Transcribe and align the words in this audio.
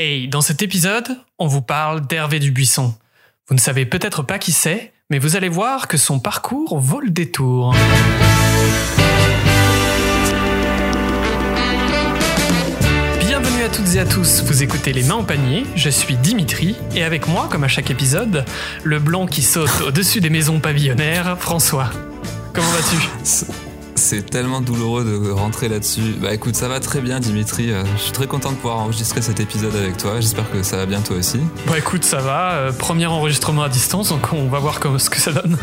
Hey, 0.00 0.28
dans 0.28 0.42
cet 0.42 0.62
épisode, 0.62 1.08
on 1.40 1.48
vous 1.48 1.60
parle 1.60 2.06
d'Hervé 2.06 2.38
Dubuisson. 2.38 2.94
Vous 3.48 3.54
ne 3.56 3.58
savez 3.58 3.84
peut-être 3.84 4.22
pas 4.22 4.38
qui 4.38 4.52
c'est, 4.52 4.92
mais 5.10 5.18
vous 5.18 5.34
allez 5.34 5.48
voir 5.48 5.88
que 5.88 5.96
son 5.96 6.20
parcours 6.20 6.78
vaut 6.78 7.00
le 7.00 7.10
détour. 7.10 7.74
Bienvenue 13.18 13.64
à 13.64 13.68
toutes 13.68 13.92
et 13.96 13.98
à 13.98 14.04
tous, 14.04 14.44
vous 14.44 14.62
écoutez 14.62 14.92
Les 14.92 15.02
Mains 15.02 15.16
au 15.16 15.24
panier, 15.24 15.64
je 15.74 15.90
suis 15.90 16.14
Dimitri, 16.14 16.76
et 16.94 17.02
avec 17.02 17.26
moi, 17.26 17.48
comme 17.50 17.64
à 17.64 17.68
chaque 17.68 17.90
épisode, 17.90 18.44
le 18.84 19.00
blanc 19.00 19.26
qui 19.26 19.42
saute 19.42 19.80
au-dessus 19.84 20.20
des 20.20 20.30
maisons 20.30 20.60
pavillonnaires, 20.60 21.36
François. 21.40 21.90
Comment 22.52 22.70
vas-tu? 22.70 23.67
C'est 23.98 24.30
tellement 24.30 24.60
douloureux 24.60 25.04
de 25.04 25.30
rentrer 25.30 25.68
là-dessus. 25.68 26.14
Bah 26.22 26.32
écoute, 26.32 26.54
ça 26.54 26.68
va 26.68 26.78
très 26.78 27.00
bien 27.00 27.18
Dimitri. 27.18 27.72
Euh, 27.72 27.82
Je 27.96 28.02
suis 28.02 28.12
très 28.12 28.28
content 28.28 28.50
de 28.52 28.56
pouvoir 28.56 28.78
enregistrer 28.78 29.22
cet 29.22 29.40
épisode 29.40 29.74
avec 29.74 29.96
toi. 29.96 30.20
J'espère 30.20 30.48
que 30.52 30.62
ça 30.62 30.76
va 30.76 30.86
bien 30.86 31.00
toi 31.00 31.16
aussi. 31.16 31.40
Bon 31.66 31.74
écoute, 31.74 32.04
ça 32.04 32.18
va, 32.20 32.52
euh, 32.52 32.72
premier 32.72 33.06
enregistrement 33.06 33.62
à 33.64 33.68
distance, 33.68 34.10
donc 34.10 34.32
on 34.32 34.46
va 34.46 34.60
voir 34.60 34.78
comment, 34.78 35.00
ce 35.00 35.10
que 35.10 35.18
ça 35.18 35.32
donne. 35.32 35.58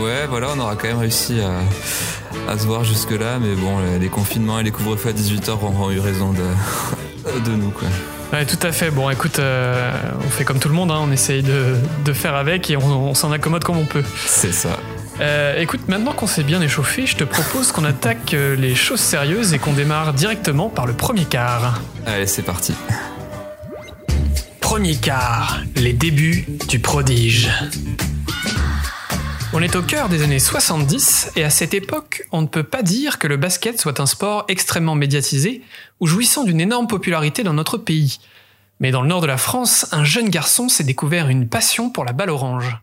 Ouais, 0.00 0.26
voilà, 0.28 0.48
on 0.56 0.58
aura 0.58 0.74
quand 0.74 0.88
même 0.88 0.98
réussi 0.98 1.38
à, 1.40 2.50
à 2.50 2.58
se 2.58 2.64
voir 2.66 2.82
jusque-là. 2.84 3.38
Mais 3.40 3.54
bon, 3.54 3.76
les 4.00 4.08
confinements 4.08 4.58
et 4.58 4.62
les 4.62 4.70
couvre-feux 4.70 5.10
à 5.10 5.12
18h 5.12 5.50
auront 5.50 5.90
eu 5.90 6.00
raison 6.00 6.32
de, 6.32 7.40
de 7.50 7.50
nous, 7.56 7.70
quoi. 7.70 7.88
Ouais, 8.32 8.46
tout 8.46 8.58
à 8.66 8.72
fait. 8.72 8.90
Bon, 8.90 9.10
écoute, 9.10 9.38
euh, 9.38 9.92
on 10.26 10.30
fait 10.30 10.44
comme 10.44 10.58
tout 10.60 10.68
le 10.68 10.74
monde, 10.74 10.90
hein, 10.90 11.00
on 11.02 11.12
essaye 11.12 11.42
de, 11.42 11.74
de 12.06 12.12
faire 12.14 12.34
avec 12.34 12.70
et 12.70 12.76
on, 12.78 13.10
on 13.10 13.14
s'en 13.14 13.32
accommode 13.32 13.64
comme 13.64 13.76
on 13.78 13.86
peut. 13.86 14.04
C'est 14.26 14.52
ça. 14.52 14.78
Euh, 15.20 15.60
écoute, 15.60 15.88
maintenant 15.88 16.12
qu'on 16.12 16.28
s'est 16.28 16.44
bien 16.44 16.60
échauffé, 16.60 17.06
je 17.06 17.16
te 17.16 17.24
propose 17.24 17.72
qu'on 17.72 17.84
attaque 17.84 18.34
euh, 18.34 18.54
les 18.54 18.76
choses 18.76 19.00
sérieuses 19.00 19.52
et 19.52 19.58
qu'on 19.58 19.72
démarre 19.72 20.14
directement 20.14 20.68
par 20.68 20.86
le 20.86 20.92
premier 20.92 21.24
quart. 21.24 21.80
Allez, 22.06 22.28
c'est 22.28 22.42
parti. 22.42 22.72
Premier 24.60 24.94
quart, 24.94 25.60
les 25.74 25.92
débuts 25.92 26.46
du 26.68 26.78
prodige. 26.78 27.50
On 29.52 29.60
est 29.60 29.74
au 29.74 29.82
cœur 29.82 30.08
des 30.08 30.22
années 30.22 30.38
70 30.38 31.32
et 31.34 31.42
à 31.42 31.50
cette 31.50 31.74
époque, 31.74 32.22
on 32.30 32.42
ne 32.42 32.46
peut 32.46 32.62
pas 32.62 32.82
dire 32.82 33.18
que 33.18 33.26
le 33.26 33.36
basket 33.36 33.80
soit 33.80 33.98
un 33.98 34.06
sport 34.06 34.44
extrêmement 34.46 34.94
médiatisé 34.94 35.62
ou 35.98 36.06
jouissant 36.06 36.44
d'une 36.44 36.60
énorme 36.60 36.86
popularité 36.86 37.42
dans 37.42 37.54
notre 37.54 37.76
pays. 37.76 38.18
Mais 38.78 38.92
dans 38.92 39.02
le 39.02 39.08
nord 39.08 39.22
de 39.22 39.26
la 39.26 39.38
France, 39.38 39.86
un 39.90 40.04
jeune 40.04 40.28
garçon 40.28 40.68
s'est 40.68 40.84
découvert 40.84 41.28
une 41.28 41.48
passion 41.48 41.90
pour 41.90 42.04
la 42.04 42.12
balle 42.12 42.30
orange. 42.30 42.78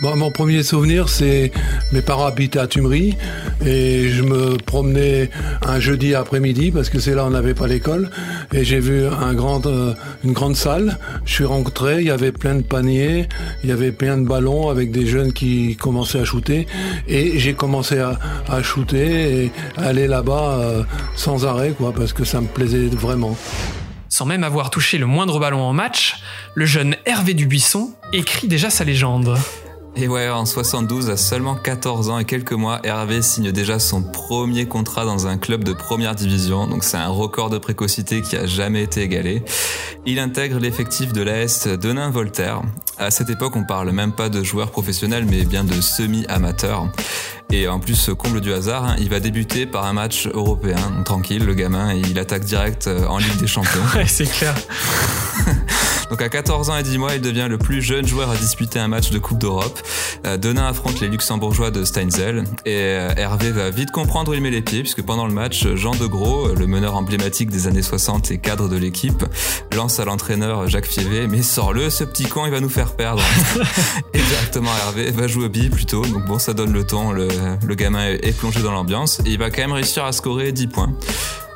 Bon, 0.00 0.16
mon 0.16 0.32
premier 0.32 0.64
souvenir, 0.64 1.08
c'est 1.08 1.52
mes 1.92 2.02
parents 2.02 2.26
habitaient 2.26 2.58
à 2.58 2.66
Tumery 2.66 3.16
et 3.64 4.08
je 4.08 4.22
me 4.22 4.56
promenais 4.56 5.30
un 5.62 5.78
jeudi 5.78 6.16
après-midi 6.16 6.72
parce 6.72 6.90
que 6.90 6.98
c'est 6.98 7.14
là 7.14 7.22
où 7.24 7.28
on 7.28 7.30
n'avait 7.30 7.54
pas 7.54 7.68
l'école 7.68 8.10
et 8.52 8.64
j'ai 8.64 8.80
vu 8.80 9.06
un 9.06 9.34
grand, 9.34 9.66
euh, 9.66 9.94
une 10.24 10.32
grande 10.32 10.56
salle. 10.56 10.98
Je 11.24 11.34
suis 11.34 11.44
rentré, 11.44 12.00
il 12.00 12.06
y 12.06 12.10
avait 12.10 12.32
plein 12.32 12.56
de 12.56 12.62
paniers, 12.62 13.28
il 13.62 13.70
y 13.70 13.72
avait 13.72 13.92
plein 13.92 14.18
de 14.18 14.26
ballons 14.26 14.68
avec 14.68 14.90
des 14.90 15.06
jeunes 15.06 15.32
qui 15.32 15.76
commençaient 15.76 16.20
à 16.20 16.24
shooter 16.24 16.66
et 17.06 17.38
j'ai 17.38 17.54
commencé 17.54 18.00
à, 18.00 18.62
shooter 18.62 19.44
et 19.44 19.52
aller 19.76 20.08
là-bas 20.08 20.58
euh, 20.58 20.82
sans 21.14 21.46
arrêt 21.46 21.70
quoi 21.70 21.92
parce 21.92 22.12
que 22.12 22.24
ça 22.24 22.40
me 22.40 22.48
plaisait 22.48 22.88
vraiment. 22.88 23.36
Sans 24.08 24.26
même 24.26 24.42
avoir 24.42 24.70
touché 24.70 24.98
le 24.98 25.06
moindre 25.06 25.38
ballon 25.38 25.62
en 25.62 25.72
match, 25.72 26.16
le 26.54 26.66
jeune 26.66 26.96
Hervé 27.06 27.34
Dubuisson 27.34 27.92
écrit 28.12 28.48
déjà 28.48 28.70
sa 28.70 28.82
légende. 28.84 29.36
Et 29.96 30.08
ouais, 30.08 30.28
en 30.28 30.44
72, 30.44 31.08
à 31.10 31.16
seulement 31.16 31.54
14 31.54 32.10
ans 32.10 32.18
et 32.18 32.24
quelques 32.24 32.52
mois, 32.52 32.80
Hervé 32.82 33.22
signe 33.22 33.52
déjà 33.52 33.78
son 33.78 34.02
premier 34.02 34.66
contrat 34.66 35.04
dans 35.04 35.28
un 35.28 35.38
club 35.38 35.62
de 35.62 35.72
première 35.72 36.16
division. 36.16 36.66
Donc 36.66 36.82
c'est 36.82 36.96
un 36.96 37.08
record 37.08 37.48
de 37.48 37.58
précocité 37.58 38.20
qui 38.20 38.36
a 38.36 38.44
jamais 38.44 38.82
été 38.82 39.02
égalé. 39.02 39.44
Il 40.04 40.18
intègre 40.18 40.58
l'effectif 40.58 41.12
de 41.12 41.22
l'AS 41.22 41.68
Denain-Voltaire. 41.68 42.62
À 42.98 43.12
cette 43.12 43.30
époque, 43.30 43.54
on 43.54 43.64
parle 43.64 43.92
même 43.92 44.12
pas 44.12 44.28
de 44.28 44.42
joueurs 44.42 44.72
professionnels, 44.72 45.26
mais 45.30 45.44
bien 45.44 45.62
de 45.62 45.80
semi-amateurs. 45.80 46.88
Et 47.52 47.68
en 47.68 47.78
plus, 47.78 48.10
comble 48.18 48.40
du 48.40 48.52
hasard, 48.52 48.84
hein, 48.84 48.96
il 48.98 49.10
va 49.10 49.20
débuter 49.20 49.64
par 49.64 49.84
un 49.84 49.92
match 49.92 50.26
européen. 50.26 50.76
Tranquille, 51.04 51.44
le 51.44 51.54
gamin, 51.54 51.94
et 51.94 52.00
il 52.00 52.18
attaque 52.18 52.44
direct 52.44 52.88
euh, 52.88 53.06
en 53.06 53.18
Ligue 53.18 53.36
des 53.36 53.46
Champions. 53.46 53.82
Ouais, 53.94 54.06
c'est 54.08 54.26
clair. 54.26 54.54
Donc 56.10 56.22
à 56.22 56.28
14 56.28 56.70
ans 56.70 56.76
et 56.76 56.82
10 56.82 56.98
mois, 56.98 57.14
il 57.14 57.20
devient 57.20 57.46
le 57.48 57.58
plus 57.58 57.82
jeune 57.82 58.06
joueur 58.06 58.30
à 58.30 58.36
disputer 58.36 58.78
un 58.78 58.88
match 58.88 59.10
de 59.10 59.18
Coupe 59.18 59.38
d'Europe. 59.38 59.80
Euh, 60.26 60.36
Denain 60.36 60.66
affronte 60.66 61.00
les 61.00 61.08
Luxembourgeois 61.08 61.70
de 61.70 61.84
Steinzel 61.84 62.44
et 62.64 62.76
euh, 62.76 63.14
Hervé 63.16 63.50
va 63.50 63.70
vite 63.70 63.90
comprendre 63.90 64.32
où 64.32 64.34
il 64.34 64.40
met 64.40 64.50
les 64.50 64.62
pieds 64.62 64.80
puisque 64.80 65.02
pendant 65.02 65.26
le 65.26 65.32
match, 65.32 65.66
Jean 65.74 65.94
de 65.94 66.06
Gros, 66.06 66.48
le 66.54 66.66
meneur 66.66 66.94
emblématique 66.94 67.50
des 67.50 67.66
années 67.66 67.82
60 67.82 68.30
et 68.30 68.38
cadre 68.38 68.68
de 68.68 68.76
l'équipe, 68.76 69.24
lance 69.74 69.98
à 70.00 70.04
l'entraîneur 70.04 70.68
Jacques 70.68 70.86
Fievé 70.86 71.26
mais 71.26 71.42
sors-le, 71.42 71.90
ce 71.90 72.04
petit 72.04 72.24
con, 72.24 72.46
il 72.46 72.52
va 72.52 72.60
nous 72.60 72.68
faire 72.68 72.96
perdre. 72.96 73.22
et 74.14 74.18
directement 74.18 74.70
Hervé 74.86 75.10
va 75.10 75.26
jouer 75.26 75.46
au 75.46 75.48
billes 75.48 75.70
plutôt. 75.70 76.04
Donc 76.04 76.24
bon, 76.26 76.38
ça 76.38 76.52
donne 76.52 76.72
le 76.72 76.84
ton, 76.84 77.12
le, 77.12 77.28
le 77.64 77.74
gamin 77.74 78.06
est 78.06 78.36
plongé 78.36 78.62
dans 78.62 78.72
l'ambiance 78.72 79.20
et 79.20 79.30
il 79.30 79.38
va 79.38 79.50
quand 79.50 79.62
même 79.62 79.72
réussir 79.72 80.04
à 80.04 80.12
scorer 80.12 80.52
10 80.52 80.66
points. 80.68 80.92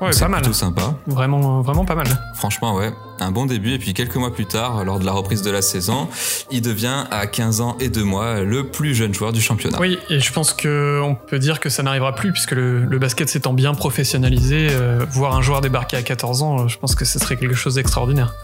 Ouais, 0.01 0.13
C'est 0.13 0.21
pas 0.21 0.29
mal. 0.29 0.43
plutôt 0.43 0.55
sympa. 0.57 0.95
Vraiment, 1.07 1.61
vraiment 1.61 1.85
pas 1.85 1.95
mal. 1.97 2.07
Franchement, 2.37 2.75
ouais, 2.77 2.93
un 3.21 3.31
bon 3.33 3.47
début. 3.47 3.73
Et 3.73 3.79
puis 3.79 3.95
quelques 3.95 4.15
mois 4.17 4.33
plus 4.33 4.47
tard, 4.47 4.85
lors 4.85 4.99
de 5.01 5.05
la 5.05 5.13
reprise 5.13 5.43
de 5.43 5.51
la 5.51 5.61
saison, 5.63 6.09
il 6.51 6.63
devient 6.63 7.05
à 7.11 7.27
15 7.27 7.61
ans 7.61 7.77
et 7.81 7.89
2 7.89 8.05
mois 8.05 8.41
le 8.43 8.69
plus 8.69 8.95
jeune 8.95 9.13
joueur 9.13 9.33
du 9.33 9.41
championnat. 9.41 9.79
Oui, 9.81 9.99
et 10.09 10.21
je 10.21 10.33
pense 10.33 10.53
que 10.53 11.01
on 11.03 11.15
peut 11.17 11.39
dire 11.41 11.59
que 11.61 11.69
ça 11.69 11.83
n'arrivera 11.83 12.15
plus 12.15 12.33
puisque 12.33 12.53
le, 12.53 12.85
le 12.85 12.99
basket 12.99 13.29
s'étant 13.29 13.53
bien 13.53 13.75
professionnalisé, 13.75 14.69
euh, 14.71 15.05
voir 15.11 15.35
un 15.35 15.43
joueur 15.43 15.61
débarquer 15.61 15.97
à 15.97 16.03
14 16.03 16.43
ans, 16.43 16.61
euh, 16.61 16.69
je 16.69 16.79
pense 16.79 16.95
que 16.95 17.05
ce 17.05 17.19
serait 17.19 17.37
quelque 17.37 17.55
chose 17.57 17.75
d'extraordinaire. 17.75 18.35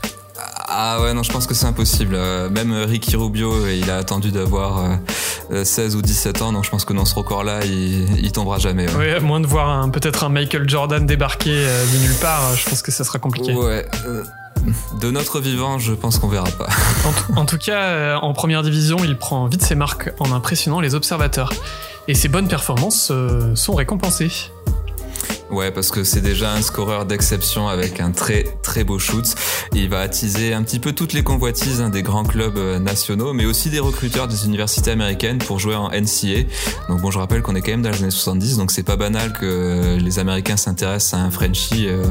Ah 0.77 1.01
ouais, 1.03 1.15
non, 1.15 1.23
je 1.23 1.31
pense 1.31 1.47
que 1.47 1.55
c'est 1.55 1.67
impossible. 1.67 2.15
Euh, 2.17 2.51
Même 2.51 2.73
Ricky 2.73 3.15
Rubio, 3.15 3.69
il 3.69 3.89
a 3.91 3.97
attendu 3.97 4.33
d'avoir 4.33 4.99
16 5.65 5.97
ou 5.97 6.03
17 6.03 6.43
ans, 6.43 6.53
donc 6.53 6.65
je 6.65 6.71
pense 6.71 6.84
que 6.84 6.93
dans 6.93 7.05
ce 7.05 7.15
record-là, 7.15 7.65
il, 7.65 8.19
il 8.25 8.32
tombera 8.32 8.59
jamais. 8.59 8.87
ouais. 8.88 8.94
Oui, 8.99 9.10
à 9.10 9.21
moins 9.21 9.41
de 9.41 9.47
voir 9.47 9.69
un- 9.69 9.88
peut-être 9.91 10.25
un 10.25 10.28
Michael 10.28 10.69
Jordan 10.69 11.05
débarquer 11.06 11.53
euh, 11.55 11.84
de 11.93 11.99
nulle 11.99 12.15
part, 12.21 12.43
euh, 12.44 12.55
je 12.56 12.69
pense 12.69 12.82
que 12.82 12.91
ça 12.93 13.05
sera 13.05 13.19
compliqué. 13.19 13.53
Ouais. 13.55 13.87
euh, 14.06 14.22
de 15.00 15.10
notre 15.10 15.41
vivant, 15.41 15.78
je 15.78 15.93
pense 15.93 16.19
qu'on 16.19 16.28
verra 16.28 16.50
pas. 16.59 16.69
En, 17.05 17.12
tout- 17.12 17.38
en 17.41 17.44
tout 17.44 17.59
cas, 17.59 17.82
euh, 17.82 18.16
en 18.16 18.32
première 18.32 18.62
division, 18.62 18.97
il 19.05 19.19
prend 19.19 19.47
vite 19.47 19.62
ses 19.62 19.75
marques 19.75 20.10
en 20.21 20.32
impressionnant 20.32 20.81
les 20.81 20.94
observateurs. 20.94 21.53
Et 22.09 22.15
ses 22.15 22.28
bonnes 22.28 22.49
performances 22.49 23.09
euh, 23.11 23.55
sont 23.55 23.75
récompensées. 23.75 24.31
Ouais, 25.55 25.71
parce 25.71 25.93
que 25.93 26.03
c'est 26.03 26.21
déjà 26.21 26.53
un 26.53 26.63
scoreur 26.63 27.07
d'exception 27.07 27.69
avec 27.69 28.01
un 28.01 28.11
très 28.11 28.43
très 28.65 28.83
beau 28.83 28.99
shoot. 28.99 29.25
Il 29.73 29.89
va 29.89 30.01
attiser 30.01 30.53
un 30.53 30.65
petit 30.65 30.81
peu 30.81 30.91
toutes 30.91 31.13
les 31.13 31.23
convoitises 31.23 31.81
hein, 31.81 31.91
des 31.91 32.03
grands 32.03 32.25
clubs 32.25 32.59
euh, 32.59 32.81
nationaux, 32.81 33.33
mais 33.33 33.45
aussi 33.45 33.71
des 33.71 33.79
recruteurs 33.79 34.27
des 34.27 34.47
universités 34.47 34.91
américaines 34.91 35.39
pour 35.39 35.61
jouer 35.61 35.77
en 35.77 35.91
NCA. 35.91 36.43
Donc 36.89 37.03
bon, 37.03 37.13
je 37.13 37.21
rappelle 37.21 37.43
qu'on 37.43 37.55
est 37.55 37.61
quand 37.61 37.71
même 37.71 37.83
dans 37.83 37.91
les 37.91 38.03
années 38.03 38.11
70, 38.11 38.57
donc 38.57 38.73
c'est 38.73 38.83
pas 38.83 38.97
banal 38.97 39.33
que 39.33 39.97
les 39.97 40.19
Américains 40.19 40.57
s'intéressent 40.57 41.15
à 41.15 41.23
un 41.23 41.31
Frenchie, 41.31 41.87
euh, 41.87 42.03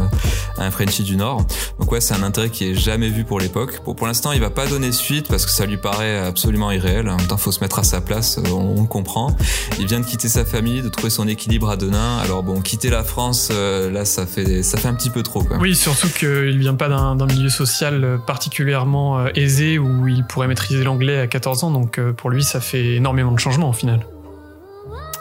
à 0.57 0.63
un 0.63 0.71
Frenchie 0.71 1.03
du 1.03 1.17
Nord. 1.17 1.45
Donc 1.81 1.91
ouais, 1.91 1.99
c'est 1.99 2.13
un 2.13 2.23
intérêt 2.23 2.49
qui 2.49 2.69
est 2.69 2.75
jamais 2.75 3.09
vu 3.09 3.25
pour 3.25 3.41
l'époque. 3.41 3.81
Bon, 3.85 3.93
pour 3.93 4.07
l'instant, 4.07 4.31
il 4.31 4.39
va 4.39 4.51
pas 4.51 4.67
donner 4.67 4.93
suite 4.93 5.27
parce 5.27 5.45
que 5.45 5.51
ça 5.51 5.65
lui 5.65 5.77
paraît 5.77 6.17
absolument 6.17 6.71
irréel. 6.71 7.09
En 7.09 7.17
même 7.17 7.27
temps, 7.27 7.35
faut 7.35 7.51
se 7.51 7.59
mettre 7.59 7.79
à 7.79 7.83
sa 7.83 7.99
place, 7.99 8.37
euh, 8.37 8.49
on, 8.51 8.83
on 8.83 8.85
comprend. 8.85 9.35
Il 9.79 9.87
vient 9.87 9.99
de 9.99 10.05
quitter 10.05 10.29
sa 10.29 10.45
famille, 10.45 10.81
de 10.81 10.87
trouver 10.87 11.09
son 11.09 11.27
équilibre 11.27 11.69
à 11.69 11.75
Denain. 11.75 12.19
Alors 12.19 12.41
bon, 12.41 12.61
quitter 12.61 12.89
la 12.89 13.03
France, 13.03 13.32
euh, 13.51 13.89
là, 13.91 14.05
ça 14.05 14.25
fait 14.25 14.63
ça 14.63 14.77
fait 14.77 14.87
un 14.87 14.93
petit 14.93 15.09
peu 15.09 15.23
trop. 15.23 15.43
Quoi. 15.43 15.57
Oui, 15.57 15.75
surtout 15.75 16.07
qu'il 16.09 16.57
vient 16.59 16.75
pas 16.75 16.89
d'un 16.89 17.25
milieu 17.25 17.49
social 17.49 18.03
euh, 18.03 18.17
particulièrement 18.17 19.19
euh, 19.19 19.29
aisé 19.35 19.77
où 19.79 20.07
il 20.07 20.25
pourrait 20.25 20.47
maîtriser 20.47 20.83
l'anglais 20.83 21.19
à 21.19 21.27
14 21.27 21.63
ans, 21.63 21.71
donc 21.71 21.99
pour 22.17 22.29
lui, 22.29 22.43
ça 22.43 22.59
fait 22.61 22.95
énormément 22.95 23.31
de 23.31 23.39
changements 23.39 23.69
au 23.69 23.73
final. 23.73 24.05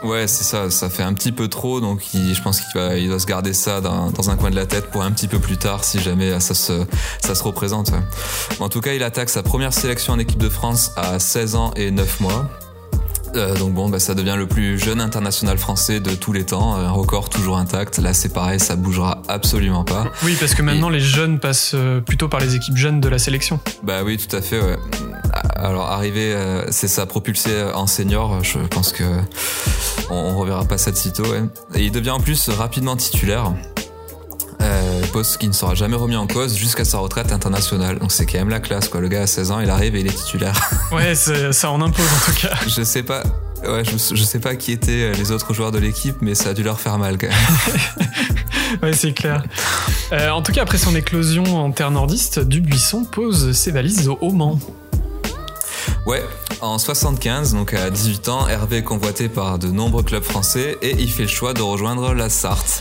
Ouais, 0.04 0.26
c'est 0.26 0.42
ça, 0.42 0.68
ça 0.68 0.90
fait 0.90 1.04
un 1.04 1.12
petit 1.14 1.30
peu 1.30 1.46
trop, 1.46 1.80
donc 1.80 2.12
il- 2.12 2.34
je 2.34 2.42
pense 2.42 2.60
qu'il 2.60 2.80
va, 2.80 2.96
il 2.96 3.08
doit 3.08 3.20
se 3.20 3.26
garder 3.26 3.52
ça 3.52 3.80
dans, 3.80 4.10
dans 4.10 4.30
un 4.30 4.36
coin 4.36 4.50
de 4.50 4.56
la 4.56 4.66
tête 4.66 4.90
pour 4.90 5.02
un 5.02 5.12
petit 5.12 5.28
peu 5.28 5.38
plus 5.38 5.56
tard, 5.58 5.84
si 5.84 6.00
jamais 6.00 6.40
ça 6.40 6.54
se, 6.54 6.84
ça 7.20 7.36
se 7.36 7.42
représente. 7.44 7.92
En 8.58 8.68
tout 8.68 8.80
cas, 8.80 8.94
il 8.94 9.02
attaque 9.04 9.30
sa 9.30 9.44
première 9.44 9.72
sélection 9.72 10.14
en 10.14 10.18
équipe 10.18 10.40
de 10.40 10.48
France 10.48 10.90
à 10.96 11.20
16 11.20 11.54
ans 11.54 11.70
et 11.76 11.92
9 11.92 12.18
mois. 12.18 12.48
Euh, 13.34 13.56
donc 13.56 13.72
bon, 13.72 13.88
bah, 13.88 13.98
ça 13.98 14.14
devient 14.14 14.34
le 14.36 14.46
plus 14.46 14.78
jeune 14.78 15.00
international 15.00 15.58
français 15.58 16.00
de 16.00 16.14
tous 16.14 16.32
les 16.32 16.44
temps, 16.44 16.74
un 16.74 16.90
record 16.90 17.28
toujours 17.28 17.56
intact. 17.56 17.98
Là, 17.98 18.12
c'est 18.12 18.32
pareil, 18.32 18.60
ça 18.60 18.76
bougera 18.76 19.22
absolument 19.28 19.84
pas. 19.84 20.06
Oui, 20.22 20.36
parce 20.38 20.54
que 20.54 20.62
maintenant, 20.62 20.88
les 20.88 21.00
jeunes 21.00 21.38
passent 21.38 21.72
euh, 21.74 22.00
plutôt 22.00 22.28
par 22.28 22.40
les 22.40 22.54
équipes 22.56 22.76
jeunes 22.76 23.00
de 23.00 23.08
la 23.08 23.18
sélection. 23.18 23.58
Bah 23.82 24.02
oui, 24.04 24.18
tout 24.18 24.34
à 24.36 24.42
fait. 24.42 24.60
Ouais. 24.60 24.76
Alors 25.56 25.90
arriver, 25.90 26.34
euh, 26.34 26.70
c'est 26.70 26.88
ça, 26.88 27.06
propulsé 27.06 27.50
en 27.74 27.86
senior. 27.86 28.42
Je 28.42 28.58
pense 28.58 28.92
que 28.92 29.04
on, 30.10 30.14
on 30.14 30.38
reverra 30.38 30.64
pas 30.64 30.78
ça 30.78 30.90
de 30.90 30.96
sitôt. 30.96 31.24
Ouais. 31.24 31.42
Et 31.74 31.84
il 31.84 31.92
devient 31.92 32.10
en 32.10 32.20
plus 32.20 32.48
rapidement 32.50 32.96
titulaire. 32.96 33.52
Euh, 34.62 35.02
poste 35.12 35.38
qui 35.38 35.48
ne 35.48 35.52
sera 35.52 35.74
jamais 35.74 35.96
remis 35.96 36.16
en 36.16 36.26
cause 36.26 36.56
jusqu'à 36.56 36.84
sa 36.84 36.98
retraite 36.98 37.32
internationale. 37.32 37.98
Donc 37.98 38.12
c'est 38.12 38.26
quand 38.26 38.38
même 38.38 38.48
la 38.48 38.60
classe, 38.60 38.88
quoi. 38.88 39.00
Le 39.00 39.08
gars 39.08 39.22
à 39.22 39.26
16 39.26 39.50
ans, 39.50 39.60
il 39.60 39.68
arrive 39.70 39.96
et 39.96 40.00
il 40.00 40.06
est 40.06 40.16
titulaire. 40.16 40.58
Ouais, 40.92 41.14
ça 41.14 41.70
en 41.70 41.80
impose 41.80 42.04
en 42.04 42.30
tout 42.30 42.38
cas. 42.40 42.54
je 42.68 42.82
sais 42.82 43.02
pas. 43.02 43.22
Ouais, 43.64 43.82
je, 43.84 44.14
je 44.14 44.22
sais 44.22 44.40
pas 44.40 44.56
qui 44.56 44.72
étaient 44.72 45.12
les 45.12 45.30
autres 45.30 45.54
joueurs 45.54 45.70
de 45.70 45.78
l'équipe, 45.78 46.16
mais 46.20 46.34
ça 46.34 46.50
a 46.50 46.54
dû 46.54 46.62
leur 46.62 46.80
faire 46.80 46.98
mal 46.98 47.16
quand 47.16 47.28
même. 47.28 48.82
ouais, 48.82 48.92
c'est 48.92 49.12
clair. 49.12 49.42
Euh, 50.12 50.30
en 50.30 50.42
tout 50.42 50.52
cas, 50.52 50.62
après 50.62 50.78
son 50.78 50.94
éclosion 50.94 51.64
en 51.64 51.70
terre 51.72 51.90
nordiste, 51.90 52.40
Dubuisson 52.40 53.04
pose 53.04 53.52
ses 53.52 53.70
valises 53.70 54.08
au 54.08 54.32
Mans. 54.32 54.58
Ouais, 56.06 56.22
en 56.60 56.78
75, 56.78 57.54
donc 57.54 57.74
à 57.74 57.88
18 57.88 58.28
ans, 58.28 58.48
Hervé 58.48 58.78
est 58.78 58.82
convoité 58.82 59.28
par 59.28 59.58
de 59.58 59.68
nombreux 59.68 60.02
clubs 60.02 60.22
français 60.22 60.76
et 60.82 60.96
il 60.98 61.10
fait 61.10 61.22
le 61.22 61.28
choix 61.28 61.54
de 61.54 61.62
rejoindre 61.62 62.12
la 62.12 62.28
Sarthe. 62.28 62.80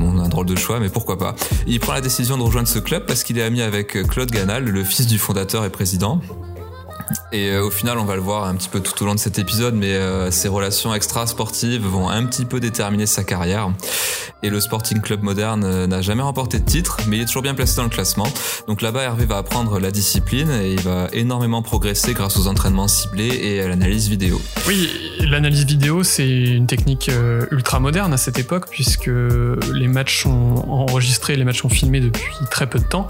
Bon, 0.00 0.18
un 0.18 0.28
drôle 0.30 0.46
de 0.46 0.56
choix, 0.56 0.80
mais 0.80 0.88
pourquoi 0.88 1.18
pas. 1.18 1.34
Il 1.66 1.78
prend 1.78 1.92
la 1.92 2.00
décision 2.00 2.38
de 2.38 2.42
rejoindre 2.42 2.68
ce 2.68 2.78
club 2.78 3.04
parce 3.04 3.22
qu'il 3.22 3.36
est 3.38 3.42
ami 3.42 3.60
avec 3.60 4.02
Claude 4.08 4.30
Ganal, 4.30 4.64
le 4.64 4.82
fils 4.82 5.06
du 5.06 5.18
fondateur 5.18 5.66
et 5.66 5.70
président. 5.70 6.22
Et 7.32 7.50
euh, 7.50 7.64
au 7.64 7.70
final, 7.70 7.98
on 7.98 8.04
va 8.04 8.14
le 8.14 8.20
voir 8.20 8.44
un 8.44 8.54
petit 8.56 8.68
peu 8.68 8.80
tout 8.80 9.02
au 9.02 9.06
long 9.06 9.14
de 9.14 9.20
cet 9.20 9.38
épisode, 9.38 9.74
mais 9.74 9.94
euh, 9.94 10.30
ses 10.30 10.48
relations 10.48 10.94
extra-sportives 10.94 11.84
vont 11.84 12.08
un 12.08 12.24
petit 12.26 12.44
peu 12.44 12.60
déterminer 12.60 13.06
sa 13.06 13.24
carrière. 13.24 13.70
Et 14.42 14.50
le 14.50 14.60
Sporting 14.60 15.00
Club 15.00 15.22
moderne 15.22 15.64
euh, 15.64 15.86
n'a 15.86 16.02
jamais 16.02 16.22
remporté 16.22 16.58
de 16.58 16.64
titre, 16.64 16.98
mais 17.06 17.18
il 17.18 17.22
est 17.22 17.26
toujours 17.26 17.42
bien 17.42 17.54
placé 17.54 17.76
dans 17.76 17.84
le 17.84 17.88
classement. 17.88 18.26
Donc 18.66 18.82
là-bas, 18.82 19.02
Hervé 19.02 19.26
va 19.26 19.38
apprendre 19.38 19.78
la 19.78 19.90
discipline 19.90 20.50
et 20.50 20.72
il 20.72 20.80
va 20.80 21.08
énormément 21.12 21.62
progresser 21.62 22.14
grâce 22.14 22.36
aux 22.36 22.46
entraînements 22.46 22.88
ciblés 22.88 23.38
et 23.42 23.60
à 23.60 23.68
l'analyse 23.68 24.08
vidéo. 24.08 24.40
Oui, 24.66 24.90
l'analyse 25.20 25.66
vidéo, 25.66 26.02
c'est 26.02 26.28
une 26.28 26.66
technique 26.66 27.10
ultra 27.50 27.80
moderne 27.80 28.12
à 28.12 28.16
cette 28.16 28.38
époque, 28.38 28.68
puisque 28.70 29.10
les 29.72 29.88
matchs 29.88 30.22
sont 30.22 30.64
enregistrés, 30.68 31.36
les 31.36 31.44
matchs 31.44 31.62
sont 31.62 31.68
filmés 31.68 32.00
depuis 32.00 32.34
très 32.50 32.68
peu 32.68 32.78
de 32.78 32.84
temps. 32.84 33.06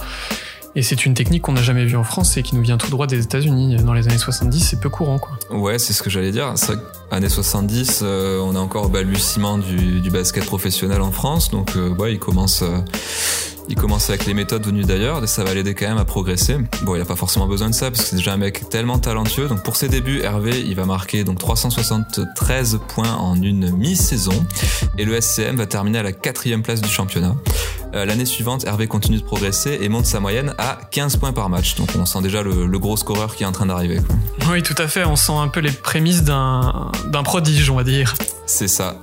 Et 0.77 0.83
c'est 0.83 1.05
une 1.05 1.15
technique 1.15 1.43
qu'on 1.43 1.53
n'a 1.53 1.63
jamais 1.63 1.85
vue 1.85 1.97
en 1.97 2.05
France 2.05 2.37
et 2.37 2.43
qui 2.43 2.55
nous 2.55 2.63
vient 2.63 2.79
tout 2.79 2.91
droit 2.91 3.07
des 3.07 3.23
États-Unis. 3.23 3.77
Dans 3.77 3.93
les 3.93 4.07
années 4.07 4.19
70, 4.19 4.61
c'est 4.61 4.81
peu 4.81 4.89
courant, 4.89 5.19
quoi. 5.19 5.37
Ouais, 5.51 5.79
c'est 5.79 5.93
ce 5.93 6.03
que 6.03 6.11
j'allais 6.11 6.31
dire. 6.31 6.53
C'est 6.57 6.79
années 7.11 7.29
70, 7.29 8.01
euh, 8.03 8.39
on 8.41 8.55
est 8.55 8.59
encore 8.59 8.87
au 8.87 8.89
balbutiement 8.89 9.59
du, 9.59 10.11
basket 10.11 10.45
professionnel 10.45 11.01
en 11.01 11.11
France, 11.11 11.51
donc 11.51 11.75
euh, 11.77 11.95
il 12.09 12.19
commence. 12.19 12.63
Euh, 12.63 12.79
il 13.69 13.77
commence 13.77 14.11
avec 14.11 14.27
les 14.27 14.35
méthodes 14.35 14.67
venues 14.67 14.83
d'ailleurs, 14.83 15.23
et 15.23 15.29
ça 15.29 15.45
va 15.45 15.55
l'aider 15.55 15.75
quand 15.75 15.87
même 15.87 15.99
à 15.99 16.05
progresser. 16.05 16.57
Bon, 16.83 16.97
il 16.97 17.01
a 17.01 17.05
pas 17.05 17.15
forcément 17.15 17.47
besoin 17.47 17.71
de 17.71 17.75
ça 17.75 17.89
parce 17.89 18.03
que 18.03 18.09
c'est 18.09 18.17
déjà 18.17 18.33
un 18.33 18.37
mec 18.37 18.69
tellement 18.69 18.99
talentueux. 18.99 19.47
Donc 19.47 19.63
pour 19.63 19.77
ses 19.77 19.89
débuts, 19.89 20.23
Hervé, 20.23 20.61
il 20.67 20.75
va 20.75 20.87
marquer 20.87 21.23
donc 21.23 21.39
373 21.39 22.81
points 22.89 23.15
en 23.15 23.41
une 23.41 23.71
mi-saison, 23.71 24.45
et 24.99 25.05
le 25.05 25.21
SCM 25.21 25.55
va 25.55 25.67
terminer 25.67 25.99
à 25.99 26.03
la 26.03 26.13
quatrième 26.13 26.63
place 26.63 26.81
du 26.81 26.89
championnat. 26.89 27.37
Euh, 27.95 28.05
l'année 28.05 28.25
suivante, 28.25 28.65
Hervé 28.65 28.87
continue 28.87 29.19
de 29.19 29.23
progresser 29.23 29.79
et 29.81 29.89
monte 29.89 30.07
sa 30.07 30.21
moyenne 30.21 30.55
à 30.59 30.79
15 30.91 31.17
points 31.17 31.33
par 31.33 31.49
match. 31.49 31.75
Donc 31.75 31.89
on 31.99 32.07
sent 32.07 32.23
déjà 32.23 32.43
le, 32.43 32.79
gros 32.79 32.97
scoreur 32.97 33.35
qui 33.35 33.43
est 33.43 33.47
en 33.47 33.53
train 33.53 33.67
d'arriver. 33.67 34.01
Oui, 34.51 34.63
tout 34.63 34.75
à 34.79 34.89
fait. 34.89 35.05
On 35.05 35.17
sent 35.17 35.33
un 35.35 35.49
peu 35.49 35.61
les 35.61 35.73
prémices 35.73 36.23
d'un 36.23 36.91
prodige, 37.25 37.71
on 37.71 37.77
va 37.77 37.85
dire. 37.85 38.15
C'est 38.47 38.69
ça. 38.69 38.97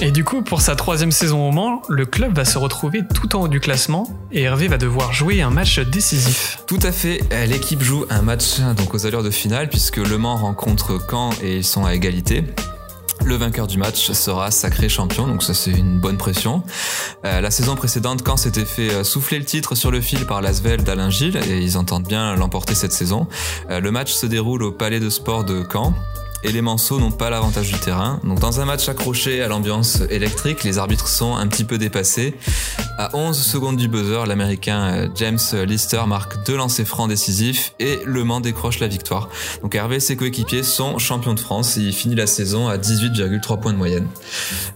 Et 0.00 0.12
du 0.12 0.22
coup, 0.22 0.42
pour 0.42 0.60
sa 0.60 0.76
troisième 0.76 1.10
saison 1.10 1.48
au 1.48 1.50
Mans, 1.50 1.82
le 1.88 2.06
club 2.06 2.36
va 2.36 2.44
se 2.44 2.56
retrouver 2.56 3.02
tout 3.12 3.34
en 3.34 3.42
haut 3.42 3.48
du 3.48 3.58
classement 3.58 4.08
et 4.30 4.42
Hervé 4.42 4.68
va 4.68 4.78
devoir 4.78 5.12
jouer 5.12 5.42
un 5.42 5.50
match 5.50 5.80
décisif. 5.80 6.62
Tout 6.68 6.78
à 6.82 6.92
fait. 6.92 7.20
Euh, 7.32 7.46
l'équipe 7.46 7.82
joue 7.82 8.04
un 8.08 8.22
match 8.22 8.60
donc 8.76 8.94
aux 8.94 9.06
allures 9.06 9.24
de 9.24 9.30
finale 9.30 9.68
puisque 9.68 9.96
Le 9.96 10.16
Mans 10.16 10.36
rencontre 10.36 10.98
Caen 11.10 11.30
et 11.42 11.56
ils 11.56 11.64
sont 11.64 11.84
à 11.84 11.94
égalité. 11.94 12.44
Le 13.24 13.36
vainqueur 13.36 13.66
du 13.66 13.78
match 13.78 14.10
sera 14.12 14.50
sacré 14.50 14.88
champion, 14.88 15.26
donc 15.26 15.42
ça 15.42 15.52
c'est 15.52 15.72
une 15.72 15.98
bonne 15.98 16.16
pression. 16.16 16.62
Euh, 17.24 17.40
la 17.40 17.50
saison 17.50 17.76
précédente, 17.76 18.22
quand 18.22 18.36
s'était 18.36 18.64
fait 18.64 18.90
euh, 18.90 19.04
souffler 19.04 19.38
le 19.38 19.44
titre 19.44 19.74
sur 19.74 19.90
le 19.90 20.00
fil 20.00 20.24
par 20.26 20.40
l'Asvel 20.40 20.82
d'Alain 20.82 21.10
Gilles, 21.10 21.38
et 21.48 21.58
ils 21.58 21.76
entendent 21.76 22.06
bien 22.06 22.34
l'emporter 22.36 22.74
cette 22.74 22.92
saison. 22.92 23.26
Euh, 23.70 23.80
le 23.80 23.90
match 23.90 24.12
se 24.12 24.26
déroule 24.26 24.62
au 24.62 24.72
Palais 24.72 25.00
de 25.00 25.10
Sport 25.10 25.44
de 25.44 25.64
Caen 25.70 25.94
et 26.44 26.52
les 26.52 26.62
Manceaux 26.62 27.00
n'ont 27.00 27.10
pas 27.10 27.30
l'avantage 27.30 27.72
du 27.72 27.78
terrain. 27.78 28.20
Donc 28.24 28.38
dans 28.38 28.60
un 28.60 28.64
match 28.64 28.88
accroché 28.88 29.42
à 29.42 29.48
l'ambiance 29.48 30.02
électrique, 30.10 30.64
les 30.64 30.78
arbitres 30.78 31.08
sont 31.08 31.34
un 31.34 31.46
petit 31.48 31.64
peu 31.64 31.78
dépassés. 31.78 32.34
À 33.00 33.14
11 33.14 33.40
secondes 33.40 33.76
du 33.76 33.86
buzzer, 33.86 34.26
l'américain 34.26 34.80
euh, 34.92 35.08
James 35.14 35.38
Lister 35.64 36.02
marque 36.08 36.44
deux 36.44 36.56
lancers 36.56 36.84
francs 36.84 37.08
décisifs 37.08 37.72
et 37.78 38.00
Le 38.04 38.24
Mans 38.24 38.40
décroche 38.40 38.80
la 38.80 38.88
victoire. 38.88 39.28
Donc 39.62 39.76
Hervé 39.76 39.96
et 39.96 40.00
ses 40.00 40.16
coéquipiers 40.16 40.64
sont 40.64 40.98
champions 40.98 41.34
de 41.34 41.38
France 41.38 41.76
et 41.76 41.82
il 41.82 41.92
finit 41.92 42.16
la 42.16 42.26
saison 42.26 42.66
à 42.66 42.76
18,3 42.76 43.60
points 43.60 43.72
de 43.72 43.78
moyenne. 43.78 44.08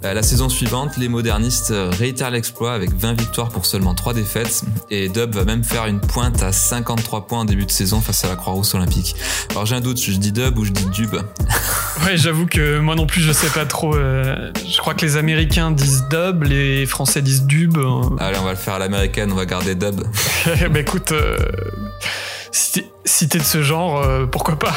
Euh, 0.04 0.14
la 0.14 0.22
saison 0.22 0.48
suivante, 0.48 0.96
les 0.98 1.08
modernistes 1.08 1.74
réitèrent 1.98 2.30
l'exploit 2.30 2.74
avec 2.74 2.94
20 2.94 3.14
victoires 3.14 3.48
pour 3.48 3.66
seulement 3.66 3.92
3 3.92 4.14
défaites 4.14 4.62
et 4.88 5.08
Dub 5.08 5.34
va 5.34 5.44
même 5.44 5.64
faire 5.64 5.86
une 5.86 6.00
pointe 6.00 6.44
à 6.44 6.52
53 6.52 7.26
points 7.26 7.40
en 7.40 7.44
début 7.44 7.66
de 7.66 7.72
saison 7.72 8.00
face 8.00 8.25
à 8.25 8.28
la 8.28 8.36
Croix-Rousse 8.36 8.76
olympique. 8.76 9.16
Alors 9.50 9.66
j'ai 9.66 9.75
un 9.75 9.80
doute, 9.80 10.00
je 10.00 10.12
dis 10.12 10.30
Dub 10.30 10.56
ou 10.60 10.64
je 10.64 10.70
dis 10.70 10.86
Dub? 10.92 11.16
Ouais, 12.04 12.16
j'avoue 12.16 12.46
que 12.46 12.78
moi 12.78 12.96
non 12.96 13.06
plus, 13.06 13.20
je 13.20 13.32
sais 13.32 13.50
pas 13.50 13.64
trop. 13.64 13.94
Euh, 13.94 14.50
je 14.66 14.78
crois 14.78 14.94
que 14.94 15.04
les 15.04 15.16
Américains 15.16 15.70
disent 15.70 16.04
dub, 16.10 16.42
les 16.42 16.84
Français 16.86 17.22
disent 17.22 17.44
dub. 17.44 17.78
Allez, 18.19 18.38
on 18.38 18.44
va 18.44 18.50
le 18.50 18.56
faire 18.56 18.75
à 18.75 18.79
l'américaine, 18.79 19.32
on 19.32 19.37
va 19.37 19.47
garder 19.47 19.75
dub. 19.75 20.00
bah 20.70 20.81
écoute, 20.81 21.12
euh, 21.12 21.37
si 22.50 23.29
t'es 23.29 23.38
de 23.38 23.44
ce 23.44 23.62
genre, 23.62 24.03
euh, 24.03 24.26
pourquoi 24.26 24.59
pas? 24.59 24.75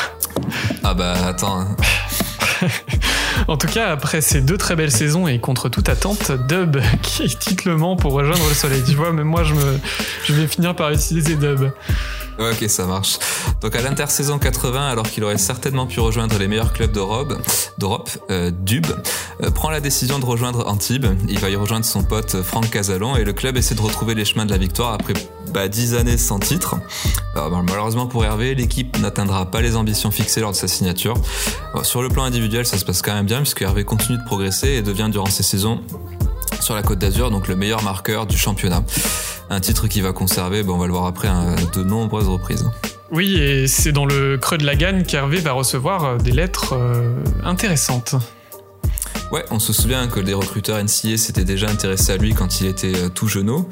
Ah 0.84 0.94
bah 0.94 1.16
attends. 1.26 1.66
En 3.48 3.58
tout 3.58 3.68
cas, 3.68 3.92
après 3.92 4.22
ces 4.22 4.42
deux 4.42 4.58
très 4.58 4.76
belles 4.76 4.92
saisons 4.92 5.28
et 5.28 5.40
contre 5.40 5.70
toute 5.70 5.90
attente, 5.90 6.32
Dub 6.48 6.78
quitte 7.04 7.66
le 7.66 7.78
Mans 7.78 7.96
pour 7.96 8.14
rejoindre 8.14 8.48
le 8.48 8.56
soleil. 8.56 8.82
Tu 8.84 8.96
vois, 8.96 9.12
même 9.12 9.28
moi, 9.28 9.44
je, 9.44 10.34
vais 10.34 10.48
finir 10.48 10.76
par 10.76 10.90
utiliser 10.92 11.36
Dub. 11.36 11.72
Ok, 12.38 12.66
ça 12.68 12.86
marche. 12.86 13.18
Donc 13.62 13.76
à 13.76 13.82
l'intersaison 13.82 14.40
80, 14.40 14.90
alors 14.90 15.10
qu'il 15.10 15.24
aurait 15.24 15.38
certainement 15.38 15.86
pu 15.86 16.00
rejoindre 16.00 16.38
les 16.38 16.48
meilleurs 16.48 16.74
clubs 16.74 16.92
d'Europe, 16.92 17.34
euh, 18.30 18.52
Dub 18.52 18.88
euh, 19.42 19.52
prend 19.52 19.70
la 19.70 19.80
décision 19.80 20.20
de 20.20 20.26
rejoindre 20.26 20.68
Antibes. 20.68 21.06
Il 21.30 21.40
va 21.40 21.50
y 21.50 21.56
rejoindre 21.56 21.86
son 21.86 22.04
pote 22.04 22.42
Franck 22.42 22.72
Casalon 22.72 23.16
et 23.16 23.24
le 23.24 23.32
club 23.32 23.56
essaie 23.58 23.76
de 23.76 23.82
retrouver 23.82 24.16
les 24.16 24.26
chemins 24.26 24.46
de 24.46 24.52
la 24.52 24.58
victoire 24.58 24.94
après 24.94 25.14
bah, 25.56 25.70
10 25.70 25.96
années 25.96 26.18
sans 26.18 26.38
titre. 26.38 26.76
Bah, 27.34 27.50
malheureusement 27.66 28.08
pour 28.08 28.26
Hervé, 28.26 28.56
l'équipe 28.56 29.00
n'atteindra 29.00 29.50
pas 29.50 29.62
les 29.62 29.78
ambitions 29.78 30.12
fixées 30.12 30.42
lors 30.42 30.52
de 30.52 30.58
sa 30.58 30.68
signature. 30.68 31.16
sur 31.84 32.02
le 32.02 32.10
plan 32.10 32.26
individuel, 32.26 32.66
ça 32.66 32.78
se 32.78 32.84
passe 32.84 33.02
quand 33.02 33.14
même 33.14 33.26
bien 33.26 33.38
puisque 33.38 33.62
Hervé 33.62 33.86
continue 33.86 34.18
de 34.18 34.24
progresser 34.26 34.68
et 34.68 34.82
devient 34.82 35.08
durant 35.10 35.28
ces 35.28 35.44
saisons 35.44 35.82
sur 36.60 36.76
la 36.76 36.84
Côte 36.84 37.00
d'Azur, 37.00 37.32
donc 37.32 37.48
le 37.48 37.56
meilleur 37.56 37.84
marqueur 37.84 38.26
du 38.26 38.38
championnat. 38.38 38.84
Un 39.50 39.62
titre 39.62 39.88
qui 39.88 40.02
va 40.02 40.12
conserver, 40.12 40.62
bon, 40.62 40.76
on 40.76 40.78
va 40.78 40.88
le 40.88 40.92
voir 40.92 41.06
après, 41.06 41.30
hein, 41.30 41.56
de 41.74 41.84
nombreuses 41.84 42.28
reprises. 42.28 42.70
Oui, 43.12 43.36
et 43.36 43.68
c'est 43.68 43.94
dans 43.94 44.06
le 44.06 44.38
creux 44.38 44.58
de 44.58 44.66
la 44.66 44.76
gagne 44.76 45.04
qu'Hervé 45.04 45.38
va 45.38 45.54
recevoir 45.54 46.04
euh, 46.04 46.18
des 46.18 46.32
lettres 46.32 46.74
euh, 46.74 47.16
intéressantes. 47.46 48.16
Ouais, 49.32 49.44
on 49.52 49.60
se 49.60 49.74
souvient 49.74 50.08
que 50.08 50.20
les 50.20 50.34
recruteurs 50.34 50.84
NCA 50.84 51.18
s'étaient 51.18 51.44
déjà 51.44 51.68
intéressés 51.70 52.12
à 52.12 52.18
lui 52.18 52.34
quand 52.34 52.62
il 52.62 52.68
était 52.68 52.96
euh, 52.96 53.10
tout 53.10 53.28
jeune. 53.28 53.66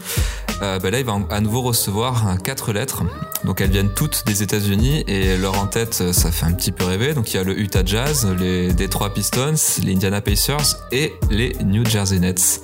Euh, 0.63 0.79
bah 0.79 0.91
là, 0.91 0.99
il 0.99 1.05
va 1.05 1.19
à 1.29 1.41
nouveau 1.41 1.61
recevoir 1.61 2.37
quatre 2.41 2.71
lettres. 2.71 3.03
Donc 3.43 3.59
elles 3.59 3.69
viennent 3.69 3.93
toutes 3.93 4.23
des 4.25 4.43
États-Unis 4.43 5.03
et 5.07 5.35
leur 5.35 5.59
en 5.59 5.67
tête, 5.67 6.13
ça 6.13 6.31
fait 6.31 6.45
un 6.45 6.53
petit 6.53 6.71
peu 6.71 6.85
rêver. 6.85 7.13
Donc 7.13 7.33
il 7.33 7.37
y 7.37 7.39
a 7.39 7.43
le 7.43 7.59
Utah 7.59 7.83
Jazz, 7.85 8.25
les 8.39 8.73
Detroit 8.73 9.13
Pistons, 9.13 9.55
les 9.83 9.93
Indiana 9.93 10.21
Pacers 10.21 10.77
et 10.93 11.13
les 11.29 11.53
New 11.65 11.85
Jersey 11.85 12.19
Nets. 12.19 12.61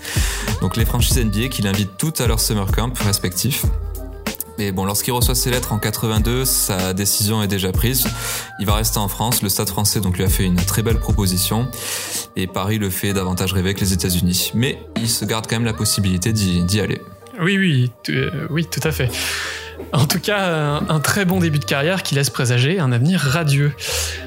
Donc 0.61 0.77
les 0.77 0.85
franchises 0.85 1.17
NBA 1.17 1.49
qui 1.49 1.61
l'invitent 1.61 1.97
toutes 1.97 2.21
à 2.21 2.27
leur 2.27 2.39
summer 2.39 2.71
camp 2.71 2.93
respectif. 3.03 3.65
Mais 4.57 4.71
bon, 4.71 4.85
lorsqu'il 4.85 5.13
reçoit 5.13 5.35
ses 5.35 5.51
lettres 5.51 5.73
en 5.73 5.79
82, 5.79 6.45
sa 6.45 6.93
décision 6.93 7.43
est 7.43 7.47
déjà 7.47 7.71
prise. 7.73 8.07
Il 8.59 8.65
va 8.65 8.75
rester 8.75 8.97
en 8.97 9.09
France. 9.09 9.41
Le 9.41 9.49
Stade 9.49 9.69
français 9.69 9.99
donc 9.99 10.17
lui 10.17 10.23
a 10.23 10.29
fait 10.29 10.43
une 10.43 10.57
très 10.57 10.83
belle 10.83 10.99
proposition. 10.99 11.67
Et 12.37 12.47
Paris 12.47 12.77
le 12.77 12.89
fait 12.89 13.11
davantage 13.11 13.51
rêver 13.51 13.73
que 13.73 13.81
les 13.81 13.91
États-Unis. 13.91 14.51
Mais 14.53 14.77
il 14.97 15.09
se 15.09 15.25
garde 15.25 15.47
quand 15.47 15.55
même 15.57 15.65
la 15.65 15.73
possibilité 15.73 16.31
d'y 16.31 16.79
aller. 16.79 17.01
Oui, 17.41 17.57
oui, 17.57 17.91
euh, 18.09 18.47
oui, 18.49 18.65
tout 18.65 18.85
à 18.85 18.91
fait. 18.91 19.09
En 19.93 20.05
tout 20.05 20.19
cas, 20.19 20.81
un, 20.89 20.99
très 20.99 21.23
bon 21.23 21.39
début 21.39 21.59
de 21.59 21.65
carrière 21.65 22.03
qui 22.03 22.15
laisse 22.15 22.29
présager 22.29 22.79
un 22.79 22.91
avenir 22.91 23.21
radieux. 23.21 23.71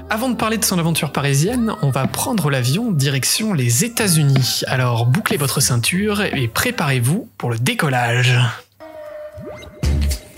Avant 0.08 0.30
de 0.30 0.34
parler 0.34 0.56
de 0.56 0.64
son 0.64 0.78
aventure 0.78 1.12
parisienne, 1.12 1.74
on 1.82 1.90
va 1.90 2.06
prendre 2.06 2.50
l'avion 2.50 2.90
direction 2.90 3.52
les 3.52 3.84
États-Unis. 3.84 4.62
Alors 4.66 5.06
bouclez 5.06 5.36
votre 5.36 5.60
ceinture 5.60 6.22
et 6.22 6.48
préparez-vous 6.48 7.28
pour 7.36 7.50
le 7.50 7.58
décollage. 7.58 8.38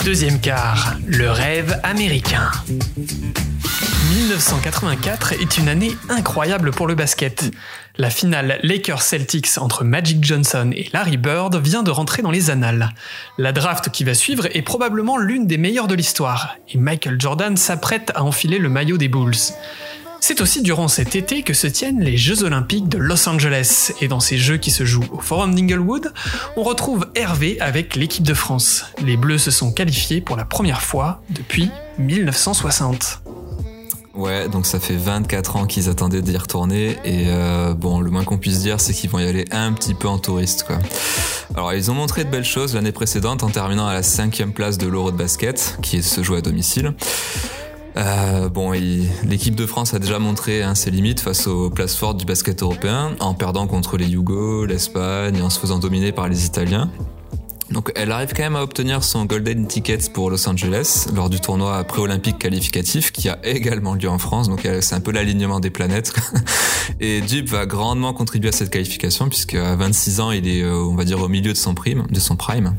Deuxième 0.04 0.40
quart, 0.40 0.96
le 1.06 1.30
rêve 1.30 1.80
américain. 1.82 2.50
1984 4.14 5.32
est 5.32 5.58
une 5.58 5.68
année 5.68 5.96
incroyable 6.08 6.70
pour 6.70 6.86
le 6.86 6.94
basket. 6.94 7.50
La 7.98 8.10
finale 8.10 8.60
Lakers-Celtics 8.62 9.58
entre 9.58 9.82
Magic 9.82 10.22
Johnson 10.24 10.70
et 10.72 10.88
Larry 10.92 11.16
Bird 11.16 11.56
vient 11.56 11.82
de 11.82 11.90
rentrer 11.90 12.22
dans 12.22 12.30
les 12.30 12.48
annales. 12.48 12.90
La 13.38 13.50
draft 13.50 13.88
qui 13.90 14.04
va 14.04 14.14
suivre 14.14 14.46
est 14.56 14.62
probablement 14.62 15.18
l'une 15.18 15.48
des 15.48 15.58
meilleures 15.58 15.88
de 15.88 15.96
l'histoire, 15.96 16.54
et 16.68 16.78
Michael 16.78 17.20
Jordan 17.20 17.56
s'apprête 17.56 18.12
à 18.14 18.22
enfiler 18.22 18.58
le 18.58 18.68
maillot 18.68 18.98
des 18.98 19.08
Bulls. 19.08 19.34
C'est 20.20 20.40
aussi 20.40 20.62
durant 20.62 20.86
cet 20.86 21.16
été 21.16 21.42
que 21.42 21.52
se 21.52 21.66
tiennent 21.66 22.00
les 22.00 22.16
Jeux 22.16 22.44
Olympiques 22.44 22.88
de 22.88 22.98
Los 22.98 23.28
Angeles, 23.28 23.90
et 24.00 24.06
dans 24.06 24.20
ces 24.20 24.38
Jeux 24.38 24.58
qui 24.58 24.70
se 24.70 24.84
jouent 24.84 25.08
au 25.10 25.18
Forum 25.18 25.56
d'Inglewood, 25.56 26.12
on 26.56 26.62
retrouve 26.62 27.08
Hervé 27.16 27.60
avec 27.60 27.96
l'équipe 27.96 28.24
de 28.24 28.34
France. 28.34 28.86
Les 29.04 29.16
Bleus 29.16 29.38
se 29.38 29.50
sont 29.50 29.72
qualifiés 29.72 30.20
pour 30.20 30.36
la 30.36 30.44
première 30.44 30.82
fois 30.82 31.20
depuis 31.30 31.68
1960. 31.98 33.24
Ouais, 34.14 34.48
donc 34.48 34.64
ça 34.64 34.78
fait 34.78 34.94
24 34.94 35.56
ans 35.56 35.66
qu'ils 35.66 35.88
attendaient 35.88 36.22
d'y 36.22 36.36
retourner 36.36 36.98
et 37.04 37.24
euh, 37.26 37.74
bon, 37.74 38.00
le 38.00 38.10
moins 38.10 38.22
qu'on 38.22 38.38
puisse 38.38 38.60
dire, 38.60 38.80
c'est 38.80 38.92
qu'ils 38.92 39.10
vont 39.10 39.18
y 39.18 39.26
aller 39.26 39.44
un 39.50 39.72
petit 39.72 39.94
peu 39.94 40.06
en 40.06 40.18
touriste, 40.18 40.62
quoi. 40.64 40.78
Alors, 41.56 41.72
ils 41.74 41.90
ont 41.90 41.94
montré 41.94 42.24
de 42.24 42.30
belles 42.30 42.44
choses 42.44 42.74
l'année 42.74 42.92
précédente 42.92 43.42
en 43.42 43.50
terminant 43.50 43.86
à 43.86 43.92
la 43.92 44.02
cinquième 44.02 44.52
place 44.52 44.78
de 44.78 44.86
l'Euro 44.86 45.10
de 45.10 45.16
basket, 45.16 45.78
qui 45.82 46.02
se 46.02 46.22
joue 46.22 46.34
à 46.34 46.40
domicile. 46.40 46.94
Euh, 47.96 48.48
bon, 48.48 48.72
l'équipe 49.24 49.54
de 49.54 49.66
France 49.66 49.94
a 49.94 49.98
déjà 49.98 50.18
montré 50.18 50.62
hein, 50.62 50.74
ses 50.74 50.90
limites 50.90 51.20
face 51.20 51.46
aux 51.46 51.70
places 51.70 51.96
fortes 51.96 52.16
du 52.16 52.24
basket 52.24 52.62
européen, 52.62 53.12
en 53.20 53.34
perdant 53.34 53.66
contre 53.66 53.96
les 53.96 54.06
Yougos, 54.06 54.64
l'Espagne, 54.66 55.42
en 55.42 55.50
se 55.50 55.58
faisant 55.58 55.78
dominer 55.78 56.12
par 56.12 56.28
les 56.28 56.44
Italiens. 56.44 56.90
Donc 57.74 57.90
elle 57.96 58.12
arrive 58.12 58.32
quand 58.34 58.44
même 58.44 58.54
à 58.54 58.62
obtenir 58.62 59.02
son 59.02 59.24
Golden 59.24 59.66
Ticket 59.66 59.98
pour 60.12 60.30
Los 60.30 60.48
Angeles 60.48 61.08
lors 61.12 61.28
du 61.28 61.40
tournoi 61.40 61.82
pré-olympique 61.82 62.38
qualificatif 62.38 63.10
qui 63.10 63.28
a 63.28 63.40
également 63.42 63.94
lieu 63.94 64.08
en 64.08 64.18
France. 64.18 64.48
Donc 64.48 64.66
c'est 64.80 64.94
un 64.94 65.00
peu 65.00 65.10
l'alignement 65.10 65.58
des 65.58 65.70
planètes. 65.70 66.14
Et 67.00 67.20
Dupe 67.20 67.48
va 67.48 67.66
grandement 67.66 68.12
contribuer 68.12 68.50
à 68.50 68.52
cette 68.52 68.70
qualification 68.70 69.28
puisque 69.28 69.56
à 69.56 69.74
26 69.74 70.20
ans 70.20 70.30
il 70.30 70.46
est 70.46 70.62
euh, 70.62 70.72
on 70.72 70.94
va 70.94 71.04
dire 71.04 71.20
au 71.20 71.28
milieu 71.28 71.52
de 71.52 71.58
son 71.58 71.74
prime, 71.74 72.06
de 72.10 72.20
son 72.20 72.36
prime. 72.36 72.76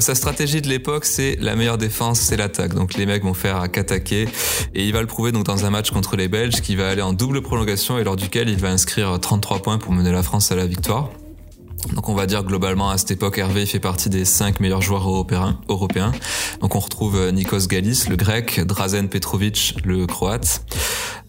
sa 0.00 0.14
stratégie 0.14 0.62
de 0.62 0.68
l'époque, 0.68 1.04
c'est 1.04 1.36
la 1.38 1.54
meilleure 1.54 1.76
défense, 1.76 2.18
c'est 2.18 2.38
l'attaque. 2.38 2.72
Donc 2.72 2.94
les 2.94 3.04
mecs 3.04 3.24
vont 3.24 3.34
faire 3.34 3.70
qu'attaquer 3.70 4.26
et 4.74 4.86
il 4.86 4.94
va 4.94 5.02
le 5.02 5.06
prouver 5.06 5.32
dans 5.32 5.66
un 5.66 5.70
match 5.70 5.90
contre 5.90 6.16
les 6.16 6.28
Belges 6.28 6.62
qui 6.62 6.76
va 6.76 6.88
aller 6.88 7.02
en 7.02 7.12
double 7.12 7.42
prolongation 7.42 7.98
et 7.98 8.04
lors 8.04 8.16
duquel 8.16 8.48
il 8.48 8.56
va 8.56 8.70
inscrire 8.70 9.20
33 9.20 9.60
points 9.60 9.76
pour 9.76 9.92
mener 9.92 10.12
la 10.12 10.22
France 10.22 10.50
à 10.50 10.56
la 10.56 10.64
victoire. 10.64 11.10
Donc 11.92 12.08
on 12.08 12.14
va 12.14 12.26
dire 12.26 12.42
globalement 12.44 12.90
à 12.90 12.98
cette 12.98 13.10
époque 13.10 13.38
Hervé 13.38 13.66
fait 13.66 13.80
partie 13.80 14.08
des 14.08 14.24
cinq 14.24 14.60
meilleurs 14.60 14.82
joueurs 14.82 15.08
européens. 15.08 16.12
Donc 16.60 16.74
on 16.74 16.78
retrouve 16.78 17.16
euh, 17.16 17.30
Nikos 17.30 17.66
Galis, 17.68 18.04
le 18.08 18.16
grec, 18.16 18.60
Drazen 18.60 19.08
Petrovic, 19.08 19.76
le 19.84 20.06
croate, 20.06 20.64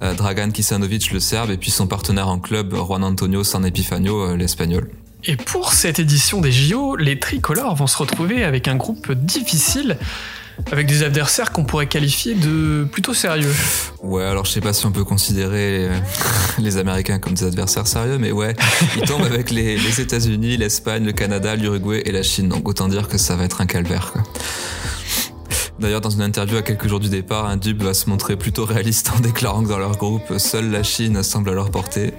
euh, 0.02 0.14
Dragan 0.14 0.52
Kisanovic, 0.52 1.12
le 1.12 1.20
serbe, 1.20 1.52
et 1.52 1.58
puis 1.58 1.72
son 1.72 1.88
partenaire 1.88 2.28
en 2.28 2.40
club, 2.40 2.74
Juan 2.76 3.04
Antonio 3.04 3.44
San 3.44 3.66
Epifanio, 3.66 4.30
euh, 4.30 4.38
l'espagnol. 4.38 4.90
Et 5.26 5.36
pour 5.36 5.74
cette 5.74 6.00
édition 6.00 6.40
des 6.40 6.52
JO, 6.52 6.96
les 6.96 7.20
tricolores 7.20 7.76
vont 7.76 7.88
se 7.88 7.98
retrouver 7.98 8.44
avec 8.44 8.68
un 8.68 8.76
groupe 8.76 9.12
difficile 9.12 9.98
avec 10.72 10.88
des 10.88 11.04
adversaires 11.04 11.52
qu'on 11.52 11.64
pourrait 11.64 11.88
qualifier 11.88 12.34
de 12.36 12.86
plutôt 12.92 13.14
sérieux. 13.14 13.54
Ouais, 14.02 14.24
alors 14.24 14.46
je 14.46 14.52
sais 14.52 14.62
pas 14.62 14.74
si 14.74 14.86
on 14.86 14.92
peut 14.92 15.04
considérer 15.04 15.90
les 16.60 16.78
Américains 16.78 17.20
comme 17.20 17.34
des 17.34 17.46
adversaires 17.46 17.88
sérieux, 17.88 18.18
mais 18.18 18.32
ouais, 18.32 18.56
ils 18.96 19.04
tombent 19.04 19.26
avec 19.26 19.52
les, 19.52 20.02
États-Unis, 20.02 20.58
l'Espagne, 20.58 21.06
le 21.06 21.12
Canada, 21.12 21.56
l'Uruguay 21.56 22.04
et 22.06 22.12
la 22.12 22.24
Chine. 22.24 22.50
Donc 22.50 22.68
autant 22.68 22.88
dire 22.88 23.08
que 23.08 23.18
ça 23.18 23.36
va 23.36 23.44
être 23.44 23.62
un 23.62 23.66
calvaire. 23.66 24.14
D'ailleurs, 25.80 26.02
dans 26.02 26.10
une 26.10 26.22
interview 26.22 26.58
à 26.58 26.62
quelques 26.62 26.88
jours 26.88 27.02
du 27.02 27.10
départ, 27.10 27.46
un 27.48 27.58
Dub 27.58 27.84
va 27.84 27.94
se 27.94 28.10
montrer 28.10 28.38
plutôt 28.38 28.66
réaliste 28.66 29.12
en 29.16 29.20
déclarant 29.20 29.62
que 29.62 29.68
dans 29.68 29.78
leur 29.78 29.98
groupe, 29.98 30.38
seule 30.38 30.72
la 30.72 30.84
Chine 30.84 31.22
semble 31.22 31.50
à 31.50 31.54
leur 31.54 31.70
portée. 31.70 32.14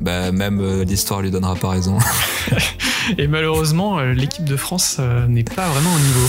Bah, 0.00 0.32
même 0.32 0.60
euh, 0.60 0.84
l'histoire 0.84 1.22
lui 1.22 1.30
donnera 1.30 1.54
pas 1.54 1.68
raison. 1.68 1.98
Et 3.18 3.26
malheureusement, 3.26 3.98
euh, 3.98 4.12
l'équipe 4.12 4.44
de 4.44 4.56
France 4.56 4.96
euh, 4.98 5.26
n'est 5.26 5.44
pas 5.44 5.68
vraiment 5.68 5.94
au 5.94 5.98
niveau. 5.98 6.26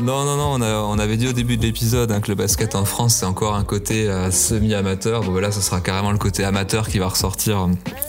Non, 0.00 0.24
non, 0.24 0.58
non, 0.58 0.88
on, 0.90 0.98
avait 0.98 1.16
dit 1.16 1.28
au 1.28 1.32
début 1.32 1.56
de 1.56 1.62
l'épisode 1.62 2.10
hein, 2.10 2.20
que 2.20 2.28
le 2.28 2.34
basket 2.34 2.74
en 2.74 2.84
France, 2.84 3.16
c'est 3.16 3.26
encore 3.26 3.54
un 3.54 3.62
côté 3.62 4.08
euh, 4.08 4.30
semi-amateur. 4.30 5.22
Bon, 5.22 5.32
voilà, 5.32 5.52
ce 5.52 5.60
sera 5.60 5.80
carrément 5.80 6.10
le 6.10 6.18
côté 6.18 6.44
amateur 6.44 6.88
qui 6.88 6.98
va 6.98 7.08
ressortir 7.08 7.60
euh, 7.60 7.66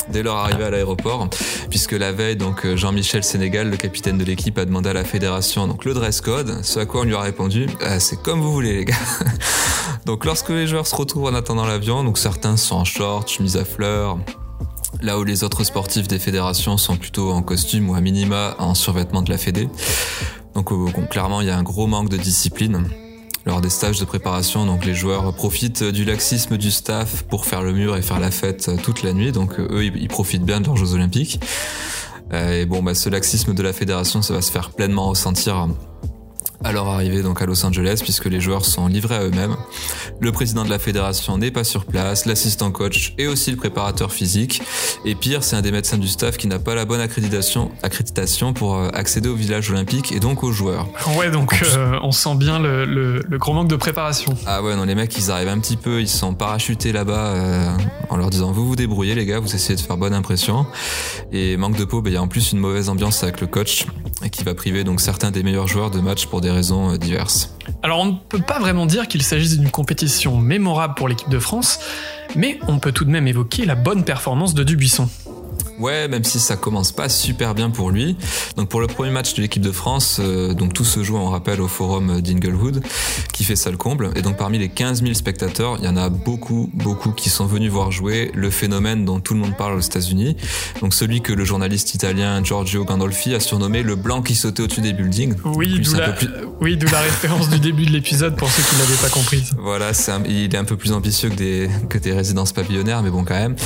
dès 0.10 0.24
leur 0.24 0.38
arrivée 0.38 0.64
à 0.64 0.70
l'aéroport, 0.70 1.28
puisque 1.70 1.92
la 1.92 2.12
veille, 2.12 2.38
donc 2.38 2.66
euh, 2.66 2.78
Jean-Michel 2.78 3.24
Sénégal, 3.24 3.70
le 3.70 3.78
capitaine 3.78 4.18
de 4.18 4.24
l'équipe, 4.24 4.58
a 4.58 4.66
demandé 4.66 4.90
à 4.90 4.94
la 4.94 5.04
fédération 5.04 5.68
donc 5.68 5.84
le 5.84 5.94
dress 5.94 6.22
code, 6.22 6.64
ce 6.64 6.80
à 6.80 6.86
quoi 6.86 7.02
on 7.02 7.04
lui 7.04 7.16
a 7.16 7.22
répondu, 7.22 7.68
c'est 8.00 8.22
comme 8.22 8.40
vous 8.40 8.54
voulez 8.54 8.74
les 8.74 8.86
gars. 8.86 8.96
donc 10.06 10.26
lorsque 10.26 10.50
les 10.50 10.68
joueurs 10.68 10.88
se 10.88 10.96
retrouvent 10.96 11.26
en 11.26 11.36
attendant 11.36 11.66
l'avion, 11.66 12.04
donc 12.04 12.18
certains 12.18 12.56
sont 12.58 12.78
en 12.78 12.86
short, 12.86 13.30
chemise 13.30 13.58
à 13.58 13.66
fleurs, 13.66 14.18
là 15.02 15.20
où 15.20 15.24
les 15.24 15.44
autres 15.44 15.64
sportifs 15.64 16.08
des 16.08 16.20
fédérations 16.20 16.78
sont 16.78 16.96
plutôt 16.96 17.32
en 17.32 17.42
costume 17.42 17.90
ou 17.90 17.96
à 17.96 18.02
minima 18.02 18.56
en 18.58 18.74
survêtement 18.74 19.22
de 19.22 19.30
la 19.30 19.38
fédé. 19.38 19.68
Donc 20.56 20.72
euh, 20.72 20.90
clairement, 21.10 21.42
il 21.42 21.48
y 21.48 21.50
a 21.50 21.58
un 21.58 21.64
gros 21.64 21.88
manque 21.88 22.10
de 22.10 22.18
discipline. 22.18 22.86
Lors 23.46 23.60
des 23.60 23.70
stages 23.70 24.00
de 24.00 24.06
préparation, 24.06 24.66
donc 24.66 24.86
les 24.86 24.94
joueurs 24.94 25.34
profitent 25.34 25.84
du 25.84 26.06
laxisme 26.06 26.58
du 26.58 26.72
staff 26.72 27.24
pour 27.24 27.46
faire 27.46 27.62
le 27.62 27.74
mur 27.74 27.98
et 27.98 28.02
faire 28.02 28.22
la 28.22 28.32
fête 28.32 28.70
euh, 28.70 28.78
toute 28.78 29.04
la 29.04 29.12
nuit. 29.12 29.34
Donc 29.34 29.60
euh, 29.60 29.68
eux, 29.70 29.84
ils 29.84 30.08
profitent 30.08 30.46
bien 30.46 30.62
de 30.62 30.68
leurs 30.68 30.78
Jeux 30.78 30.94
Olympiques. 30.94 31.42
Et 32.32 32.66
bon, 32.66 32.82
bah, 32.82 32.96
ce 32.96 33.10
laxisme 33.10 33.54
de 33.54 33.62
la 33.62 33.74
fédération, 33.74 34.22
ça 34.22 34.34
va 34.34 34.42
se 34.42 34.52
faire 34.52 34.72
pleinement 34.72 35.10
ressentir 35.10 35.68
à 36.64 36.72
leur 36.72 36.88
arrivée 36.88 37.22
donc 37.22 37.42
à 37.42 37.46
Los 37.46 37.66
Angeles 37.66 38.00
puisque 38.02 38.26
les 38.26 38.40
joueurs 38.40 38.66
sont 38.66 38.88
livrés 38.88 39.16
à 39.16 39.24
eux-mêmes. 39.24 39.56
Le 40.20 40.32
président 40.32 40.64
de 40.64 40.70
la 40.70 40.80
fédération 40.80 41.38
n'est 41.38 41.52
pas 41.52 41.64
sur 41.64 41.86
place, 41.86 42.26
l'assistant 42.26 42.72
coach 42.72 43.14
et 43.18 43.28
aussi 43.28 43.52
le 43.52 43.58
préparateur 43.58 44.12
physique. 44.12 44.62
Et 45.06 45.16
pire, 45.16 45.44
c'est 45.44 45.56
un 45.56 45.62
des 45.62 45.72
médecins 45.72 45.98
du 45.98 46.08
staff 46.08 46.38
qui 46.38 46.48
n'a 46.48 46.60
pas 46.60 46.76
la 46.76 46.86
bonne 46.86 47.02
accréditation, 47.02 47.72
accréditation 47.82 48.54
pour 48.54 48.76
euh, 48.76 48.90
accéder 48.94 49.30
au 49.30 49.36
village 49.36 49.70
olympique 49.72 50.12
et 50.12 50.20
donc 50.20 50.44
aux 50.44 50.52
joueurs. 50.52 50.88
Ouais, 51.18 51.30
donc 51.30 51.62
euh, 51.64 52.00
on 52.02 52.12
sent 52.12 52.36
bien 52.36 52.60
le, 52.60 52.86
le, 52.86 53.38
gros 53.38 53.54
manque 53.54 53.68
de 53.68 53.76
préparation. 53.76 54.34
Ah 54.46 54.62
ouais, 54.62 54.76
non, 54.76 54.86
les 54.86 54.96
mecs 54.96 55.16
ils 55.18 55.32
arrivent 55.32 55.50
un 55.50 55.60
petit 55.60 55.78
peu, 55.78 56.02
ils 56.02 56.10
sont 56.10 56.34
parachutés 56.34 56.92
là-bas 56.92 57.34
euh, 57.34 57.78
en 58.10 58.18
leur 58.18 58.30
disant 58.30 58.52
vous 58.52 58.66
vous 58.66 58.76
débrouillez 58.76 59.16
les 59.16 59.26
gars, 59.26 59.40
vous 59.40 59.54
essayez 59.54 59.76
de 59.76 59.82
faire 59.82 59.98
bonne 59.98 60.14
impression. 60.14 60.66
Et 61.32 61.58
manque 61.58 61.78
de 61.78 61.86
peau, 61.86 62.02
bah, 62.02 62.10
il 62.10 62.14
y 62.14 62.18
a 62.18 62.22
en 62.22 62.28
plus 62.28 62.52
une 62.52 62.60
mauvaise 62.60 62.90
ambiance 62.90 63.24
avec 63.24 63.42
le 63.42 63.48
coach 63.48 63.86
qui 64.32 64.44
va 64.44 64.54
priver 64.54 64.84
donc 64.84 65.02
certains 65.02 65.32
des 65.32 65.44
meilleurs 65.44 65.68
joueurs 65.68 65.92
de 65.92 66.00
match 66.00 66.28
pour 66.28 66.42
des 66.42 66.50
euh. 66.92 66.98
Alors 67.82 68.00
on 68.00 68.06
ne 68.06 68.18
peut 68.30 68.42
pas 68.42 68.60
vraiment 68.60 68.86
dire 68.86 69.08
qu'il 69.08 69.24
s'agisse 69.24 69.58
d'une 69.58 69.72
compétition 69.72 70.38
mémorable 70.38 70.96
pour 70.96 71.08
l'équipe 71.08 71.30
de 71.30 71.40
France, 71.40 71.80
mais 72.36 72.60
on 72.68 72.80
peut 72.80 72.92
tout 72.92 73.06
de 73.06 73.12
même 73.12 73.28
évoquer 73.28 73.66
la 73.66 73.76
bonne 73.76 74.04
performance 74.04 74.54
de 74.54 74.64
Dubuisson. 74.64 75.10
Ouais, 75.84 76.08
même 76.08 76.24
si 76.24 76.40
ça 76.40 76.56
commence 76.56 76.94
pas 76.94 77.10
super 77.10 77.54
bien 77.54 77.70
pour 77.70 77.92
lui. 77.92 78.16
Donc 78.56 78.70
pour 78.70 78.80
le 78.80 78.88
premier 78.88 79.12
match 79.12 79.34
de 79.34 79.42
l'équipe 79.42 79.62
de 79.62 79.74
France, 79.74 80.22
euh, 80.22 80.54
donc 80.54 80.72
tout 80.72 80.86
se 80.86 81.04
joue, 81.04 81.18
on 81.18 81.30
rappelle, 81.30 81.60
au 81.60 81.68
forum 81.68 82.22
d'Inglewood, 82.22 82.82
qui 83.34 83.44
fait 83.44 83.58
ça 83.58 83.70
le 83.70 83.76
comble. 83.76 84.12
Et 84.16 84.22
donc 84.22 84.38
parmi 84.38 84.58
les 84.58 84.70
15 84.70 85.02
000 85.02 85.14
spectateurs, 85.14 85.76
il 85.80 85.84
y 85.84 85.90
en 85.90 85.98
a 85.98 86.08
beaucoup, 86.08 86.70
beaucoup 86.74 87.12
qui 87.12 87.30
sont 87.30 87.48
venus 87.48 87.70
voir 87.70 87.92
jouer 87.92 88.32
le 88.34 88.50
phénomène 88.50 89.04
dont 89.04 89.20
tout 89.20 89.34
le 89.34 89.42
monde 89.42 89.58
parle 89.58 89.76
aux 89.76 89.82
États-Unis. 89.82 90.38
Donc 90.80 90.94
celui 90.94 91.20
que 91.20 91.34
le 91.34 91.44
journaliste 91.44 91.94
italien 91.94 92.42
Giorgio 92.42 92.86
Gandolfi 92.86 93.36
a 93.36 93.42
surnommé 93.42 93.84
le 93.84 93.98
blanc 93.98 94.22
qui 94.22 94.36
sautait 94.36 94.64
au-dessus 94.64 94.80
des 94.80 94.94
buildings. 94.94 95.36
Oui, 95.44 95.82
d'où 95.82 95.96
la, 95.96 96.16
oui, 96.62 96.80
la 96.80 97.02
référence 97.02 97.50
du 97.50 97.60
début 97.60 97.86
de 97.86 97.92
l'épisode 97.92 98.38
pour 98.38 98.50
ceux 98.50 98.64
qui 98.64 98.78
l'avaient 98.78 99.02
pas 99.02 99.10
compris. 99.10 99.44
Voilà, 99.58 99.92
il 100.30 100.56
est 100.56 100.58
un 100.58 100.64
peu 100.64 100.78
plus 100.78 100.94
ambitieux 100.94 101.28
que 101.28 101.36
des, 101.36 101.70
que 101.90 101.98
des 101.98 102.14
résidences 102.14 102.54
pavillonnaires, 102.54 103.04
mais 103.04 103.10
bon 103.10 103.26
quand 103.26 103.34
même. 103.34 103.58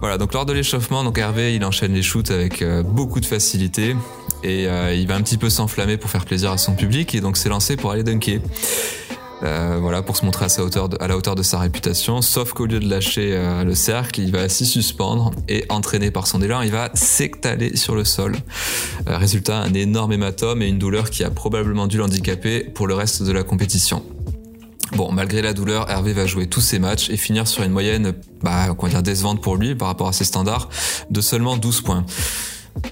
Voilà, 0.00 0.16
donc 0.16 0.32
lors 0.32 0.46
de 0.46 0.54
l'échauffement, 0.54 1.04
donc 1.04 1.18
Hervé, 1.18 1.54
il 1.54 1.65
enchaîne 1.66 1.92
les 1.92 2.02
shoots 2.02 2.30
avec 2.30 2.62
euh, 2.62 2.82
beaucoup 2.82 3.20
de 3.20 3.26
facilité 3.26 3.96
et 4.42 4.66
euh, 4.66 4.94
il 4.94 5.06
va 5.06 5.14
un 5.16 5.22
petit 5.22 5.36
peu 5.36 5.50
s'enflammer 5.50 5.96
pour 5.96 6.10
faire 6.10 6.24
plaisir 6.24 6.52
à 6.52 6.58
son 6.58 6.74
public 6.74 7.14
et 7.14 7.20
donc 7.20 7.36
s'est 7.36 7.48
lancé 7.48 7.76
pour 7.76 7.90
aller 7.90 8.02
dunker. 8.02 8.40
Euh, 9.42 9.76
voilà, 9.78 10.00
pour 10.00 10.16
se 10.16 10.24
montrer 10.24 10.46
à, 10.46 11.08
la 11.08 11.16
hauteur 11.16 11.34
de 11.34 11.42
sa 11.42 11.58
réputation. 11.58 12.22
Sauf 12.22 12.54
qu'au 12.54 12.64
lieu 12.64 12.80
de 12.80 12.88
lâcher 12.88 13.38
le 13.64 13.74
cercle, 13.74 14.22
il 14.22 14.32
va 14.32 14.48
s'y 14.48 14.64
suspendre 14.64 15.30
et 15.46 15.66
entraîné 15.68 16.10
par 16.10 16.26
son 16.26 16.40
élan, 16.40 16.62
il 16.62 16.70
va 16.70 16.90
s'étaler 16.94 17.76
sur 17.76 17.94
le 17.94 18.04
sol. 18.04 18.34
résultat, 19.06 19.58
un 19.58 19.74
énorme 19.74 20.14
hématome 20.14 20.62
et 20.62 20.68
une 20.68 20.78
douleur 20.78 21.10
qui 21.10 21.22
a 21.22 21.30
probablement 21.30 21.86
dû 21.86 21.98
l'handicaper 21.98 22.60
pour 22.60 22.86
le 22.86 22.94
reste 22.94 23.22
de 23.24 23.32
la 23.32 23.42
compétition. 23.42 24.02
Bon, 24.92 25.10
malgré 25.12 25.42
la 25.42 25.52
douleur, 25.52 25.90
Hervé 25.90 26.12
va 26.12 26.26
jouer 26.26 26.46
tous 26.46 26.60
ses 26.60 26.78
matchs 26.78 27.10
et 27.10 27.16
finir 27.16 27.48
sur 27.48 27.62
une 27.64 27.72
moyenne, 27.72 28.14
bah, 28.42 28.74
on 28.78 28.82
va 28.82 28.88
dire 28.88 29.02
décevante 29.02 29.42
pour 29.42 29.56
lui 29.56 29.74
par 29.74 29.88
rapport 29.88 30.08
à 30.08 30.12
ses 30.12 30.24
standards, 30.24 30.68
de 31.10 31.20
seulement 31.20 31.56
12 31.56 31.80
points. 31.82 32.06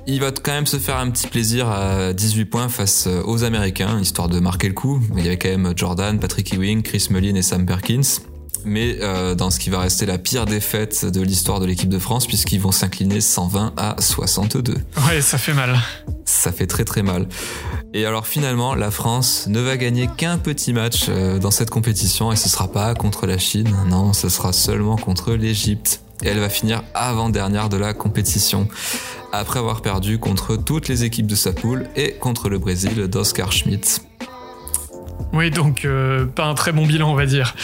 Il 0.07 0.21
va 0.21 0.31
quand 0.31 0.53
même 0.53 0.67
se 0.67 0.79
faire 0.79 0.97
un 0.97 1.11
petit 1.11 1.27
plaisir 1.27 1.69
à 1.69 2.13
18 2.13 2.47
points 2.47 2.69
face 2.69 3.07
aux 3.07 3.45
Américains, 3.45 4.01
histoire 4.01 4.29
de 4.29 4.41
marquer 4.41 4.69
le 4.69 4.75
coup. 4.75 5.01
Il 5.17 5.25
y 5.25 5.27
avait 5.27 5.39
quand 5.39 5.51
même 5.51 5.73
Jordan, 5.77 6.19
Patrick 6.19 6.53
Ewing, 6.55 6.83
Chris 6.83 7.09
Mullin 7.11 7.35
et 7.35 7.43
Sam 7.43 7.67
Perkins 7.67 8.21
mais 8.65 8.99
euh, 9.01 9.35
dans 9.35 9.51
ce 9.51 9.59
qui 9.59 9.71
va 9.71 9.81
rester 9.81 10.07
la 10.07 10.19
pire 10.19 10.47
défaite 10.47 11.05
de 11.05 11.21
l'histoire 11.21 11.61
de 11.61 11.67
l'équipe 11.67 11.89
de 11.89 11.99
France, 11.99 12.27
puisqu'ils 12.27 12.61
vont 12.61 12.73
s'incliner 12.73 13.21
120 13.21 13.75
à 13.77 13.97
62. 13.99 14.75
Ouais, 15.09 15.21
ça 15.21 15.39
fait 15.39 15.55
mal. 15.55 15.79
Ça 16.25 16.53
fait 16.53 16.67
très 16.67 16.85
très 16.85 17.03
mal. 17.03 17.27
Et 17.93 18.07
alors 18.07 18.27
finalement, 18.27 18.75
la 18.75 18.91
France 18.91 19.47
ne 19.49 19.61
va 19.61 19.77
gagner 19.77 20.09
qu'un 20.17 20.39
petit 20.39 20.73
match 20.73 21.07
euh, 21.09 21.39
dans 21.39 21.51
cette 21.51 21.71
compétition, 21.71 22.33
et 22.33 22.37
ce 22.37 22.49
sera 22.49 22.71
pas 22.71 22.95
contre 22.95 23.27
la 23.27 23.39
Chine, 23.39 23.75
non, 23.89 24.13
ce 24.13 24.29
sera 24.29 24.53
seulement 24.53 24.97
contre 24.97 25.35
l'Égypte. 25.35 26.01
Et 26.23 26.29
elle 26.29 26.39
va 26.39 26.49
finir 26.49 26.83
avant-dernière 26.95 27.69
de 27.69 27.77
la 27.77 27.93
compétition, 27.93 28.69
après 29.33 29.59
avoir 29.59 29.83
perdu 29.83 30.19
contre 30.19 30.57
toutes 30.57 30.89
les 30.89 31.05
équipes 31.05 31.27
de 31.27 31.35
sa 31.35 31.53
poule 31.53 31.89
et 31.97 32.13
contre 32.13 32.49
le 32.49 32.59
Brésil 32.59 33.09
d'Oscar 33.09 33.53
Schmidt. 33.53 34.01
Oui, 35.35 35.51
donc 35.51 35.85
euh, 35.85 36.27
pas 36.27 36.45
un 36.45 36.55
très 36.55 36.71
bon 36.71 36.87
bilan, 36.87 37.11
on 37.11 37.17
va 37.17 37.27
dire. 37.27 37.57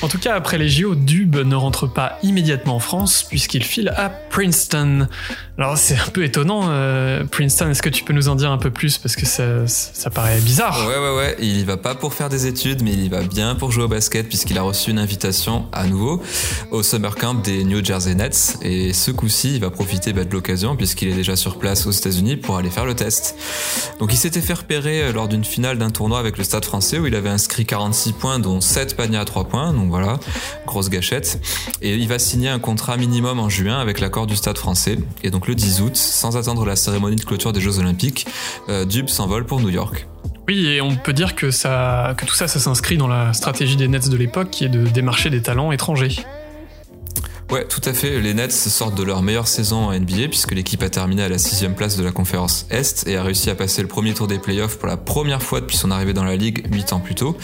En 0.00 0.08
tout 0.08 0.18
cas, 0.18 0.34
après 0.34 0.56
les 0.56 0.70
JO, 0.70 0.94
Dube 0.94 1.36
ne 1.36 1.54
rentre 1.54 1.86
pas 1.86 2.18
immédiatement 2.22 2.76
en 2.76 2.78
France 2.80 3.26
puisqu'il 3.28 3.62
file 3.62 3.92
à 3.94 4.08
Princeton. 4.08 5.06
Alors 5.58 5.76
c'est 5.76 5.98
un 5.98 6.08
peu 6.10 6.24
étonnant, 6.24 6.68
euh, 6.68 7.24
Princeton. 7.24 7.68
Est-ce 7.68 7.82
que 7.82 7.90
tu 7.90 8.04
peux 8.04 8.14
nous 8.14 8.28
en 8.28 8.36
dire 8.36 8.50
un 8.50 8.56
peu 8.56 8.70
plus? 8.70 8.96
Parce 8.96 9.16
que 9.16 9.26
ça, 9.26 9.66
ça 9.66 10.08
paraît 10.08 10.40
bizarre. 10.40 10.88
Ouais, 10.88 10.96
ouais, 10.96 11.16
ouais. 11.16 11.36
Il 11.40 11.58
y 11.58 11.64
va 11.64 11.76
pas 11.76 11.94
pour 11.94 12.14
faire 12.14 12.30
des 12.30 12.46
études, 12.46 12.82
mais 12.82 12.92
il 12.92 13.04
y 13.04 13.08
va 13.10 13.20
bien 13.22 13.54
pour 13.54 13.70
jouer 13.70 13.84
au 13.84 13.88
basket 13.88 14.26
puisqu'il 14.26 14.56
a 14.56 14.62
reçu 14.62 14.90
une 14.90 14.98
invitation 14.98 15.66
à 15.72 15.86
nouveau 15.86 16.22
au 16.70 16.82
summer 16.82 17.14
camp 17.14 17.34
des 17.34 17.64
New 17.64 17.84
Jersey 17.84 18.14
Nets. 18.14 18.56
Et 18.62 18.94
ce 18.94 19.10
coup-ci, 19.10 19.56
il 19.56 19.60
va 19.60 19.68
profiter 19.68 20.14
bah, 20.14 20.24
de 20.24 20.32
l'occasion 20.32 20.74
puisqu'il 20.74 21.08
est 21.08 21.14
déjà 21.14 21.36
sur 21.36 21.58
place 21.58 21.86
aux 21.86 21.90
États-Unis 21.90 22.36
pour 22.36 22.56
aller 22.56 22.70
faire 22.70 22.86
le 22.86 22.94
test. 22.94 23.36
Donc 23.98 24.14
il 24.14 24.16
s'était 24.16 24.40
fait 24.40 24.54
repérer 24.54 25.02
euh, 25.02 25.12
lors 25.12 25.28
d'une 25.28 25.44
finale 25.44 25.76
d'un 25.76 25.90
tournoi 25.90 26.18
avec 26.18 26.38
le 26.38 26.44
Stade 26.44 26.64
Français 26.64 26.89
où 26.98 27.06
il 27.06 27.14
avait 27.14 27.28
inscrit 27.28 27.66
46 27.66 28.12
points, 28.12 28.38
dont 28.38 28.60
7 28.60 28.96
paniers 28.96 29.18
à 29.18 29.24
3 29.24 29.44
points. 29.44 29.72
Donc 29.72 29.88
voilà, 29.90 30.18
grosse 30.66 30.88
gâchette. 30.88 31.40
Et 31.82 31.94
il 31.94 32.08
va 32.08 32.18
signer 32.18 32.48
un 32.48 32.58
contrat 32.58 32.96
minimum 32.96 33.38
en 33.38 33.48
juin 33.48 33.78
avec 33.78 34.00
l'accord 34.00 34.26
du 34.26 34.36
Stade 34.36 34.58
Français. 34.58 34.98
Et 35.22 35.30
donc 35.30 35.46
le 35.46 35.54
10 35.54 35.80
août, 35.82 35.96
sans 35.96 36.36
attendre 36.36 36.64
la 36.64 36.76
cérémonie 36.76 37.16
de 37.16 37.24
clôture 37.24 37.52
des 37.52 37.60
Jeux 37.60 37.78
Olympiques, 37.78 38.26
euh, 38.68 38.84
Dube 38.84 39.08
s'envole 39.08 39.46
pour 39.46 39.60
New 39.60 39.70
York. 39.70 40.06
Oui, 40.48 40.66
et 40.66 40.80
on 40.80 40.96
peut 40.96 41.12
dire 41.12 41.36
que, 41.36 41.50
ça, 41.50 42.14
que 42.16 42.24
tout 42.26 42.34
ça, 42.34 42.48
ça 42.48 42.58
s'inscrit 42.58 42.96
dans 42.96 43.06
la 43.06 43.32
stratégie 43.32 43.76
des 43.76 43.86
Nets 43.86 44.08
de 44.08 44.16
l'époque 44.16 44.50
qui 44.50 44.64
est 44.64 44.68
de 44.68 44.84
démarcher 44.86 45.30
des 45.30 45.42
talents 45.42 45.70
étrangers. 45.70 46.16
Ouais, 47.50 47.64
tout 47.64 47.80
à 47.84 47.92
fait. 47.92 48.20
Les 48.20 48.32
Nets 48.32 48.52
sortent 48.52 48.94
de 48.94 49.02
leur 49.02 49.22
meilleure 49.22 49.48
saison 49.48 49.88
en 49.88 49.92
NBA 49.92 50.28
puisque 50.28 50.52
l'équipe 50.52 50.84
a 50.84 50.88
terminé 50.88 51.24
à 51.24 51.28
la 51.28 51.38
sixième 51.38 51.74
place 51.74 51.96
de 51.96 52.04
la 52.04 52.12
conférence 52.12 52.64
Est 52.70 53.08
et 53.08 53.16
a 53.16 53.24
réussi 53.24 53.50
à 53.50 53.56
passer 53.56 53.82
le 53.82 53.88
premier 53.88 54.14
tour 54.14 54.28
des 54.28 54.38
playoffs 54.38 54.78
pour 54.78 54.86
la 54.86 54.96
première 54.96 55.42
fois 55.42 55.60
depuis 55.60 55.76
son 55.76 55.90
arrivée 55.90 56.12
dans 56.12 56.22
la 56.22 56.36
ligue 56.36 56.72
huit 56.72 56.92
ans 56.92 57.00
plus 57.00 57.16
tôt. 57.16 57.36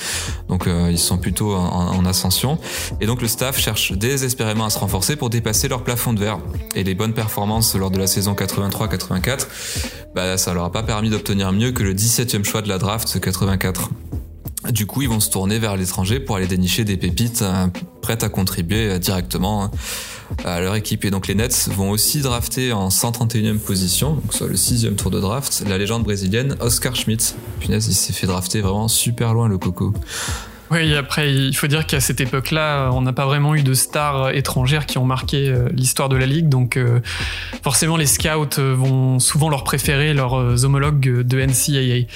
Donc 0.49 0.69
euh, 0.69 0.93
ils 0.93 0.99
sont 0.99 1.19
plutôt 1.19 1.57
en, 1.57 2.05
ascension. 2.07 2.61
Et 3.01 3.07
donc 3.07 3.21
le 3.21 3.27
staff 3.27 3.59
cherche 3.59 3.91
désespérément 3.95 4.67
à 4.67 4.71
se 4.71 4.79
renforcer 4.79 5.17
pour 5.17 5.29
dépasser 5.29 5.67
leur 5.67 5.83
plafond 5.83 6.13
de 6.13 6.21
verre. 6.21 6.39
Et 6.77 6.85
les 6.85 6.95
bonnes 6.95 7.15
performances 7.15 7.75
lors 7.75 7.91
de 7.91 7.99
la 7.99 8.07
saison 8.07 8.35
83-84, 8.35 9.49
bah, 10.15 10.39
ça 10.39 10.55
leur 10.55 10.67
a 10.67 10.71
pas 10.71 10.85
permis 10.85 11.11
d'obtenir 11.11 11.51
mieux 11.51 11.73
que 11.73 11.83
le 11.83 11.95
17e 11.95 12.45
choix 12.45 12.63
de 12.63 12.69
la 12.69 12.79
draft 12.79 13.19
84. 13.19 13.91
Du 14.71 14.87
coup, 14.87 15.03
ils 15.03 15.09
vont 15.09 15.21
se 15.21 15.31
tourner 15.31 15.59
vers 15.59 15.77
l'étranger 15.77 16.21
pour 16.21 16.37
aller 16.37 16.47
dénicher 16.47 16.85
des 16.85 16.97
pépites 16.97 17.43
euh, 17.43 17.67
prêtes 18.01 18.25
à 18.25 18.29
contribuer 18.29 18.91
euh, 18.91 18.99
directement 18.99 19.65
hein, 19.65 19.71
à 20.45 20.61
leur 20.61 20.75
équipe. 20.75 21.05
Et 21.05 21.11
donc 21.11 21.29
les 21.29 21.35
Nets 21.35 21.69
vont 21.73 21.91
aussi 21.91 22.21
drafter 22.21 22.73
en 22.73 22.89
131e 22.89 23.59
position, 23.59 24.15
donc 24.15 24.33
soit 24.33 24.49
le 24.49 24.57
sixième 24.57 24.97
tour 24.97 25.11
de 25.11 25.21
draft, 25.21 25.65
la 25.69 25.79
légende 25.79 26.05
brésilienne 26.05 26.57
Oscar 26.61 26.97
Schmidt. 26.97 27.35
Punaise, 27.61 27.87
il 27.89 27.95
s'est 27.95 28.13
fait 28.13 28.27
drafter 28.27 28.61
vraiment 28.61 28.89
super 28.89 29.35
loin 29.35 29.49
le 29.49 29.59
coco. 29.59 29.93
Oui, 30.73 30.97
après, 30.97 31.33
il 31.33 31.55
faut 31.55 31.69
dire 31.69 31.87
qu'à 31.87 32.01
cette 32.01 32.21
époque-là, 32.21 32.91
on 32.93 33.01
n'a 33.01 33.13
pas 33.13 33.25
vraiment 33.25 33.55
eu 33.55 33.63
de 33.63 33.73
stars 33.73 34.31
étrangères 34.31 34.87
qui 34.87 34.99
ont 34.99 35.05
marqué 35.05 35.49
euh, 35.49 35.69
l'histoire 35.73 36.09
de 36.09 36.17
la 36.17 36.27
ligue, 36.27 36.49
donc 36.49 36.77
forcément 37.63 37.97
les 37.97 38.07
scouts 38.07 38.59
vont 38.59 39.21
souvent 39.21 39.49
leur 39.49 39.63
préférer 39.63 40.13
leurs 40.13 40.65
homologues 40.65 41.23
de 41.23 41.41
NCAA. 41.41 42.09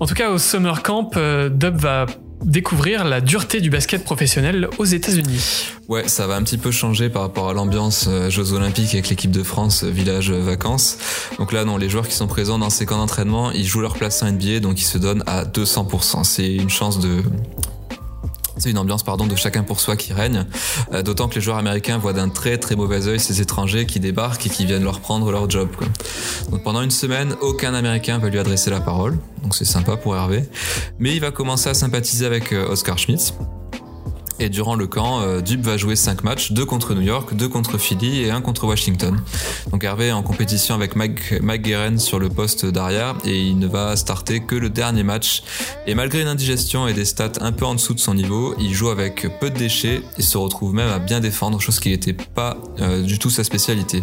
En 0.00 0.06
tout 0.06 0.14
cas, 0.14 0.30
au 0.30 0.38
Summer 0.38 0.82
Camp, 0.82 1.10
euh, 1.18 1.50
Dub 1.50 1.76
va 1.76 2.06
découvrir 2.42 3.04
la 3.04 3.20
dureté 3.20 3.60
du 3.60 3.68
basket 3.68 4.02
professionnel 4.02 4.70
aux 4.78 4.86
États-Unis. 4.86 5.66
Ouais, 5.88 6.08
ça 6.08 6.26
va 6.26 6.36
un 6.36 6.42
petit 6.42 6.56
peu 6.56 6.70
changer 6.70 7.10
par 7.10 7.20
rapport 7.20 7.50
à 7.50 7.52
l'ambiance 7.52 8.06
euh, 8.08 8.30
Jeux 8.30 8.54
Olympiques 8.54 8.94
avec 8.94 9.10
l'équipe 9.10 9.30
de 9.30 9.42
France, 9.42 9.84
euh, 9.84 9.90
village 9.90 10.30
vacances. 10.30 10.96
Donc 11.38 11.52
là, 11.52 11.66
non, 11.66 11.76
les 11.76 11.90
joueurs 11.90 12.08
qui 12.08 12.14
sont 12.14 12.28
présents 12.28 12.58
dans 12.58 12.70
ces 12.70 12.86
camps 12.86 12.96
d'entraînement, 12.96 13.52
ils 13.52 13.66
jouent 13.66 13.82
leur 13.82 13.92
place 13.92 14.22
en 14.22 14.32
NBA, 14.32 14.60
donc 14.60 14.80
ils 14.80 14.86
se 14.86 14.96
donnent 14.96 15.22
à 15.26 15.44
200%. 15.44 16.24
C'est 16.24 16.50
une 16.50 16.70
chance 16.70 16.98
de 16.98 17.22
c'est 18.60 18.70
une 18.70 18.78
ambiance 18.78 19.02
pardon 19.02 19.26
de 19.26 19.34
chacun 19.36 19.62
pour 19.62 19.80
soi 19.80 19.96
qui 19.96 20.12
règne. 20.12 20.44
Euh, 20.92 21.02
d'autant 21.02 21.28
que 21.28 21.34
les 21.34 21.40
joueurs 21.40 21.58
américains 21.58 21.98
voient 21.98 22.12
d'un 22.12 22.28
très 22.28 22.58
très 22.58 22.76
mauvais 22.76 23.08
œil 23.08 23.18
ces 23.18 23.40
étrangers 23.40 23.86
qui 23.86 24.00
débarquent 24.00 24.46
et 24.46 24.50
qui 24.50 24.66
viennent 24.66 24.84
leur 24.84 25.00
prendre 25.00 25.32
leur 25.32 25.48
job. 25.48 25.68
Donc 26.50 26.62
pendant 26.62 26.82
une 26.82 26.90
semaine, 26.90 27.34
aucun 27.40 27.74
Américain 27.74 28.18
va 28.18 28.28
lui 28.28 28.38
adresser 28.38 28.70
la 28.70 28.80
parole. 28.80 29.18
Donc 29.42 29.54
c'est 29.54 29.64
sympa 29.64 29.96
pour 29.96 30.14
Hervé. 30.14 30.44
Mais 30.98 31.14
il 31.14 31.20
va 31.20 31.30
commencer 31.30 31.68
à 31.68 31.74
sympathiser 31.74 32.26
avec 32.26 32.52
euh, 32.52 32.68
Oscar 32.68 32.98
Schmidt. 32.98 33.32
Et 34.42 34.48
durant 34.48 34.74
le 34.74 34.86
camp, 34.86 35.20
euh, 35.20 35.42
Dub 35.42 35.60
va 35.60 35.76
jouer 35.76 35.96
5 35.96 36.24
matchs, 36.24 36.52
2 36.52 36.64
contre 36.64 36.94
New 36.94 37.02
York, 37.02 37.34
2 37.34 37.46
contre 37.48 37.76
Philly 37.76 38.22
et 38.22 38.30
1 38.30 38.40
contre 38.40 38.66
Washington. 38.66 39.20
Donc 39.70 39.84
Hervé 39.84 40.06
est 40.06 40.12
en 40.12 40.22
compétition 40.22 40.74
avec 40.74 40.96
Mike, 40.96 41.34
sur 41.98 42.18
le 42.18 42.30
poste 42.30 42.64
d'arrière 42.64 43.16
et 43.26 43.38
il 43.38 43.58
ne 43.58 43.66
va 43.66 43.96
starter 43.96 44.40
que 44.40 44.54
le 44.54 44.70
dernier 44.70 45.02
match. 45.02 45.42
Et 45.86 45.94
malgré 45.94 46.22
une 46.22 46.26
indigestion 46.26 46.88
et 46.88 46.94
des 46.94 47.04
stats 47.04 47.32
un 47.42 47.52
peu 47.52 47.66
en 47.66 47.74
dessous 47.74 47.92
de 47.92 48.00
son 48.00 48.14
niveau, 48.14 48.54
il 48.58 48.72
joue 48.72 48.88
avec 48.88 49.26
peu 49.40 49.50
de 49.50 49.58
déchets 49.58 50.00
et 50.16 50.22
se 50.22 50.38
retrouve 50.38 50.72
même 50.72 50.88
à 50.88 50.98
bien 50.98 51.20
défendre, 51.20 51.60
chose 51.60 51.78
qui 51.78 51.90
n'était 51.90 52.14
pas 52.14 52.56
euh, 52.80 53.02
du 53.02 53.18
tout 53.18 53.28
sa 53.28 53.44
spécialité. 53.44 54.02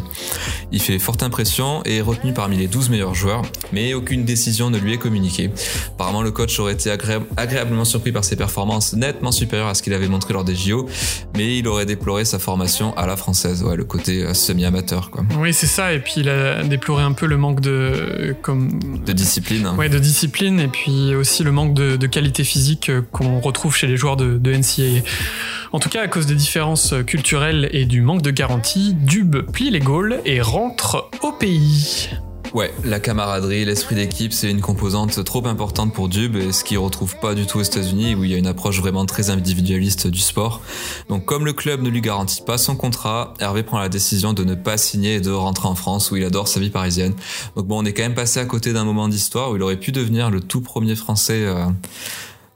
Il 0.72 0.82
fait 0.82 1.00
forte 1.00 1.24
impression 1.24 1.82
et 1.86 1.98
est 1.98 2.02
retenu 2.02 2.32
parmi 2.32 2.58
les 2.58 2.68
12 2.68 2.92
meilleurs 2.92 3.16
joueurs, 3.16 3.42
mais 3.74 3.96
aucune 3.96 4.24
décision 4.24 4.70
ne 4.70 4.78
lui 4.78 4.94
est 4.94 5.00
communiquée. 5.00 5.50
Apparemment 5.96 6.22
le 6.22 6.30
coach 6.30 6.60
aurait 6.60 6.74
été 6.74 6.92
agréablement 6.92 7.86
surpris 7.86 8.12
par 8.12 8.24
ses 8.24 8.36
performances 8.36 8.94
nettement 8.94 9.32
supérieures 9.32 9.70
à 9.70 9.74
ce 9.74 9.82
qu'il 9.82 9.96
avait 9.96 10.08
montré 10.08 10.27
lors 10.34 10.44
des 10.44 10.56
JO, 10.56 10.88
mais 11.36 11.58
il 11.58 11.68
aurait 11.68 11.86
déploré 11.86 12.26
sa 12.26 12.40
formation 12.40 12.96
à 12.98 13.06
la 13.06 13.16
française, 13.18 13.64
ouais, 13.64 13.76
le 13.76 13.84
côté 13.84 14.24
euh, 14.24 14.34
semi-amateur. 14.34 15.12
Quoi. 15.12 15.24
Oui, 15.40 15.54
c'est 15.54 15.68
ça, 15.68 15.94
et 15.94 16.00
puis 16.00 16.16
il 16.18 16.30
a 16.30 16.64
déploré 16.64 17.04
un 17.04 17.14
peu 17.14 17.26
le 17.26 17.38
manque 17.38 17.62
de... 17.62 18.36
Comme... 18.42 18.80
De 19.06 19.14
discipline. 19.14 19.68
Ouais, 19.78 19.90
de 19.90 20.00
discipline, 20.00 20.60
et 20.60 20.68
puis 20.68 21.16
aussi 21.16 21.44
le 21.44 21.52
manque 21.52 21.74
de, 21.74 22.08
qualité 22.08 22.44
physique 22.44 22.90
euh, 22.90 23.02
qu'on 23.12 23.40
retrouve 23.40 23.76
chez 23.76 23.88
les 23.88 23.98
joueurs 23.98 24.18
de, 24.18 24.38
de 24.38 24.54
NCAA. 24.54 25.04
En 25.74 25.80
tout 25.80 25.90
cas, 25.90 26.02
à 26.02 26.08
cause 26.08 26.26
des 26.26 26.36
différences 26.36 26.94
culturelles 27.06 27.70
et 27.74 27.86
du 27.86 28.02
manque 28.02 28.22
de 28.22 28.32
garantie, 28.32 28.94
Dube 28.94 29.38
plie 29.52 29.70
les 29.70 29.80
Gaules 29.80 30.22
et 30.26 30.42
rentre 30.42 31.10
au 31.22 31.32
pays. 31.34 32.10
Ouais, 32.54 32.74
la 32.84 33.00
camaraderie, 33.00 33.66
l'esprit 33.66 33.96
d'équipe, 33.96 34.32
c'est 34.32 34.50
une 34.50 34.62
composante 34.62 35.24
trop 35.24 35.46
importante 35.48 35.94
pour 35.94 36.08
Dub 36.08 36.36
et 36.36 36.52
ce 36.52 36.64
qu'il 36.64 36.78
retrouve 36.78 37.18
pas 37.18 37.36
du 37.36 37.46
tout 37.46 37.60
aux 37.60 37.64
États-Unis 37.64 38.16
où 38.16 38.24
il 38.24 38.32
y 38.32 38.36
a 38.36 38.38
une 38.38 38.48
approche 38.48 38.80
vraiment 38.80 39.06
très 39.06 39.30
individualiste 39.30 40.08
du 40.08 40.20
sport. 40.20 40.62
Donc 41.10 41.26
comme 41.26 41.46
le 41.46 41.54
club 41.54 41.82
ne 41.82 41.90
lui 41.90 42.02
garantit 42.02 42.42
pas 42.42 42.58
son 42.58 42.76
contrat, 42.76 43.34
Hervé 43.40 43.64
prend 43.64 43.80
la 43.80 43.90
décision 43.90 44.34
de 44.34 44.44
ne 44.44 44.56
pas 44.56 44.78
signer 44.78 45.16
et 45.16 45.22
de 45.22 45.32
rentrer 45.32 45.68
en 45.68 45.76
France 45.76 46.12
où 46.12 46.16
il 46.16 46.24
adore 46.24 46.48
sa 46.48 46.60
vie 46.60 46.70
parisienne. 46.70 47.14
Donc 47.56 47.68
bon, 47.68 47.82
on 47.82 47.86
est 47.86 47.94
quand 47.94 48.04
même 48.04 48.16
passé 48.16 48.40
à 48.40 48.46
côté 48.46 48.74
d'un 48.74 48.86
moment 48.86 49.08
d'histoire 49.08 49.52
où 49.52 49.56
il 49.56 49.64
aurait 49.64 49.78
pu 49.78 49.92
devenir 49.92 50.32
le 50.32 50.40
tout 50.40 50.62
premier 50.62 50.96
français 50.96 51.44
euh, 51.46 51.66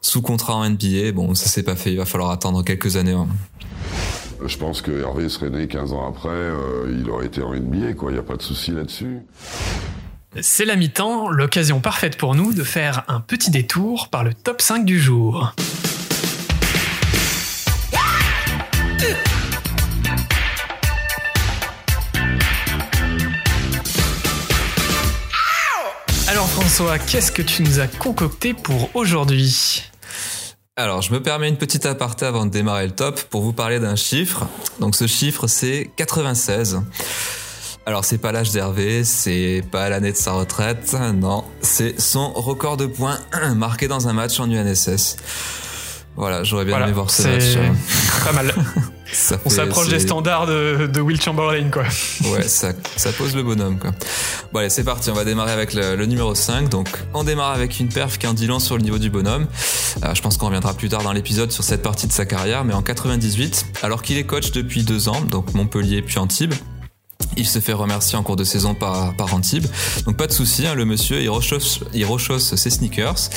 sous 0.01 0.21
contrat 0.21 0.55
en 0.55 0.69
NBA. 0.69 1.11
Bon, 1.13 1.35
ça 1.35 1.47
s'est 1.47 1.63
pas 1.63 1.75
fait, 1.75 1.91
il 1.91 1.97
va 1.97 2.05
falloir 2.05 2.31
attendre 2.31 2.63
quelques 2.63 2.95
années. 2.95 3.11
Hein. 3.11 3.27
Je 4.45 4.57
pense 4.57 4.81
que 4.81 4.91
Hervé 4.91 5.29
serait 5.29 5.51
né 5.51 5.67
15 5.67 5.93
ans 5.93 6.07
après, 6.07 6.29
euh, 6.29 6.97
il 6.99 7.07
aurait 7.09 7.27
été 7.27 7.43
en 7.43 7.53
NBA, 7.53 7.93
quoi. 7.93 8.09
Il 8.09 8.15
n'y 8.15 8.19
a 8.19 8.23
pas 8.23 8.37
de 8.37 8.41
souci 8.41 8.71
là-dessus. 8.71 9.19
C'est 10.39 10.63
la 10.63 10.77
mi-temps, 10.77 11.27
l'occasion 11.29 11.81
parfaite 11.81 12.15
pour 12.15 12.35
nous 12.35 12.53
de 12.53 12.63
faire 12.63 13.03
un 13.09 13.19
petit 13.19 13.51
détour 13.51 14.07
par 14.07 14.23
le 14.23 14.33
top 14.33 14.61
5 14.61 14.85
du 14.85 14.97
jour. 14.97 15.53
Alors 26.29 26.47
François, 26.47 26.97
qu'est-ce 26.97 27.33
que 27.33 27.41
tu 27.41 27.63
nous 27.63 27.81
as 27.81 27.87
concocté 27.87 28.53
pour 28.53 28.89
aujourd'hui? 28.95 29.83
Alors, 30.77 31.01
je 31.01 31.11
me 31.11 31.21
permets 31.21 31.49
une 31.49 31.57
petite 31.57 31.85
aparté 31.85 32.25
avant 32.25 32.45
de 32.45 32.51
démarrer 32.51 32.85
le 32.85 32.95
top 32.95 33.21
pour 33.23 33.41
vous 33.41 33.51
parler 33.51 33.79
d'un 33.79 33.97
chiffre. 33.97 34.47
Donc, 34.79 34.95
ce 34.95 35.05
chiffre, 35.05 35.47
c'est 35.47 35.91
96. 35.97 36.81
Alors, 37.85 38.05
c'est 38.05 38.19
pas 38.19 38.31
l'âge 38.31 38.51
d'Hervé, 38.51 39.03
c'est 39.03 39.63
pas 39.71 39.89
l'année 39.89 40.11
de 40.11 40.17
sa 40.17 40.33
retraite, 40.33 40.95
non, 41.15 41.43
c'est 41.61 41.99
son 41.99 42.31
record 42.31 42.77
de 42.77 42.85
points 42.85 43.17
marqué 43.55 43.87
dans 43.87 44.07
un 44.07 44.13
match 44.13 44.39
en 44.39 44.49
UNSS. 44.49 45.17
Voilà, 46.15 46.43
j'aurais 46.43 46.65
bien 46.65 46.83
aimé 46.83 46.91
voir 46.91 47.09
ce 47.09 47.23
match. 47.23 47.57
Pas 48.25 48.33
mal. 48.33 48.53
On 49.45 49.49
s'approche 49.49 49.89
des 49.89 49.99
standards 49.99 50.45
de, 50.45 51.01
Will 51.01 51.19
Chamberlain, 51.19 51.69
quoi. 51.69 51.83
Ouais, 52.31 52.43
ça, 52.43 52.73
ça 52.95 53.11
pose 53.11 53.35
le 53.35 53.43
bonhomme, 53.43 53.77
quoi. 53.79 53.91
Bon, 54.53 54.59
allez, 54.59 54.69
c'est 54.69 54.83
parti. 54.83 55.09
On 55.09 55.13
va 55.13 55.25
démarrer 55.25 55.51
avec 55.51 55.73
le, 55.73 56.05
numéro 56.05 56.35
5. 56.35 56.69
Donc, 56.69 56.87
on 57.13 57.23
démarre 57.23 57.51
avec 57.51 57.79
une 57.79 57.89
perf 57.89 58.17
qui 58.17 58.27
en 58.27 58.33
dit 58.33 58.47
long 58.47 58.59
sur 58.59 58.77
le 58.77 58.83
niveau 58.83 58.99
du 58.99 59.09
bonhomme. 59.09 59.47
Euh, 60.03 60.13
je 60.13 60.21
pense 60.21 60.37
qu'on 60.37 60.47
reviendra 60.47 60.73
plus 60.73 60.89
tard 60.89 61.03
dans 61.03 61.13
l'épisode 61.13 61.51
sur 61.51 61.63
cette 61.63 61.81
partie 61.81 62.07
de 62.07 62.13
sa 62.13 62.25
carrière, 62.25 62.63
mais 62.63 62.73
en 62.73 62.81
98, 62.81 63.65
alors 63.83 64.01
qu'il 64.01 64.17
est 64.17 64.25
coach 64.25 64.51
depuis 64.51 64.83
deux 64.83 65.09
ans, 65.09 65.21
donc 65.21 65.53
Montpellier 65.53 66.01
puis 66.01 66.19
Antibes, 66.19 66.53
il 67.37 67.47
se 67.47 67.59
fait 67.59 67.73
remercier 67.73 68.17
en 68.17 68.23
cours 68.23 68.35
de 68.35 68.43
saison 68.43 68.73
par, 68.73 69.15
par 69.15 69.33
Antibes. 69.33 69.67
Donc 70.05 70.17
pas 70.17 70.27
de 70.27 70.31
souci, 70.31 70.65
hein, 70.67 70.75
le 70.75 70.85
monsieur 70.85 71.21
il 71.21 71.29
rechausse, 71.29 71.81
il 71.93 72.05
rechausse 72.05 72.55
ses 72.55 72.69
sneakers 72.69 73.29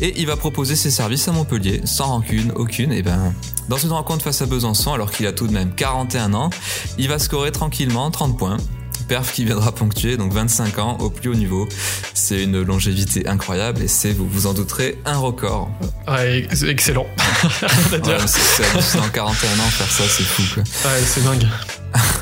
et 0.00 0.20
il 0.20 0.26
va 0.26 0.36
proposer 0.36 0.76
ses 0.76 0.90
services 0.90 1.28
à 1.28 1.32
Montpellier 1.32 1.80
sans 1.84 2.06
rancune 2.06 2.52
aucune. 2.56 2.92
Et 2.92 3.02
ben 3.02 3.34
dans 3.68 3.78
une 3.78 3.92
rencontre 3.92 4.24
face 4.24 4.42
à 4.42 4.46
Besançon, 4.46 4.92
alors 4.92 5.10
qu'il 5.10 5.26
a 5.26 5.32
tout 5.32 5.46
de 5.46 5.52
même 5.52 5.74
41 5.74 6.34
ans, 6.34 6.50
il 6.98 7.08
va 7.08 7.18
scorer 7.18 7.52
tranquillement 7.52 8.10
30 8.10 8.36
points 8.36 8.56
perf 9.02 9.32
qui 9.32 9.44
viendra 9.44 9.72
ponctuer, 9.72 10.16
donc 10.16 10.32
25 10.32 10.78
ans 10.78 10.96
au 11.00 11.10
plus 11.10 11.28
haut 11.28 11.34
niveau. 11.34 11.68
C'est 12.14 12.42
une 12.42 12.62
longévité 12.62 13.28
incroyable 13.28 13.82
et 13.82 13.88
c'est, 13.88 14.12
vous 14.12 14.26
vous 14.26 14.46
en 14.46 14.54
douterez, 14.54 14.98
un 15.04 15.18
record. 15.18 15.70
Ouais, 16.08 16.48
excellent. 16.68 17.06
ouais, 17.92 18.18
c'est 18.26 18.98
en 18.98 19.08
41 19.08 19.58
ans 19.58 19.70
faire 19.70 19.90
ça, 19.90 20.04
c'est 20.08 20.22
fou 20.22 20.42
quoi. 20.54 20.62
Ouais, 20.62 21.00
c'est 21.04 21.22
dingue. 21.22 21.46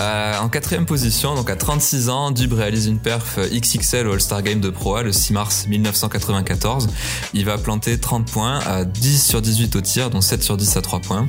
Euh, 0.00 0.38
en 0.38 0.48
quatrième 0.48 0.86
position, 0.86 1.34
donc 1.34 1.50
à 1.50 1.56
36 1.56 2.08
ans, 2.08 2.30
Dub 2.30 2.52
réalise 2.52 2.86
une 2.86 2.98
perf 2.98 3.38
XXL 3.38 4.06
au 4.06 4.12
All-Star 4.12 4.42
Game 4.42 4.60
de 4.60 4.70
Pro 4.70 4.94
A 4.94 5.02
le 5.02 5.12
6 5.12 5.32
mars 5.32 5.66
1994. 5.66 6.88
Il 7.34 7.44
va 7.44 7.58
planter 7.58 7.98
30 7.98 8.30
points 8.30 8.60
à 8.60 8.84
10 8.84 9.26
sur 9.26 9.42
18 9.42 9.76
au 9.76 9.80
tir, 9.80 10.10
dont 10.10 10.20
7 10.20 10.42
sur 10.42 10.56
10 10.56 10.76
à 10.76 10.82
3 10.82 11.00
points. 11.00 11.28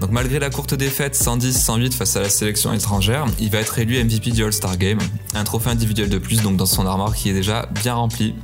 Donc 0.00 0.10
malgré 0.10 0.38
la 0.38 0.50
courte 0.50 0.74
défaite 0.74 1.16
110-108 1.16 1.92
face 1.92 2.16
à 2.16 2.20
la 2.20 2.28
sélection 2.28 2.72
étrangère, 2.72 3.26
il 3.38 3.50
va 3.50 3.58
être 3.58 3.78
élu 3.78 4.02
MVP 4.02 4.32
du 4.32 4.44
All-Star 4.44 4.76
Game. 4.76 4.98
Un 5.34 5.44
trophée 5.44 5.70
individuel 5.70 6.08
de 6.08 6.18
plus 6.18 6.42
donc 6.42 6.56
dans 6.56 6.66
son 6.66 6.86
armoire 6.86 7.14
qui 7.14 7.30
est 7.30 7.34
déjà 7.34 7.68
bien 7.82 7.94
rempli. 7.94 8.34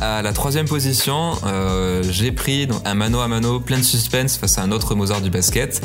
À 0.00 0.22
la 0.22 0.32
troisième 0.32 0.66
position, 0.66 1.32
euh, 1.44 2.02
j'ai 2.08 2.30
pris 2.30 2.68
un 2.84 2.94
mano 2.94 3.20
à 3.20 3.26
mano 3.26 3.58
plein 3.58 3.78
de 3.78 3.82
suspense 3.82 4.36
face 4.36 4.56
à 4.58 4.62
un 4.62 4.70
autre 4.70 4.94
Mozart 4.94 5.20
du 5.20 5.30
basket. 5.30 5.80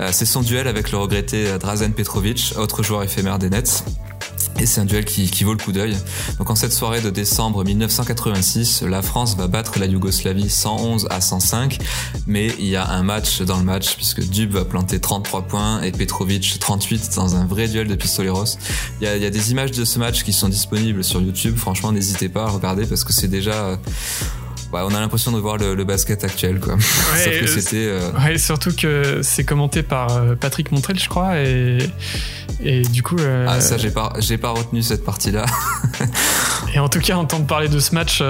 Euh, 0.00 0.08
c'est 0.12 0.24
son 0.24 0.42
duel 0.42 0.66
avec 0.66 0.90
le 0.90 0.98
regretté 0.98 1.56
Drazen 1.58 1.92
Petrovic, 1.92 2.54
autre 2.56 2.82
joueur 2.82 3.04
éphémère 3.04 3.38
des 3.38 3.50
Nets. 3.50 3.84
Et 4.60 4.66
c'est 4.66 4.80
un 4.80 4.84
duel 4.84 5.04
qui, 5.04 5.30
qui, 5.30 5.44
vaut 5.44 5.52
le 5.52 5.58
coup 5.58 5.72
d'œil. 5.72 5.96
Donc 6.38 6.50
en 6.50 6.54
cette 6.54 6.72
soirée 6.72 7.00
de 7.00 7.10
décembre 7.10 7.64
1986, 7.64 8.82
la 8.82 9.02
France 9.02 9.36
va 9.36 9.48
battre 9.48 9.78
la 9.78 9.86
Yougoslavie 9.86 10.48
111 10.48 11.08
à 11.10 11.20
105, 11.20 11.78
mais 12.26 12.54
il 12.58 12.66
y 12.66 12.76
a 12.76 12.88
un 12.88 13.02
match 13.02 13.42
dans 13.42 13.58
le 13.58 13.64
match 13.64 13.96
puisque 13.96 14.20
Dub 14.28 14.52
va 14.52 14.64
planter 14.64 15.00
33 15.00 15.42
points 15.42 15.82
et 15.82 15.92
Petrovic 15.92 16.58
38 16.60 17.12
dans 17.16 17.36
un 17.36 17.46
vrai 17.46 17.68
duel 17.68 17.88
de 17.88 17.94
pistoleros. 17.94 18.56
Il 19.00 19.04
y 19.04 19.06
a, 19.08 19.16
il 19.16 19.22
y 19.22 19.26
a 19.26 19.30
des 19.30 19.50
images 19.50 19.72
de 19.72 19.84
ce 19.84 19.98
match 19.98 20.22
qui 20.22 20.32
sont 20.32 20.48
disponibles 20.48 21.02
sur 21.02 21.20
YouTube. 21.20 21.56
Franchement, 21.56 21.92
n'hésitez 21.92 22.28
pas 22.28 22.44
à 22.44 22.48
regarder 22.48 22.86
parce 22.86 23.04
que 23.04 23.12
c'est 23.12 23.28
déjà 23.28 23.78
on 24.82 24.94
a 24.94 25.00
l'impression 25.00 25.32
de 25.32 25.38
voir 25.38 25.56
le, 25.56 25.84
basket 25.84 26.24
actuel, 26.24 26.60
quoi. 26.60 26.74
Ouais, 27.14 27.40
que 27.40 27.46
c'était. 27.46 27.86
Euh, 27.88 28.10
ouais, 28.12 28.38
surtout 28.38 28.74
que 28.74 29.20
c'est 29.22 29.44
commenté 29.44 29.82
par 29.82 30.16
euh, 30.16 30.34
Patrick 30.34 30.72
Montrel, 30.72 30.98
je 30.98 31.08
crois, 31.08 31.38
et 31.38 31.78
et 32.62 32.82
du 32.82 33.02
coup. 33.02 33.16
Euh, 33.18 33.46
ah 33.48 33.60
ça, 33.60 33.76
j'ai 33.76 33.90
pas, 33.90 34.12
j'ai 34.18 34.38
pas 34.38 34.50
retenu 34.50 34.82
cette 34.82 35.04
partie-là. 35.04 35.44
et 36.74 36.78
en 36.78 36.88
tout 36.88 37.00
cas, 37.00 37.16
entendre 37.16 37.46
parler 37.46 37.68
de 37.68 37.78
ce 37.78 37.94
match 37.94 38.22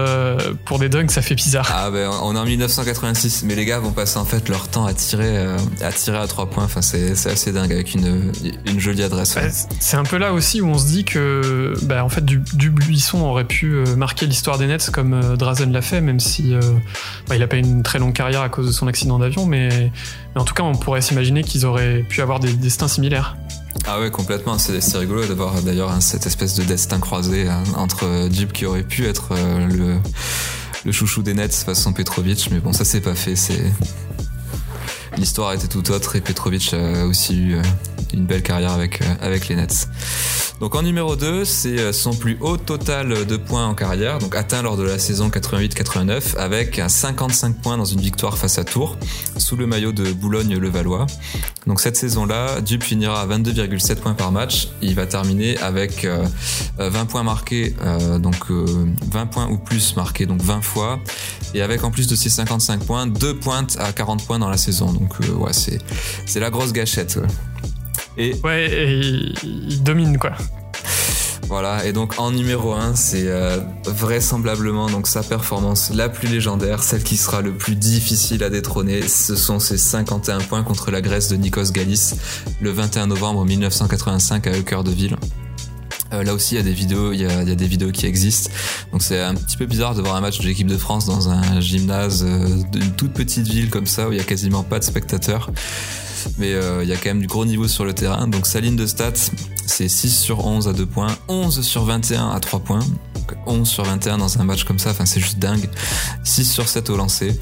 pour 0.64 0.78
des 0.78 0.88
dunks, 0.88 1.10
ça 1.10 1.22
fait 1.22 1.34
bizarre. 1.34 1.70
Ah 1.72 1.90
ben, 1.90 2.10
on 2.22 2.34
est 2.34 2.38
en 2.38 2.44
1986, 2.44 3.44
mais 3.44 3.54
les 3.54 3.64
gars 3.64 3.78
vont 3.78 3.92
passer 3.92 4.18
en 4.18 4.24
fait 4.24 4.48
leur 4.48 4.68
temps 4.68 4.86
à 4.86 4.94
tirer, 4.94 5.46
à 5.80 5.92
tirer 5.92 6.18
à 6.18 6.26
trois 6.26 6.46
points. 6.46 6.64
Enfin, 6.64 6.82
c'est, 6.82 7.12
assez 7.12 7.52
dingue 7.52 7.72
avec 7.72 7.94
une, 7.94 8.32
une 8.66 8.80
jolie 8.80 9.02
adresse. 9.02 9.36
c'est 9.80 9.96
un 9.96 10.04
peu 10.04 10.18
là 10.18 10.32
aussi 10.32 10.60
où 10.60 10.68
on 10.68 10.78
se 10.78 10.86
dit 10.86 11.04
que, 11.04 11.74
bah, 11.82 12.04
en 12.04 12.08
fait, 12.08 12.24
du, 12.24 12.42
du 12.54 12.70
Buisson 12.70 13.20
aurait 13.20 13.44
pu 13.44 13.84
marquer 13.96 14.26
l'histoire 14.26 14.58
des 14.58 14.66
Nets 14.66 14.90
comme 14.90 15.36
Drazen 15.36 15.72
l'a 15.72 15.82
fait, 15.82 16.00
même 16.00 16.20
si 16.20 16.33
euh, 16.42 16.60
bah, 17.28 17.36
il 17.36 17.40
n'a 17.40 17.46
pas 17.46 17.56
une 17.56 17.82
très 17.82 17.98
longue 17.98 18.12
carrière 18.12 18.42
à 18.42 18.48
cause 18.48 18.66
de 18.66 18.72
son 18.72 18.86
accident 18.86 19.18
d'avion, 19.18 19.46
mais, 19.46 19.92
en 20.34 20.44
tout 20.44 20.54
cas, 20.54 20.62
on 20.62 20.74
pourrait 20.74 21.00
s'imaginer 21.00 21.42
qu'ils 21.44 21.66
auraient 21.66 22.04
pu 22.08 22.20
avoir 22.22 22.40
des 22.40 22.52
destins 22.52 22.88
similaires. 22.88 23.36
Ah 23.86 24.00
ouais, 24.00 24.10
complètement. 24.10 24.58
C'est 24.58 24.96
rigolo 24.96 25.26
d'avoir 25.26 25.60
d'ailleurs 25.62 25.90
hein, 25.90 26.00
cette 26.00 26.26
espèce 26.26 26.54
de 26.54 26.64
destin 26.64 27.00
croisé 27.00 27.48
hein, 27.48 27.62
entre 27.76 28.28
Dub 28.28 28.52
qui 28.52 28.66
aurait 28.66 28.82
pu 28.82 29.04
être 29.06 29.32
euh, 29.32 29.66
le, 29.66 29.96
le 30.84 30.92
chouchou 30.92 31.22
des 31.22 31.34
Nets 31.34 31.54
façon 31.54 31.92
Petrovic, 31.92 32.48
mais 32.50 32.60
bon, 32.60 32.72
ça 32.72 32.84
c'est 32.84 33.00
pas 33.00 33.14
fait. 33.14 33.36
C'est 33.36 33.72
l'histoire 35.16 35.52
était 35.52 35.68
tout 35.68 35.90
autre 35.90 36.16
et 36.16 36.20
Petrovic 36.20 36.74
a 36.74 37.04
aussi 37.06 37.36
eu 37.36 37.54
euh, 37.54 37.62
une 38.12 38.26
belle 38.26 38.42
carrière 38.42 38.72
avec 38.72 39.00
avec 39.20 39.48
les 39.48 39.56
Nets. 39.56 39.88
Donc 40.60 40.76
en 40.76 40.82
numéro 40.82 41.16
2, 41.16 41.44
c'est 41.44 41.78
euh, 41.78 41.92
son 41.92 42.14
plus 42.14 42.38
haut 42.40 42.56
total 42.56 43.26
de 43.26 43.36
points 43.36 43.66
en 43.66 43.74
carrière, 43.74 44.18
donc 44.18 44.36
atteint 44.36 44.62
lors 44.62 44.76
de 44.76 44.84
la 44.84 44.98
saison 44.98 45.28
88-89 45.28 46.36
avec 46.38 46.80
55 46.86 47.56
points 47.56 47.76
dans 47.76 47.84
une 47.84 48.00
victoire 48.00 48.38
face 48.38 48.58
à 48.58 48.64
Tours 48.64 48.96
sous 49.36 49.56
le 49.56 49.66
maillot 49.66 49.90
de 49.92 50.12
Boulogne-le-Valois. 50.12 51.06
Donc 51.66 51.80
cette 51.80 51.96
saison-là, 51.96 52.60
Dupe 52.60 52.84
finira 52.84 53.20
à 53.20 53.26
22,7 53.26 53.96
points 53.96 54.14
par 54.14 54.30
match. 54.30 54.68
Il 54.80 54.94
va 54.94 55.06
terminer 55.06 55.58
avec 55.58 56.06
20 56.06 56.22
euh, 56.78 57.04
points 57.04 57.24
marqués, 57.24 57.74
euh, 57.82 58.18
donc 58.18 58.50
20 58.50 59.26
points 59.26 59.48
ou 59.48 59.58
plus 59.58 59.96
marqués, 59.96 60.26
donc 60.26 60.40
20 60.40 60.62
fois, 60.62 61.00
et 61.52 61.62
avec 61.62 61.82
en 61.82 61.90
plus 61.90 62.06
de 62.06 62.14
ses 62.14 62.30
55 62.30 62.84
points, 62.84 63.06
deux 63.08 63.36
pointes 63.36 63.76
à 63.80 63.92
40 63.92 64.24
points 64.24 64.38
dans 64.38 64.48
la 64.48 64.56
saison. 64.56 64.94
Ouais, 65.36 65.52
c'est 65.52 65.78
c'est 66.26 66.40
la 66.40 66.50
grosse 66.50 66.72
gâchette. 66.72 67.18
Et 68.16 68.34
ouais, 68.44 68.98
il, 69.42 69.82
domine 69.82 70.18
quoi. 70.18 70.32
Voilà, 71.48 71.84
et 71.84 71.92
donc 71.92 72.18
en 72.18 72.30
numéro 72.30 72.72
1, 72.72 72.94
c'est 72.94 73.26
euh, 73.26 73.58
vraisemblablement 73.86 74.88
donc 74.88 75.06
sa 75.06 75.22
performance 75.22 75.90
la 75.94 76.08
plus 76.08 76.28
légendaire, 76.28 76.82
celle 76.82 77.02
qui 77.02 77.16
sera 77.16 77.42
le 77.42 77.52
plus 77.52 77.76
difficile 77.76 78.42
à 78.42 78.50
détrôner. 78.50 79.06
Ce 79.06 79.36
sont 79.36 79.58
ses 79.58 79.76
51 79.76 80.38
points 80.38 80.62
contre 80.62 80.90
la 80.90 81.02
Grèce 81.02 81.28
de 81.28 81.36
Nikos 81.36 81.70
Galis 81.70 82.14
le 82.60 82.70
21 82.70 83.08
novembre 83.08 83.44
1985 83.44 84.46
à 84.46 84.62
Cœur 84.62 84.84
de 84.84 84.90
Ville. 84.90 85.16
Euh, 86.14 86.22
là 86.22 86.34
aussi, 86.34 86.54
il 86.54 86.58
y 86.58 86.60
a 86.60 86.64
des 86.64 86.72
vidéos, 86.72 87.12
il 87.12 87.20
y 87.20 87.26
a, 87.26 87.44
des 87.44 87.66
vidéos 87.66 87.90
qui 87.90 88.06
existent. 88.06 88.50
Donc 88.92 89.02
c'est 89.02 89.20
un 89.20 89.34
petit 89.34 89.56
peu 89.56 89.66
bizarre 89.66 89.94
de 89.94 90.02
voir 90.02 90.16
un 90.16 90.20
match 90.20 90.38
de 90.38 90.46
l'équipe 90.46 90.66
de 90.66 90.76
France 90.76 91.06
dans 91.06 91.28
un 91.28 91.60
gymnase 91.60 92.24
euh, 92.26 92.62
d'une 92.72 92.92
toute 92.92 93.12
petite 93.12 93.46
ville 93.46 93.70
comme 93.70 93.86
ça 93.86 94.08
où 94.08 94.12
il 94.12 94.18
y 94.18 94.20
a 94.20 94.24
quasiment 94.24 94.62
pas 94.62 94.78
de 94.78 94.84
spectateurs 94.84 95.50
mais 96.38 96.52
euh, 96.52 96.82
il 96.82 96.88
y 96.88 96.92
a 96.92 96.96
quand 96.96 97.06
même 97.06 97.20
du 97.20 97.26
gros 97.26 97.44
niveau 97.44 97.68
sur 97.68 97.84
le 97.84 97.92
terrain. 97.92 98.26
Donc 98.28 98.46
sa 98.46 98.60
ligne 98.60 98.76
de 98.76 98.86
stats, 98.86 99.12
c'est 99.66 99.88
6 99.88 100.10
sur 100.10 100.46
11 100.46 100.68
à 100.68 100.72
2 100.72 100.86
points, 100.86 101.16
11 101.28 101.62
sur 101.62 101.84
21 101.84 102.30
à 102.30 102.40
3 102.40 102.60
points. 102.60 102.80
11 103.46 103.66
sur 103.66 103.84
21 103.84 104.18
dans 104.18 104.38
un 104.38 104.44
match 104.44 104.64
comme 104.64 104.78
ça, 104.78 104.90
enfin 104.90 105.06
c'est 105.06 105.20
juste 105.20 105.38
dingue. 105.38 105.68
6 106.24 106.44
sur 106.44 106.68
7 106.68 106.90
au 106.90 106.96
lancer. 106.96 107.38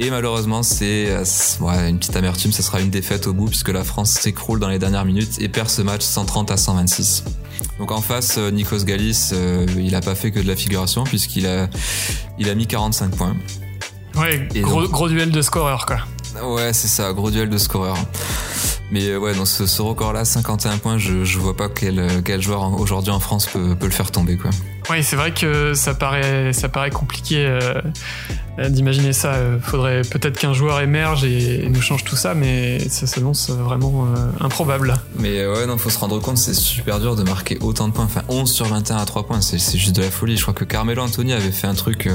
Et 0.00 0.10
malheureusement, 0.10 0.62
c'est 0.62 1.14
ouais, 1.60 1.90
une 1.90 1.98
petite 1.98 2.16
amertume, 2.16 2.52
ce 2.52 2.62
sera 2.62 2.80
une 2.80 2.90
défaite 2.90 3.26
au 3.26 3.32
bout 3.32 3.46
puisque 3.46 3.70
la 3.70 3.84
France 3.84 4.10
s'écroule 4.10 4.60
dans 4.60 4.68
les 4.68 4.78
dernières 4.78 5.04
minutes 5.04 5.40
et 5.40 5.48
perd 5.48 5.68
ce 5.68 5.82
match 5.82 6.02
130 6.02 6.50
à 6.50 6.56
126. 6.56 7.24
Donc 7.78 7.90
en 7.90 8.00
face, 8.00 8.36
euh, 8.38 8.50
Nikos 8.50 8.84
Galis, 8.84 9.30
euh, 9.32 9.66
il 9.76 9.94
a 9.94 10.00
pas 10.00 10.14
fait 10.14 10.30
que 10.30 10.40
de 10.40 10.46
la 10.46 10.56
figuration 10.56 11.04
puisqu'il 11.04 11.46
a, 11.46 11.68
il 12.38 12.48
a 12.48 12.54
mis 12.54 12.66
45 12.66 13.14
points. 13.16 13.36
Ouais, 14.16 14.48
gros, 14.56 14.88
gros 14.88 15.08
duel 15.08 15.30
de 15.30 15.42
scoreur 15.42 15.86
quoi. 15.86 15.98
Ouais, 16.42 16.72
c'est 16.72 16.88
ça, 16.88 17.12
gros 17.12 17.30
duel 17.30 17.48
de 17.48 17.58
scoreur. 17.58 17.96
Mais 18.90 19.08
euh, 19.08 19.18
ouais, 19.18 19.34
dans 19.34 19.44
ce, 19.44 19.82
record-là, 19.82 20.24
51 20.24 20.78
points, 20.78 20.98
je, 20.98 21.24
je 21.24 21.38
vois 21.38 21.56
pas 21.56 21.68
quel, 21.68 21.98
euh, 21.98 22.08
quel 22.24 22.40
joueur 22.40 22.80
aujourd'hui 22.80 23.12
en 23.12 23.20
France 23.20 23.46
peut, 23.46 23.74
peut, 23.74 23.86
le 23.86 23.92
faire 23.92 24.10
tomber, 24.10 24.36
quoi. 24.36 24.50
Oui, 24.90 25.04
c'est 25.04 25.16
vrai 25.16 25.32
que 25.34 25.74
ça 25.74 25.92
paraît, 25.92 26.54
ça 26.54 26.70
paraît 26.70 26.90
compliqué 26.90 27.44
euh, 27.44 27.82
d'imaginer 28.70 29.12
ça. 29.12 29.34
Faudrait 29.60 30.00
peut-être 30.00 30.38
qu'un 30.38 30.54
joueur 30.54 30.80
émerge 30.80 31.24
et, 31.24 31.68
nous 31.68 31.82
change 31.82 32.04
tout 32.04 32.16
ça, 32.16 32.32
mais 32.32 32.78
ça 32.88 33.06
s'annonce 33.06 33.50
vraiment 33.50 34.06
improbable. 34.40 34.94
Mais 35.18 35.46
ouais, 35.46 35.66
non, 35.66 35.76
faut 35.76 35.90
se 35.90 35.98
rendre 35.98 36.18
compte, 36.20 36.38
c'est 36.38 36.54
super 36.54 37.00
dur 37.00 37.16
de 37.16 37.22
marquer 37.22 37.58
autant 37.60 37.88
de 37.88 37.92
points. 37.92 38.06
Enfin, 38.06 38.22
11 38.28 38.50
sur 38.50 38.64
21 38.64 38.96
à 38.96 39.04
3 39.04 39.26
points, 39.26 39.42
c'est 39.42 39.58
juste 39.58 39.94
de 39.94 40.02
la 40.02 40.10
folie. 40.10 40.38
Je 40.38 40.42
crois 40.42 40.54
que 40.54 40.64
Carmelo 40.64 41.02
Anthony 41.02 41.34
avait 41.34 41.52
fait 41.52 41.66
un 41.66 41.74
truc 41.74 42.08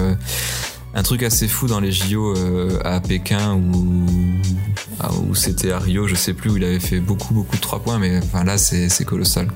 un 0.95 1.03
truc 1.03 1.23
assez 1.23 1.47
fou 1.47 1.67
dans 1.67 1.79
les 1.79 1.91
JO 1.91 2.35
euh, 2.35 2.79
à 2.83 2.99
Pékin 2.99 3.55
ou 3.55 3.95
où 5.27 5.35
c'était 5.35 5.71
à 5.71 5.79
Rio, 5.79 6.07
je 6.07 6.15
sais 6.15 6.33
plus 6.33 6.49
où 6.49 6.57
il 6.57 6.63
avait 6.63 6.79
fait 6.79 6.99
beaucoup 6.99 7.33
beaucoup 7.33 7.55
de 7.55 7.61
3 7.61 7.79
points, 7.79 7.99
mais 7.99 8.19
enfin 8.19 8.43
là 8.43 8.57
c'est 8.57 9.05
colossal. 9.05 9.47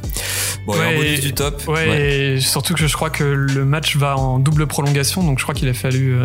Bon, 0.65 0.73
et 0.73 0.85
en 0.85 0.97
bonus 0.97 1.21
du 1.21 1.33
top. 1.33 1.65
Ouais, 1.67 2.35
Et 2.35 2.41
surtout 2.41 2.73
que 2.73 2.87
je 2.87 2.93
crois 2.93 3.09
que 3.09 3.23
le 3.23 3.63
match 3.63 3.95
va 3.95 4.17
en 4.17 4.39
double 4.39 4.67
prolongation, 4.67 5.23
donc 5.23 5.39
je 5.39 5.43
crois 5.43 5.55
qu'il 5.55 5.69
a 5.69 5.73
fallu 5.73 6.15
euh, 6.15 6.23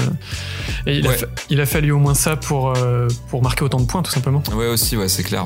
et 0.87 0.99
il, 0.99 1.07
a 1.07 1.13
il, 1.51 1.61
a 1.61 1.67
fallu 1.67 1.93
au 1.93 1.99
moins 1.99 2.15
ça 2.15 2.37
pour 2.37 2.77
euh, 2.77 3.07
pour 3.29 3.43
marquer 3.43 3.65
autant 3.65 3.81
de 3.81 3.87
points 3.87 4.03
tout 4.03 4.11
simplement. 4.11 4.43
Ouais 4.55 4.67
aussi, 4.67 4.97
ouais 4.97 5.09
c'est 5.09 5.23
clair. 5.23 5.45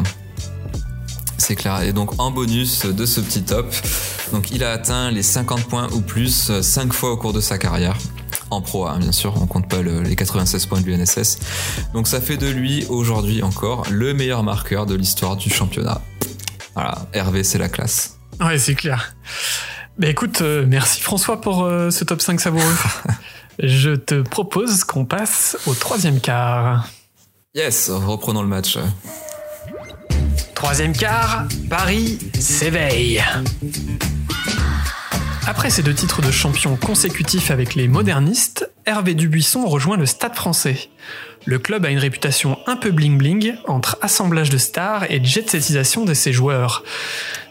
C'est 1.39 1.57
clair. 1.57 1.83
Et 1.83 1.93
donc 1.93 2.19
en 2.19 2.31
bonus 2.31 2.87
de 2.87 3.07
ce 3.07 3.21
petit 3.21 3.43
top, 3.43 3.75
donc 4.33 4.51
il 4.51 4.65
a 4.65 4.71
atteint 4.71 5.11
les 5.11 5.23
50 5.23 5.65
points 5.65 5.89
ou 5.93 6.01
plus 6.01 6.53
5 6.63 6.93
fois 6.93 7.13
au 7.13 7.17
cours 7.17 7.33
de 7.33 7.41
sa 7.41 7.59
carrière 7.59 7.97
en 8.51 8.61
pro, 8.61 8.87
hein, 8.87 8.99
bien 8.99 9.13
sûr, 9.13 9.35
on 9.41 9.47
compte 9.47 9.69
pas 9.69 9.83
les 9.83 10.17
96 10.17 10.67
points 10.67 10.81
de 10.81 10.87
l'UNSS. 10.87 11.39
Donc 11.93 12.07
ça 12.07 12.21
fait 12.21 12.37
de 12.37 12.49
lui 12.49 12.87
aujourd'hui 12.89 13.43
encore 13.43 13.85
le 13.91 14.15
meilleur 14.15 14.43
marqueur 14.43 14.87
de 14.87 14.95
l'histoire 14.95 15.37
du 15.37 15.51
championnat. 15.51 16.01
Voilà, 16.75 17.07
Hervé, 17.13 17.43
c'est 17.43 17.59
la 17.59 17.69
classe. 17.69 18.19
Ouais, 18.41 18.59
c'est 18.59 18.75
clair. 18.75 19.15
Mais 19.99 20.11
écoute, 20.11 20.43
euh, 20.43 20.65
merci 20.69 21.01
François 21.01 21.41
pour 21.41 21.65
euh, 21.65 21.91
ce 21.91 22.05
top 22.05 22.21
5 22.21 22.41
savoureux. 22.41 22.77
Je 23.59 23.93
te 23.93 24.21
propose 24.21 24.85
qu'on 24.85 25.07
passe 25.07 25.57
au 25.67 25.75
troisième 25.75 26.21
quart. 26.21 26.87
Yes, 27.55 27.91
reprenons 27.91 28.43
le 28.43 28.49
match. 28.49 28.79
Troisième 30.55 30.95
quart, 30.95 31.45
Paris 31.71 32.19
s'éveille. 32.39 33.23
Après 35.49 35.71
ces 35.71 35.85
deux 35.85 35.95
titres 35.95 36.23
de 36.23 36.33
champion 36.33 36.75
consécutifs 36.75 37.53
avec 37.53 37.77
les 37.77 37.87
modernistes, 37.87 38.69
Hervé 38.85 39.15
Dubuisson 39.15 39.65
rejoint 39.65 39.97
le 39.97 40.05
Stade 40.05 40.35
français. 40.35 40.91
Le 41.45 41.61
club 41.61 41.87
a 41.87 41.91
une 41.91 42.01
réputation 42.01 42.59
un 42.67 42.75
peu 42.75 42.91
bling-bling 42.91 43.55
entre 43.69 43.97
assemblage 44.03 44.51
de 44.51 44.59
stars 44.59 45.09
et 45.09 45.23
jet-setisation 45.23 46.05
de 46.05 46.15
ses 46.15 46.33
joueurs. 46.33 46.83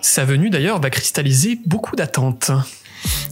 Sa 0.01 0.25
venue 0.25 0.49
d'ailleurs 0.49 0.81
va 0.81 0.89
cristalliser 0.89 1.57
beaucoup 1.65 1.95
d'attentes. 1.95 2.51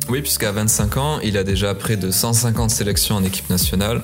Oui, 0.07 0.21
puisqu'à 0.21 0.53
25 0.53 0.95
ans, 0.95 1.19
il 1.19 1.37
a 1.37 1.43
déjà 1.43 1.75
près 1.75 1.97
de 1.97 2.09
150 2.09 2.69
sélections 2.69 3.15
en 3.15 3.23
équipe 3.25 3.49
nationale 3.49 4.01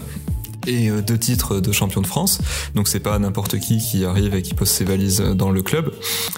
et 0.67 0.89
euh, 0.89 1.01
deux 1.01 1.17
titres 1.17 1.59
de 1.59 1.71
champion 1.71 2.01
de 2.01 2.07
France. 2.07 2.39
Donc 2.75 2.87
c'est 2.87 2.99
pas 2.99 3.17
n'importe 3.19 3.59
qui 3.59 3.77
qui 3.77 4.05
arrive 4.05 4.35
et 4.35 4.41
qui 4.41 4.53
pose 4.53 4.69
ses 4.69 4.85
valises 4.85 5.21
dans 5.21 5.51
le 5.51 5.61
club. 5.61 5.91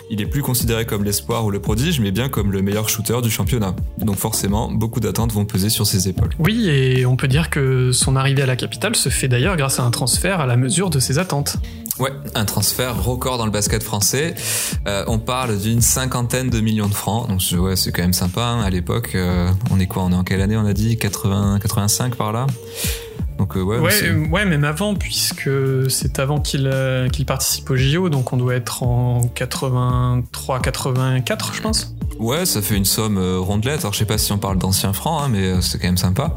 Il 0.10 0.22
est 0.22 0.26
plus 0.26 0.42
considéré 0.42 0.86
comme 0.86 1.04
l'espoir 1.04 1.46
ou 1.46 1.52
le 1.52 1.60
prodige, 1.60 2.00
mais 2.00 2.12
bien 2.12 2.30
comme 2.30 2.52
le 2.52 2.62
meilleur 2.62 2.90
shooter 2.90 3.22
du 3.22 3.30
championnat. 3.30 3.76
Donc 4.00 4.18
forcément, 4.18 4.72
beaucoup 4.72 5.00
d'attentes 5.00 5.32
vont 5.34 5.46
peser 5.46 5.70
sur 5.70 5.86
ses 5.86 6.08
épaules. 6.08 6.32
Oui, 6.40 6.70
et 6.70 7.06
on 7.06 7.16
peut 7.16 7.28
dire 7.28 7.50
que 7.50 7.92
son 7.92 8.16
arrivée 8.16 8.44
à 8.44 8.46
la 8.46 8.56
capitale 8.56 8.96
se 8.96 9.10
fait 9.10 9.28
d'ailleurs 9.28 9.58
grâce 9.58 9.80
à 9.80 9.84
un 9.84 9.92
transfert 9.92 10.40
à 10.40 10.46
la 10.46 10.58
mesure 10.58 10.90
de 10.90 11.00
ses 11.00 11.20
attentes. 11.20 11.58
Ouais, 12.00 12.12
un 12.34 12.46
transfert 12.46 13.04
record 13.04 13.38
dans 13.38 13.46
le 13.46 13.52
basket 13.52 13.84
français. 13.84 14.34
Euh, 14.88 15.04
on 15.08 15.20
parle 15.20 15.60
d'une 15.60 15.82
cinquantaine 15.82 16.50
de 16.50 16.60
millions 16.60 16.88
de 16.88 16.94
francs. 16.94 17.28
Donc 17.28 17.42
ouais, 17.62 17.76
c'est 17.76 17.92
quand 17.92 18.02
même 18.02 18.14
sympa. 18.14 18.42
Hein. 18.42 18.62
À 18.62 18.70
l'époque, 18.70 19.12
euh, 19.14 19.52
on 19.70 19.80
est 19.80 19.88
quoi? 19.88 20.04
On 20.04 20.12
est 20.12 20.16
en 20.16 20.24
quelle 20.24 20.42
année 20.42 20.58
On 20.58 20.66
a 20.66 20.74
dit? 20.74 20.98
80, 20.98 21.60
85 21.62 22.16
par 22.16 22.32
là? 22.32 22.48
Donc 23.42 23.56
ouais, 23.56 23.80
ouais, 24.30 24.46
même 24.46 24.64
avant, 24.64 24.94
puisque 24.94 25.50
c'est 25.90 26.20
avant 26.20 26.40
qu'il 26.40 26.72
qu'il 27.12 27.26
participe 27.26 27.72
au 27.72 27.76
JO, 27.76 28.10
donc 28.10 28.34
on 28.34 28.38
doit 28.38 28.54
être 28.54 28.84
en 28.84 29.22
83-84, 29.36 31.52
je 31.52 31.62
pense. 31.62 31.96
Ouais, 32.20 32.46
ça 32.46 32.62
fait 32.62 32.78
une 32.78 32.86
somme 32.86 33.18
rondelette. 33.40 33.80
Alors 33.80 33.94
je 33.94 33.98
sais 33.98 34.06
pas 34.06 34.20
si 34.20 34.32
on 34.32 34.38
parle 34.38 34.60
d'anciens 34.60 34.94
francs, 34.94 35.24
hein, 35.24 35.30
mais 35.32 35.60
c'est 35.62 35.80
quand 35.80 35.88
même 35.88 35.98
sympa. 35.98 36.36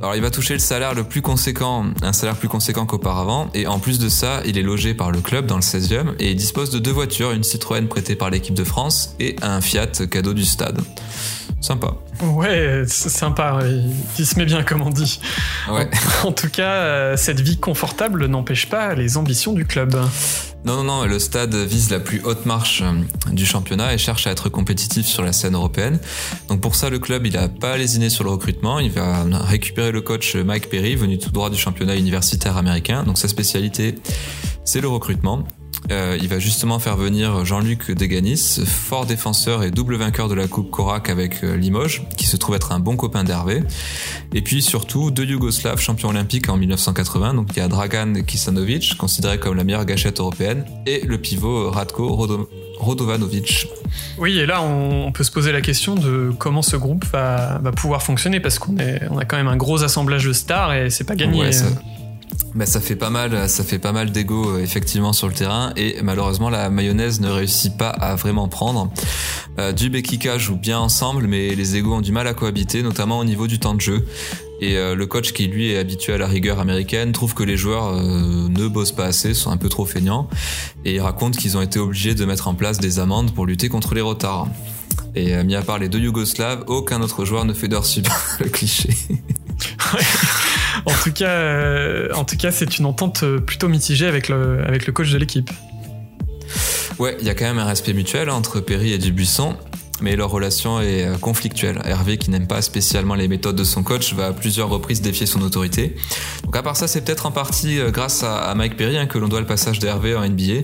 Alors 0.00 0.16
il 0.16 0.22
va 0.22 0.30
toucher 0.30 0.54
le 0.54 0.60
salaire 0.60 0.94
le 0.94 1.04
plus 1.04 1.20
conséquent, 1.20 1.84
un 2.00 2.14
salaire 2.14 2.36
plus 2.36 2.48
conséquent 2.48 2.86
qu'auparavant, 2.86 3.50
et 3.52 3.66
en 3.66 3.78
plus 3.78 3.98
de 3.98 4.08
ça, 4.08 4.40
il 4.46 4.56
est 4.56 4.62
logé 4.62 4.94
par 4.94 5.10
le 5.10 5.20
club 5.20 5.44
dans 5.44 5.56
le 5.56 5.62
16e, 5.62 6.14
et 6.18 6.30
il 6.30 6.36
dispose 6.36 6.70
de 6.70 6.78
deux 6.78 6.90
voitures, 6.90 7.32
une 7.32 7.44
Citroën 7.44 7.86
prêtée 7.86 8.16
par 8.16 8.30
l'équipe 8.30 8.54
de 8.54 8.64
France, 8.64 9.14
et 9.20 9.36
un 9.42 9.60
Fiat 9.60 10.06
cadeau 10.10 10.32
du 10.32 10.44
stade. 10.44 10.80
Sympa. 11.60 11.96
Ouais, 12.22 12.84
c'est 12.86 13.10
sympa, 13.10 13.60
il 14.18 14.26
se 14.26 14.38
met 14.38 14.46
bien 14.46 14.62
comme 14.62 14.80
on 14.80 14.88
dit. 14.88 15.20
Ouais. 15.70 15.90
En, 16.24 16.32
tout 16.32 16.48
cas, 16.48 16.72
euh, 16.72 17.16
cette 17.18 17.40
vie 17.40 17.58
confortable 17.58 18.24
n'empêche 18.26 18.70
pas 18.70 18.94
les 18.94 19.18
ambitions 19.18 19.52
du 19.52 19.66
club. 19.66 19.94
Non, 20.64 20.76
non, 20.76 20.84
non, 20.84 21.04
le 21.06 21.18
stade 21.18 21.54
vise 21.54 21.90
la 21.90 22.00
plus 22.00 22.20
haute 22.22 22.44
marche 22.44 22.82
euh, 22.82 23.32
du 23.32 23.46
championnat 23.46 23.94
et 23.94 23.98
cherche 23.98 24.26
à 24.26 24.30
être 24.30 24.50
compétitif 24.50 25.06
sur 25.06 25.22
la 25.22 25.32
scène 25.32 25.54
européenne. 25.54 25.98
Donc 26.48 26.60
pour 26.60 26.74
ça, 26.74 26.90
le 26.90 26.98
club, 26.98 27.26
il 27.26 27.36
a 27.38 27.48
pas 27.48 27.78
lésiné 27.78 28.10
sur 28.10 28.24
le 28.24 28.30
recrutement. 28.30 28.78
Il 28.78 28.90
va 28.90 29.24
récupérer 29.40 29.90
le 29.90 30.02
coach 30.02 30.36
Mike 30.36 30.68
Perry, 30.68 30.96
venu 30.96 31.18
tout 31.18 31.30
droit 31.30 31.48
du 31.48 31.56
championnat 31.56 31.96
universitaire 31.96 32.58
américain. 32.58 33.04
Donc 33.04 33.16
sa 33.16 33.28
spécialité, 33.28 33.94
c'est 34.64 34.80
le 34.80 34.88
recrutement. 34.88 35.44
Euh, 35.90 36.16
il 36.20 36.28
va 36.28 36.38
justement 36.38 36.78
faire 36.78 36.96
venir 36.96 37.44
Jean-Luc 37.44 37.90
Deganis, 37.90 38.60
fort 38.64 39.06
défenseur 39.06 39.62
et 39.62 39.70
double 39.70 39.96
vainqueur 39.96 40.28
de 40.28 40.34
la 40.34 40.46
Coupe 40.46 40.70
Korak 40.70 41.08
avec 41.08 41.42
euh, 41.42 41.56
Limoges, 41.56 42.06
qui 42.16 42.26
se 42.26 42.36
trouve 42.36 42.54
être 42.54 42.72
un 42.72 42.78
bon 42.78 42.96
copain 42.96 43.24
d'Hervé. 43.24 43.62
Et 44.34 44.42
puis 44.42 44.62
surtout 44.62 45.10
deux 45.10 45.24
Yougoslaves 45.24 45.80
champions 45.80 46.10
olympiques 46.10 46.48
en 46.48 46.56
1980, 46.56 47.34
donc 47.34 47.48
il 47.52 47.58
y 47.58 47.62
a 47.62 47.68
Dragan 47.68 48.22
Kisanovic, 48.26 48.96
considéré 48.98 49.38
comme 49.38 49.56
la 49.56 49.64
meilleure 49.64 49.84
gâchette 49.84 50.20
européenne, 50.20 50.64
et 50.86 51.00
le 51.04 51.18
pivot 51.18 51.70
Radko 51.70 52.28
Rodovanovic. 52.78 53.66
Oui, 54.18 54.38
et 54.38 54.46
là, 54.46 54.62
on 54.62 55.10
peut 55.12 55.24
se 55.24 55.32
poser 55.32 55.50
la 55.50 55.60
question 55.60 55.94
de 55.96 56.30
comment 56.38 56.62
ce 56.62 56.76
groupe 56.76 57.04
va, 57.06 57.60
pouvoir 57.74 58.02
fonctionner, 58.02 58.38
parce 58.38 58.58
qu'on 58.58 58.76
on 59.10 59.18
a 59.18 59.24
quand 59.24 59.36
même 59.36 59.48
un 59.48 59.56
gros 59.56 59.82
assemblage 59.82 60.24
de 60.24 60.32
stars 60.32 60.74
et 60.74 60.90
c'est 60.90 61.04
pas 61.04 61.16
gagné. 61.16 61.50
Bah, 62.54 62.66
ça 62.66 62.80
fait 62.80 62.96
pas 62.96 63.10
mal, 63.10 63.48
ça 63.48 63.62
fait 63.62 63.78
pas 63.78 63.92
mal 63.92 64.10
d'ego 64.10 64.50
euh, 64.50 64.62
effectivement 64.62 65.12
sur 65.12 65.28
le 65.28 65.34
terrain 65.34 65.72
et 65.76 66.02
malheureusement 66.02 66.50
la 66.50 66.68
mayonnaise 66.68 67.20
ne 67.20 67.30
réussit 67.30 67.76
pas 67.76 67.90
à 67.90 68.16
vraiment 68.16 68.48
prendre. 68.48 68.90
Euh, 69.58 69.72
Dub 69.72 69.94
et 69.94 70.02
Kika 70.02 70.38
jouent 70.38 70.56
bien 70.56 70.78
ensemble, 70.78 71.26
mais 71.26 71.54
les 71.54 71.76
égos 71.76 71.94
ont 71.94 72.00
du 72.00 72.12
mal 72.12 72.26
à 72.26 72.34
cohabiter, 72.34 72.82
notamment 72.82 73.18
au 73.18 73.24
niveau 73.24 73.46
du 73.46 73.58
temps 73.58 73.74
de 73.74 73.80
jeu. 73.80 74.06
Et 74.60 74.76
euh, 74.76 74.94
le 74.94 75.06
coach 75.06 75.32
qui 75.32 75.46
lui 75.46 75.72
est 75.72 75.78
habitué 75.78 76.12
à 76.12 76.18
la 76.18 76.26
rigueur 76.26 76.60
américaine 76.60 77.12
trouve 77.12 77.34
que 77.34 77.42
les 77.42 77.56
joueurs 77.56 77.88
euh, 77.88 78.48
ne 78.48 78.68
bossent 78.68 78.92
pas 78.92 79.06
assez, 79.06 79.34
sont 79.34 79.50
un 79.50 79.56
peu 79.56 79.68
trop 79.68 79.84
feignants, 79.84 80.28
et 80.84 80.94
il 80.94 81.00
raconte 81.00 81.36
qu'ils 81.36 81.56
ont 81.56 81.62
été 81.62 81.78
obligés 81.78 82.14
de 82.14 82.24
mettre 82.24 82.48
en 82.48 82.54
place 82.54 82.78
des 82.78 82.98
amendes 82.98 83.34
pour 83.34 83.46
lutter 83.46 83.68
contre 83.68 83.94
les 83.94 84.00
retards. 84.00 84.48
Et 85.14 85.42
mis 85.42 85.56
à 85.56 85.62
part 85.62 85.78
les 85.78 85.88
deux 85.88 85.98
Yougoslaves, 85.98 86.64
aucun 86.68 87.02
autre 87.02 87.24
joueur 87.24 87.44
ne 87.44 87.52
fait 87.52 87.66
d'heures 87.66 87.86
sub. 87.86 88.06
le 88.40 88.48
cliché. 88.48 88.90
en 90.86 90.92
tout 91.02 91.12
cas, 91.12 91.28
euh, 91.28 92.08
en 92.14 92.24
tout 92.24 92.36
cas, 92.36 92.50
c'est 92.50 92.78
une 92.78 92.86
entente 92.86 93.24
plutôt 93.46 93.68
mitigée 93.68 94.06
avec 94.06 94.28
le, 94.28 94.62
avec 94.66 94.86
le 94.86 94.92
coach 94.92 95.10
de 95.10 95.18
l'équipe. 95.18 95.50
Ouais, 96.98 97.16
il 97.20 97.26
y 97.26 97.30
a 97.30 97.34
quand 97.34 97.44
même 97.44 97.58
un 97.58 97.64
respect 97.64 97.92
mutuel 97.92 98.28
entre 98.30 98.60
Perry 98.60 98.92
et 98.92 98.98
Dubuisson 98.98 99.56
mais 100.00 100.16
leur 100.16 100.30
relation 100.30 100.80
est 100.80 101.04
euh, 101.04 101.16
conflictuelle. 101.16 101.80
Hervé, 101.84 102.18
qui 102.18 102.30
n'aime 102.30 102.46
pas 102.46 102.62
spécialement 102.62 103.14
les 103.14 103.28
méthodes 103.28 103.56
de 103.56 103.64
son 103.64 103.82
coach, 103.82 104.14
va 104.14 104.26
à 104.26 104.32
plusieurs 104.32 104.68
reprises 104.68 105.00
défier 105.00 105.26
son 105.26 105.42
autorité. 105.42 105.96
Donc 106.44 106.56
à 106.56 106.62
part 106.62 106.76
ça, 106.76 106.88
c'est 106.88 107.02
peut-être 107.02 107.26
en 107.26 107.30
partie 107.30 107.78
euh, 107.78 107.90
grâce 107.90 108.22
à 108.22 108.54
Mike 108.54 108.76
Perry 108.76 108.96
hein, 108.96 109.06
que 109.06 109.18
l'on 109.18 109.28
doit 109.28 109.40
le 109.40 109.46
passage 109.46 109.78
d'Hervé 109.78 110.14
en 110.14 110.28
NBA, 110.28 110.62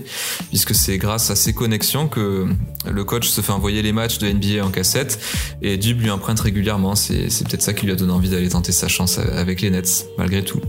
puisque 0.49 0.75
c'est 0.75 0.97
grâce 0.97 1.29
à 1.29 1.35
ses 1.35 1.53
connexions 1.53 2.07
que 2.07 2.47
le 2.85 3.03
coach 3.03 3.27
se 3.27 3.41
fait 3.41 3.51
envoyer 3.51 3.81
les 3.81 3.91
matchs 3.91 4.17
de 4.19 4.29
NBA 4.29 4.65
en 4.65 4.69
cassette 4.69 5.19
et 5.61 5.77
Dub 5.77 6.01
lui 6.01 6.09
emprunte 6.09 6.39
régulièrement. 6.39 6.95
C'est 6.95 7.27
peut-être 7.47 7.61
ça 7.61 7.73
qui 7.73 7.85
lui 7.85 7.91
a 7.91 7.95
donné 7.95 8.13
envie 8.13 8.29
d'aller 8.29 8.49
tenter 8.49 8.71
sa 8.71 8.87
chance 8.87 9.19
avec 9.19 9.61
les 9.61 9.69
Nets, 9.69 10.07
malgré 10.17 10.43
tout 10.43 10.61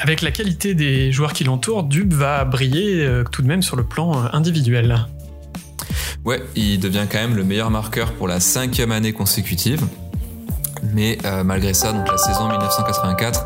avec 0.00 0.22
la 0.22 0.30
qualité 0.30 0.74
des 0.74 1.12
joueurs 1.12 1.32
qui 1.32 1.44
l'entourent, 1.44 1.82
Dub 1.82 2.12
va 2.12 2.44
briller 2.44 3.04
euh, 3.04 3.24
tout 3.24 3.42
de 3.42 3.48
même 3.48 3.62
sur 3.62 3.76
le 3.76 3.84
plan 3.84 4.28
individuel. 4.32 5.06
Ouais, 6.24 6.42
il 6.56 6.80
devient 6.80 7.06
quand 7.10 7.18
même 7.18 7.36
le 7.36 7.44
meilleur 7.44 7.70
marqueur 7.70 8.12
pour 8.12 8.28
la 8.28 8.40
cinquième 8.40 8.92
année 8.92 9.12
consécutive. 9.12 9.86
Mais 10.94 11.18
euh, 11.24 11.44
malgré 11.44 11.74
ça, 11.74 11.92
donc 11.92 12.08
la 12.08 12.18
saison 12.18 12.48
1984 12.48 13.44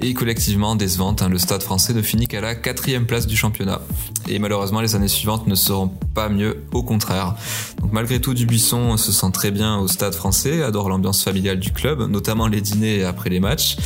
est 0.00 0.14
collectivement 0.14 0.76
décevante. 0.76 1.22
Hein. 1.22 1.28
Le 1.28 1.38
Stade 1.38 1.62
français 1.62 1.92
ne 1.92 2.02
finit 2.02 2.28
qu'à 2.28 2.40
la 2.40 2.54
quatrième 2.54 3.06
place 3.06 3.26
du 3.26 3.36
championnat. 3.36 3.80
Et 4.28 4.38
malheureusement, 4.38 4.80
les 4.80 4.94
années 4.94 5.08
suivantes 5.08 5.46
ne 5.46 5.54
seront 5.54 5.88
pas 6.14 6.28
mieux, 6.28 6.64
au 6.72 6.82
contraire. 6.82 7.34
Donc 7.80 7.92
malgré 7.92 8.20
tout, 8.20 8.34
Dubuisson 8.34 8.96
se 8.96 9.12
sent 9.12 9.30
très 9.32 9.50
bien 9.50 9.78
au 9.78 9.88
Stade 9.88 10.14
français, 10.14 10.62
adore 10.62 10.88
l'ambiance 10.88 11.22
familiale 11.22 11.58
du 11.58 11.72
club, 11.72 12.08
notamment 12.10 12.46
les 12.46 12.60
dîners 12.60 13.04
après 13.04 13.30
les 13.30 13.40
matchs. 13.40 13.76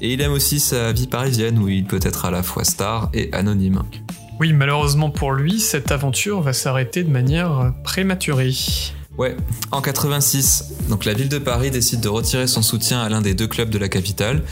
Et 0.00 0.12
il 0.12 0.20
aime 0.20 0.32
aussi 0.32 0.60
sa 0.60 0.92
vie 0.92 1.06
parisienne 1.06 1.58
où 1.58 1.68
il 1.68 1.84
peut 1.84 2.00
être 2.02 2.24
à 2.24 2.30
la 2.30 2.42
fois 2.42 2.64
star 2.64 3.10
et 3.12 3.32
anonyme. 3.32 3.82
Oui, 4.40 4.54
malheureusement 4.54 5.10
pour 5.10 5.32
lui, 5.32 5.60
cette 5.60 5.92
aventure 5.92 6.40
va 6.40 6.54
s'arrêter 6.54 7.04
de 7.04 7.10
manière 7.10 7.74
prématurée. 7.84 8.54
Ouais, 9.18 9.36
en 9.70 9.82
86, 9.82 10.86
donc 10.88 11.04
la 11.04 11.12
ville 11.12 11.28
de 11.28 11.36
Paris 11.36 11.70
décide 11.70 12.00
de 12.00 12.08
retirer 12.08 12.46
son 12.46 12.62
soutien 12.62 13.02
à 13.02 13.10
l'un 13.10 13.20
des 13.20 13.34
deux 13.34 13.46
clubs 13.46 13.68
de 13.68 13.76
la 13.76 13.90
capitale. 13.90 14.42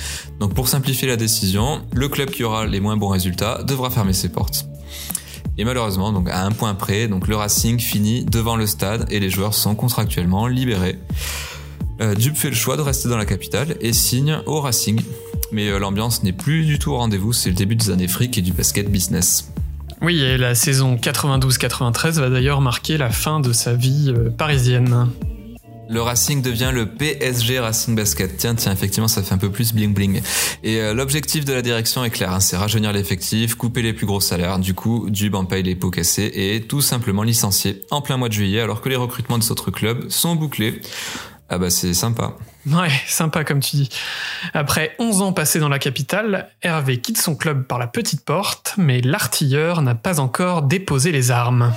Donc 0.41 0.53
pour 0.53 0.69
simplifier 0.69 1.09
la 1.09 1.17
décision, 1.17 1.81
le 1.95 2.07
club 2.11 2.29
qui 2.29 2.45
aura 2.45 2.67
les 2.67 2.81
moins 2.81 2.99
bons 2.99 3.09
résultats 3.09 3.63
devra 3.63 3.89
fermer 3.89 4.13
ses 4.13 4.29
portes. 4.29 4.67
Et 5.57 5.65
malheureusement, 5.65 6.15
à 6.31 6.45
un 6.45 6.53
point 6.53 6.75
près, 6.75 7.09
donc 7.09 7.27
le 7.27 7.37
Racing 7.37 7.81
finit 7.81 8.27
devant 8.27 8.57
le 8.57 8.67
stade 8.67 9.07
et 9.11 9.21
les 9.21 9.31
joueurs 9.31 9.55
sont 9.55 9.75
contractuellement 9.75 10.49
libérés. 10.49 10.99
Euh, 12.03 12.15
fait 12.35 12.51
le 12.51 12.55
choix 12.55 12.77
de 12.77 12.83
rester 12.83 13.09
dans 13.09 13.17
la 13.17 13.25
capitale 13.25 13.77
et 13.81 13.95
signe 13.95 14.43
au 14.45 14.61
Racing. 14.61 15.01
Mais 15.51 15.69
euh, 15.69 15.79
l'ambiance 15.79 16.23
n'est 16.23 16.35
plus 16.35 16.67
du 16.67 16.79
tout 16.79 16.93
au 16.93 16.99
rendez-vous, 16.99 17.33
c'est 17.33 17.49
le 17.49 17.57
début 17.57 17.75
des 17.75 17.89
années 17.89 18.07
fric 18.07 18.37
et 18.37 18.43
du 18.43 18.53
basket 18.53 18.91
business. 18.91 19.51
Oui, 20.01 20.21
et 20.21 20.39
la 20.39 20.55
saison 20.55 20.97
92-93 20.97 22.21
va 22.21 22.31
d'ailleurs 22.31 22.61
marquer 22.61 22.97
la 22.97 23.11
fin 23.11 23.41
de 23.41 23.53
sa 23.53 23.75
vie 23.75 24.15
euh, 24.17 24.31
parisienne. 24.31 25.09
Le 25.91 26.03
Racing 26.03 26.43
devient 26.43 26.71
le 26.73 26.87
PSG 26.87 27.59
Racing 27.59 27.97
Basket. 27.97 28.37
Tiens, 28.37 28.55
tiens, 28.55 28.73
effectivement, 28.73 29.09
ça 29.09 29.23
fait 29.23 29.35
un 29.35 29.39
peu 29.39 29.51
plus 29.51 29.73
bling 29.73 29.95
bling. 29.95 30.21
Et 30.63 30.81
euh, 30.81 30.93
l'objectif 30.93 31.47
de 31.47 31.53
la 31.53 31.63
direction 31.63 32.05
est 32.05 32.11
clair, 32.11 32.33
hein, 32.33 32.41
c'est 32.41 32.59
rajeunir 32.59 32.93
l'effectif, 32.93 33.55
couper 33.55 33.81
les 33.83 33.95
plus 33.95 34.05
gros 34.05 34.21
salaires. 34.21 34.59
Du 34.59 34.75
coup, 34.75 35.09
Dub 35.09 35.35
en 35.35 35.47
paye 35.47 35.63
les 35.63 35.75
pots 35.75 35.91
cassés 35.91 36.31
et 36.35 36.61
tout 36.61 36.83
simplement 36.83 37.23
licencier 37.23 37.83
en 37.91 38.03
plein 38.03 38.19
mois 38.19 38.29
de 38.29 38.35
juillet, 38.35 38.61
alors 38.61 38.83
que 38.83 38.91
les 38.91 38.97
recrutements 38.97 39.39
des 39.39 39.51
autres 39.51 39.71
clubs 39.71 40.11
sont 40.11 40.37
bouclés. 40.37 40.81
Ah 41.49 41.57
bah 41.57 41.71
c'est 41.71 41.95
sympa. 41.95 42.37
Ouais, 42.73 42.91
sympa 43.07 43.45
comme 43.45 43.61
tu 43.61 43.77
dis. 43.77 43.89
Après 44.53 44.95
11 44.99 45.23
ans 45.23 45.33
passés 45.33 45.59
dans 45.59 45.69
la 45.69 45.79
capitale, 45.79 46.51
Hervé 46.63 47.01
quitte 47.01 47.19
son 47.19 47.35
club 47.35 47.65
par 47.65 47.79
la 47.79 47.87
petite 47.87 48.25
porte, 48.25 48.75
mais 48.77 49.01
l'artilleur 49.01 49.81
n'a 49.81 49.95
pas 49.95 50.21
encore 50.21 50.63
déposé 50.63 51.13
les 51.13 51.31
armes. 51.31 51.73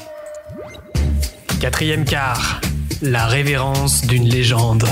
Quatrième 1.59 2.03
quart, 2.03 2.59
la 3.01 3.27
révérence 3.27 4.01
d'une 4.01 4.27
légende. 4.27 4.87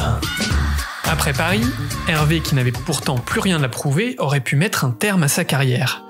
Après 1.05 1.33
Paris, 1.33 1.65
Hervé, 2.07 2.39
qui 2.39 2.55
n'avait 2.55 2.71
pourtant 2.71 3.17
plus 3.17 3.39
rien 3.39 3.61
à 3.63 3.67
prouver, 3.67 4.15
aurait 4.19 4.41
pu 4.41 4.55
mettre 4.55 4.85
un 4.85 4.91
terme 4.91 5.23
à 5.23 5.27
sa 5.27 5.43
carrière. 5.43 6.03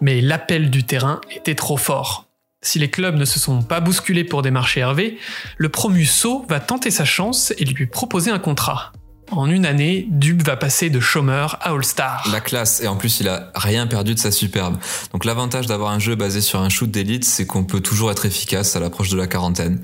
Mais 0.00 0.20
l'appel 0.20 0.70
du 0.70 0.84
terrain 0.84 1.20
était 1.34 1.54
trop 1.54 1.76
fort. 1.76 2.24
Si 2.62 2.78
les 2.78 2.90
clubs 2.90 3.16
ne 3.16 3.24
se 3.24 3.38
sont 3.38 3.62
pas 3.62 3.80
bousculés 3.80 4.24
pour 4.24 4.42
démarcher 4.42 4.80
Hervé, 4.80 5.18
le 5.56 5.68
promu 5.68 6.04
Sceaux 6.04 6.44
va 6.48 6.58
tenter 6.58 6.90
sa 6.90 7.04
chance 7.04 7.52
et 7.58 7.64
lui 7.64 7.86
proposer 7.86 8.30
un 8.30 8.38
contrat. 8.38 8.92
En 9.32 9.50
une 9.50 9.66
année, 9.66 10.06
Dub 10.08 10.42
va 10.42 10.56
passer 10.56 10.88
de 10.88 11.00
chômeur 11.00 11.58
à 11.60 11.72
All-Star. 11.72 12.28
La 12.30 12.40
classe, 12.40 12.80
et 12.80 12.86
en 12.86 12.96
plus 12.96 13.18
il 13.18 13.28
a 13.28 13.50
rien 13.56 13.88
perdu 13.88 14.14
de 14.14 14.20
sa 14.20 14.30
superbe. 14.30 14.76
Donc 15.12 15.24
l'avantage 15.24 15.66
d'avoir 15.66 15.90
un 15.90 15.98
jeu 15.98 16.14
basé 16.14 16.40
sur 16.40 16.60
un 16.60 16.68
shoot 16.68 16.88
d'élite, 16.88 17.24
c'est 17.24 17.44
qu'on 17.44 17.64
peut 17.64 17.80
toujours 17.80 18.10
être 18.12 18.24
efficace 18.24 18.76
à 18.76 18.80
l'approche 18.80 19.08
de 19.08 19.16
la 19.16 19.26
quarantaine. 19.26 19.82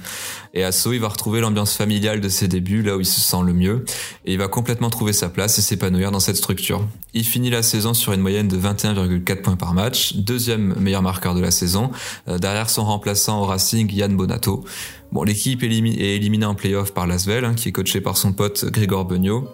Et 0.55 0.65
Asso, 0.65 0.93
il 0.93 1.01
va 1.01 1.09
retrouver 1.09 1.41
l'ambiance 1.41 1.75
familiale 1.75 2.21
de 2.21 2.29
ses 2.29 2.47
débuts, 2.47 2.83
là 2.83 2.97
où 2.97 3.01
il 3.01 3.07
se 3.07 3.21
sent 3.21 3.39
le 3.45 3.53
mieux, 3.53 3.85
et 4.27 4.33
il 4.33 4.39
va 4.39 4.49
complètement 4.49 4.91
trouver 4.91 5.13
sa 5.13 5.29
place 5.29 5.59
et 5.59 5.63
s'épanouir 5.63 6.11
dans 6.11 6.21
cette 6.21 6.37
structure. 6.37 6.87
Il 7.15 7.25
finit 7.25 7.51
la 7.51 7.63
saison 7.63 7.95
sur 7.95 8.13
une 8.13 8.21
moyenne 8.21 8.49
de 8.49 8.59
21,4 8.59 9.43
points 9.43 9.57
par 9.57 9.75
match, 9.75 10.15
deuxième 10.17 10.75
meilleur 10.79 11.03
marqueur 11.03 11.35
de 11.35 11.41
la 11.41 11.51
saison, 11.51 11.91
euh, 12.29 12.39
derrière 12.39 12.71
son 12.71 12.85
remplaçant 12.85 13.41
au 13.41 13.47
Racing, 13.47 13.91
Yann 13.93 14.15
Bonato. 14.15 14.65
Bon, 15.13 15.25
l'équipe 15.25 15.63
est 15.63 15.67
éliminée 15.67 16.47
en 16.47 16.55
playoff 16.55 16.95
par 16.95 17.07
Lasvel, 17.07 17.45
hein, 17.45 17.53
qui 17.55 17.69
est 17.69 17.73
coaché 17.73 18.01
par 18.01 18.17
son 18.17 18.33
pote 18.33 18.65
Grégor 18.65 19.05
Beugnot. 19.05 19.47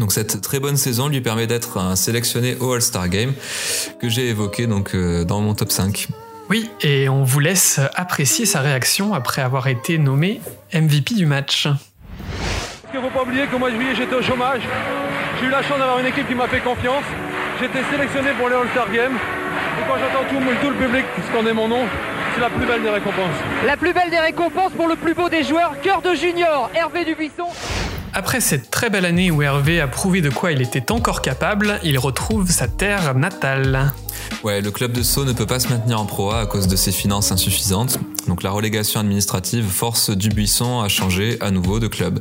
Donc 0.00 0.10
cette 0.10 0.40
très 0.40 0.58
bonne 0.58 0.76
saison 0.76 1.06
lui 1.06 1.20
permet 1.20 1.46
d'être 1.46 1.78
un 1.78 1.94
sélectionné 1.94 2.56
au 2.58 2.72
All-Star 2.72 3.08
Game 3.08 3.32
que 4.00 4.08
j'ai 4.08 4.28
évoqué 4.28 4.66
donc 4.66 4.96
euh, 4.96 5.24
dans 5.24 5.40
mon 5.40 5.54
top 5.54 5.70
5. 5.70 6.08
Oui, 6.50 6.68
et 6.82 7.08
on 7.08 7.22
vous 7.22 7.38
laisse 7.38 7.80
apprécier 7.94 8.44
sa 8.44 8.60
réaction 8.60 9.14
après 9.14 9.40
avoir 9.40 9.68
été 9.68 9.98
nommé 9.98 10.40
MVP 10.74 11.14
du 11.14 11.26
match. 11.26 11.68
Il 12.92 12.98
ne 12.98 13.04
faut 13.04 13.10
pas 13.10 13.22
oublier 13.22 13.46
qu'au 13.46 13.60
mois 13.60 13.70
de 13.70 13.76
juillet 13.76 13.94
j'étais 13.96 14.16
au 14.16 14.22
chômage. 14.22 14.62
J'ai 15.40 15.46
eu 15.46 15.50
la 15.50 15.62
chance 15.62 15.78
d'avoir 15.78 16.00
une 16.00 16.06
équipe 16.06 16.26
qui 16.26 16.34
m'a 16.34 16.48
fait 16.48 16.60
confiance. 16.60 17.04
J'étais 17.60 17.84
sélectionné 17.88 18.30
pour 18.36 18.48
les 18.48 18.56
All-Star 18.56 18.90
Games. 18.90 19.14
Et 19.14 19.82
quand 19.86 19.94
j'entends 19.94 20.26
tout, 20.28 20.42
tout 20.60 20.70
le 20.70 20.76
public 20.76 21.04
scander 21.30 21.52
mon 21.52 21.68
nom, 21.68 21.84
c'est 22.36 22.42
la 22.42 22.50
plus 22.50 22.66
belle 22.66 22.82
des 22.82 22.90
récompenses. 22.90 23.34
La 23.66 23.76
plus 23.76 23.92
belle 23.94 24.10
des 24.10 24.18
récompenses 24.18 24.72
pour 24.72 24.88
le 24.88 24.96
plus 24.96 25.14
beau 25.14 25.28
des 25.28 25.42
joueurs, 25.42 25.74
cœur 25.82 26.02
de 26.02 26.14
junior, 26.14 26.70
Hervé 26.74 27.04
Dubuisson. 27.04 27.46
Après 28.12 28.40
cette 28.40 28.70
très 28.70 28.90
belle 28.90 29.06
année 29.06 29.30
où 29.30 29.42
Hervé 29.42 29.80
a 29.80 29.88
prouvé 29.88 30.20
de 30.20 30.28
quoi 30.28 30.52
il 30.52 30.60
était 30.60 30.92
encore 30.92 31.22
capable, 31.22 31.78
il 31.82 31.98
retrouve 31.98 32.50
sa 32.50 32.68
terre 32.68 33.14
natale. 33.14 33.92
Ouais, 34.44 34.60
le 34.60 34.70
club 34.70 34.92
de 34.92 35.02
Sceaux 35.02 35.24
ne 35.24 35.32
peut 35.32 35.46
pas 35.46 35.58
se 35.58 35.68
maintenir 35.68 36.00
en 36.00 36.04
Pro 36.04 36.30
A 36.30 36.40
à 36.40 36.46
cause 36.46 36.68
de 36.68 36.76
ses 36.76 36.92
finances 36.92 37.32
insuffisantes. 37.32 37.98
Donc 38.28 38.42
la 38.42 38.50
relégation 38.50 39.00
administrative 39.00 39.64
force 39.64 40.10
Dubuisson 40.10 40.80
à 40.80 40.88
changer 40.88 41.36
à 41.40 41.50
nouveau 41.50 41.80
de 41.80 41.88
club. 41.88 42.20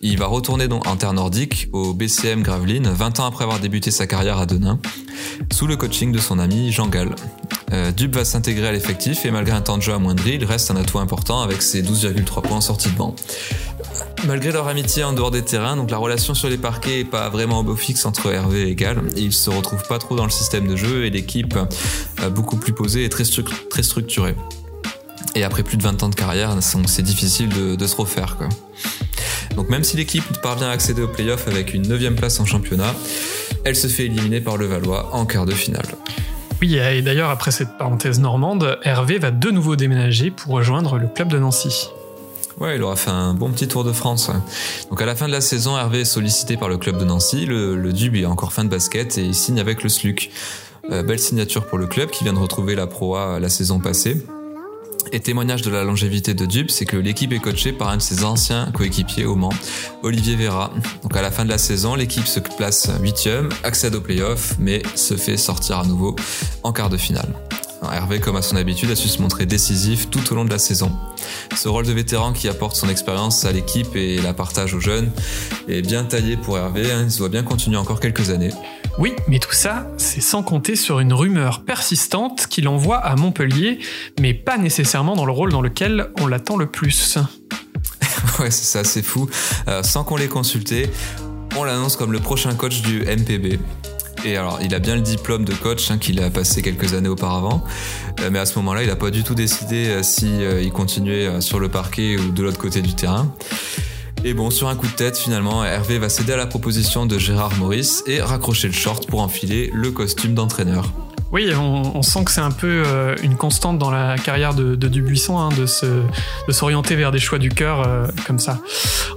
Il 0.00 0.18
va 0.18 0.26
retourner 0.26 0.68
donc 0.68 0.86
en 0.86 0.96
terre 0.96 1.12
nordique 1.12 1.68
au 1.72 1.92
BCM 1.92 2.42
Gravelines 2.42 2.88
20 2.88 3.20
ans 3.20 3.26
après 3.26 3.44
avoir 3.44 3.60
débuté 3.60 3.90
sa 3.90 4.06
carrière 4.06 4.38
à 4.38 4.46
Denain, 4.46 4.78
sous 5.52 5.66
le 5.66 5.76
coaching 5.76 6.12
de 6.12 6.18
son 6.18 6.38
ami 6.38 6.72
Jean 6.72 6.88
Gall. 6.88 7.14
Euh, 7.72 7.90
Dub 7.90 8.14
va 8.14 8.24
s'intégrer 8.24 8.68
à 8.68 8.72
l'effectif 8.72 9.24
et 9.24 9.30
malgré 9.30 9.56
un 9.56 9.60
temps 9.60 9.76
de 9.76 9.82
jeu 9.82 9.92
amoindri, 9.92 10.34
il 10.34 10.44
reste 10.44 10.70
un 10.70 10.76
atout 10.76 10.98
important 10.98 11.40
avec 11.40 11.62
ses 11.62 11.82
12,3 11.82 12.42
points 12.42 12.58
en 12.58 12.60
sortie 12.60 12.90
de 12.90 12.96
banc. 12.96 13.14
Malgré 14.24 14.50
leur 14.50 14.66
amitié 14.66 15.04
en 15.04 15.12
dehors 15.12 15.30
des 15.30 15.42
terrains, 15.42 15.76
donc 15.76 15.90
la 15.90 15.98
relation 15.98 16.34
sur 16.34 16.48
les 16.48 16.56
parquets 16.56 17.00
est 17.00 17.04
pas 17.04 17.28
vraiment 17.28 17.60
au 17.60 17.62
beau 17.62 17.76
fixe 17.76 18.04
entre 18.06 18.32
Hervé 18.32 18.68
et 18.68 18.74
Gall. 18.74 19.02
Ils 19.16 19.32
se 19.32 19.50
retrouvent 19.50 19.86
pas 19.86 19.98
trop 19.98 20.16
dans 20.16 20.24
le 20.24 20.30
système 20.30 20.66
de 20.66 20.74
jeu 20.74 21.04
et 21.04 21.10
l'équipe 21.10 21.56
euh, 22.22 22.30
beaucoup 22.30 22.56
plus 22.56 22.72
posée 22.72 23.04
et 23.04 23.08
très, 23.08 23.24
structurée. 23.24 24.34
Et 25.34 25.44
après 25.44 25.62
plus 25.62 25.76
de 25.76 25.82
20 25.82 26.02
ans 26.02 26.08
de 26.08 26.14
carrière, 26.14 26.56
c'est 26.60 27.02
difficile 27.02 27.50
de, 27.76 27.86
se 27.86 27.94
refaire. 27.94 28.36
Donc 29.54 29.68
même 29.68 29.84
si 29.84 29.96
l'équipe 29.96 30.24
parvient 30.42 30.68
à 30.68 30.72
accéder 30.72 31.02
au 31.02 31.08
playoff 31.08 31.46
avec 31.46 31.74
une 31.74 31.86
9 31.86 32.14
place 32.16 32.40
en 32.40 32.46
championnat, 32.46 32.94
elle 33.64 33.76
se 33.76 33.86
fait 33.86 34.06
éliminer 34.06 34.40
par 34.40 34.56
le 34.56 34.66
Valois 34.66 35.14
en 35.14 35.26
quart 35.26 35.46
de 35.46 35.52
finale. 35.52 35.86
Oui, 36.62 36.76
et 36.76 37.02
d'ailleurs 37.02 37.30
après 37.30 37.50
cette 37.50 37.76
parenthèse 37.76 38.18
normande, 38.18 38.78
Hervé 38.82 39.18
va 39.18 39.30
de 39.30 39.50
nouveau 39.50 39.76
déménager 39.76 40.30
pour 40.30 40.54
rejoindre 40.54 40.98
le 40.98 41.06
club 41.06 41.28
de 41.28 41.38
Nancy. 41.38 41.90
Ouais, 42.60 42.76
il 42.76 42.82
aura 42.82 42.96
fait 42.96 43.10
un 43.10 43.34
bon 43.34 43.50
petit 43.50 43.68
tour 43.68 43.84
de 43.84 43.92
France. 43.92 44.30
Donc 44.88 45.02
à 45.02 45.06
la 45.06 45.14
fin 45.14 45.26
de 45.26 45.32
la 45.32 45.42
saison, 45.42 45.76
Hervé 45.76 46.00
est 46.00 46.04
sollicité 46.04 46.56
par 46.56 46.68
le 46.68 46.78
club 46.78 46.98
de 46.98 47.04
Nancy. 47.04 47.44
Le, 47.44 47.92
Dub 47.92 48.16
est 48.16 48.24
encore 48.24 48.52
fin 48.52 48.64
de 48.64 48.70
basket 48.70 49.18
et 49.18 49.24
il 49.24 49.34
signe 49.34 49.60
avec 49.60 49.82
le 49.82 49.88
SLUC. 49.88 50.30
Euh, 50.90 51.02
belle 51.02 51.18
signature 51.18 51.66
pour 51.66 51.78
le 51.78 51.86
club 51.86 52.10
qui 52.10 52.24
vient 52.24 52.32
de 52.32 52.38
retrouver 52.38 52.74
la 52.74 52.86
Pro 52.86 53.16
la 53.16 53.48
saison 53.48 53.78
passée. 53.78 54.24
Et 55.12 55.20
témoignage 55.20 55.62
de 55.62 55.70
la 55.70 55.84
longévité 55.84 56.34
de 56.34 56.46
Dub, 56.46 56.68
c'est 56.68 56.84
que 56.84 56.96
l'équipe 56.96 57.32
est 57.32 57.38
coachée 57.38 57.72
par 57.72 57.90
un 57.90 57.98
de 57.98 58.02
ses 58.02 58.24
anciens 58.24 58.72
coéquipiers 58.72 59.24
au 59.24 59.36
Mans, 59.36 59.52
Olivier 60.02 60.34
Vera. 60.34 60.72
Donc 61.02 61.16
à 61.16 61.22
la 61.22 61.30
fin 61.30 61.44
de 61.44 61.50
la 61.50 61.58
saison, 61.58 61.94
l'équipe 61.94 62.26
se 62.26 62.40
place 62.40 62.90
huitième, 63.00 63.50
accède 63.62 63.94
au 63.94 64.00
playoff, 64.00 64.56
mais 64.58 64.82
se 64.96 65.16
fait 65.16 65.36
sortir 65.36 65.78
à 65.78 65.84
nouveau 65.84 66.16
en 66.64 66.72
quart 66.72 66.90
de 66.90 66.96
finale. 66.96 67.28
Hervé, 67.92 68.20
comme 68.20 68.36
à 68.36 68.42
son 68.42 68.56
habitude, 68.56 68.90
a 68.90 68.96
su 68.96 69.08
se 69.08 69.20
montrer 69.20 69.46
décisif 69.46 70.10
tout 70.10 70.32
au 70.32 70.34
long 70.34 70.44
de 70.44 70.50
la 70.50 70.58
saison. 70.58 70.92
Ce 71.54 71.68
rôle 71.68 71.86
de 71.86 71.92
vétéran 71.92 72.32
qui 72.32 72.48
apporte 72.48 72.76
son 72.76 72.88
expérience 72.88 73.44
à 73.44 73.52
l'équipe 73.52 73.94
et 73.94 74.20
la 74.20 74.34
partage 74.34 74.74
aux 74.74 74.80
jeunes 74.80 75.10
est 75.68 75.82
bien 75.82 76.04
taillé 76.04 76.36
pour 76.36 76.58
Hervé, 76.58 76.90
hein. 76.90 77.02
il 77.04 77.10
se 77.10 77.18
doit 77.18 77.28
bien 77.28 77.42
continuer 77.42 77.76
encore 77.76 78.00
quelques 78.00 78.30
années. 78.30 78.50
Oui, 78.98 79.14
mais 79.28 79.38
tout 79.38 79.52
ça, 79.52 79.86
c'est 79.98 80.22
sans 80.22 80.42
compter 80.42 80.74
sur 80.74 81.00
une 81.00 81.12
rumeur 81.12 81.64
persistante 81.64 82.46
qui 82.46 82.62
l'envoie 82.62 82.96
à 82.96 83.14
Montpellier, 83.14 83.78
mais 84.20 84.32
pas 84.32 84.56
nécessairement 84.56 85.14
dans 85.16 85.26
le 85.26 85.32
rôle 85.32 85.52
dans 85.52 85.60
lequel 85.60 86.10
on 86.20 86.26
l'attend 86.26 86.56
le 86.56 86.66
plus. 86.66 87.18
ouais, 88.38 88.50
c'est 88.50 88.64
ça, 88.64 88.84
c'est 88.84 89.02
fou. 89.02 89.28
Euh, 89.68 89.82
sans 89.82 90.04
qu'on 90.04 90.16
l'ait 90.16 90.28
consulté, 90.28 90.88
on 91.56 91.64
l'annonce 91.64 91.96
comme 91.96 92.12
le 92.12 92.20
prochain 92.20 92.54
coach 92.54 92.80
du 92.80 93.00
MPB. 93.00 93.58
Et 94.24 94.36
alors, 94.36 94.58
il 94.62 94.74
a 94.74 94.78
bien 94.78 94.96
le 94.96 95.02
diplôme 95.02 95.44
de 95.44 95.52
coach 95.52 95.90
hein, 95.90 95.98
qu'il 95.98 96.20
a 96.22 96.30
passé 96.30 96.62
quelques 96.62 96.94
années 96.94 97.08
auparavant, 97.08 97.62
euh, 98.20 98.30
mais 98.30 98.38
à 98.38 98.46
ce 98.46 98.58
moment-là, 98.58 98.82
il 98.82 98.88
n'a 98.88 98.96
pas 98.96 99.10
du 99.10 99.22
tout 99.22 99.34
décidé 99.34 99.88
euh, 99.88 100.02
si 100.02 100.42
euh, 100.42 100.62
il 100.62 100.72
continuait 100.72 101.40
sur 101.40 101.60
le 101.60 101.68
parquet 101.68 102.16
ou 102.16 102.30
de 102.30 102.42
l'autre 102.42 102.58
côté 102.58 102.82
du 102.82 102.94
terrain. 102.94 103.32
Et 104.24 104.34
bon, 104.34 104.50
sur 104.50 104.68
un 104.68 104.74
coup 104.74 104.86
de 104.86 104.92
tête, 104.92 105.16
finalement, 105.16 105.64
Hervé 105.64 105.98
va 105.98 106.08
céder 106.08 106.32
à 106.32 106.36
la 106.36 106.46
proposition 106.46 107.06
de 107.06 107.18
Gérard 107.18 107.54
Maurice 107.58 108.02
et 108.06 108.20
raccrocher 108.20 108.68
le 108.68 108.74
short 108.74 109.06
pour 109.06 109.20
enfiler 109.20 109.70
le 109.72 109.90
costume 109.90 110.34
d'entraîneur. 110.34 110.90
Oui, 111.32 111.52
on, 111.54 112.02
sent 112.02 112.24
que 112.24 112.30
c'est 112.30 112.40
un 112.40 112.52
peu 112.52 112.82
une 113.22 113.36
constante 113.36 113.78
dans 113.78 113.90
la 113.90 114.16
carrière 114.16 114.54
de, 114.54 114.74
Dubuisson 114.74 115.38
hein, 115.38 115.48
de, 115.56 115.66
s'orienter 116.52 116.96
vers 116.96 117.12
des 117.12 117.18
choix 117.18 117.38
du 117.38 117.50
cœur 117.50 118.08
comme 118.26 118.38
ça. 118.38 118.58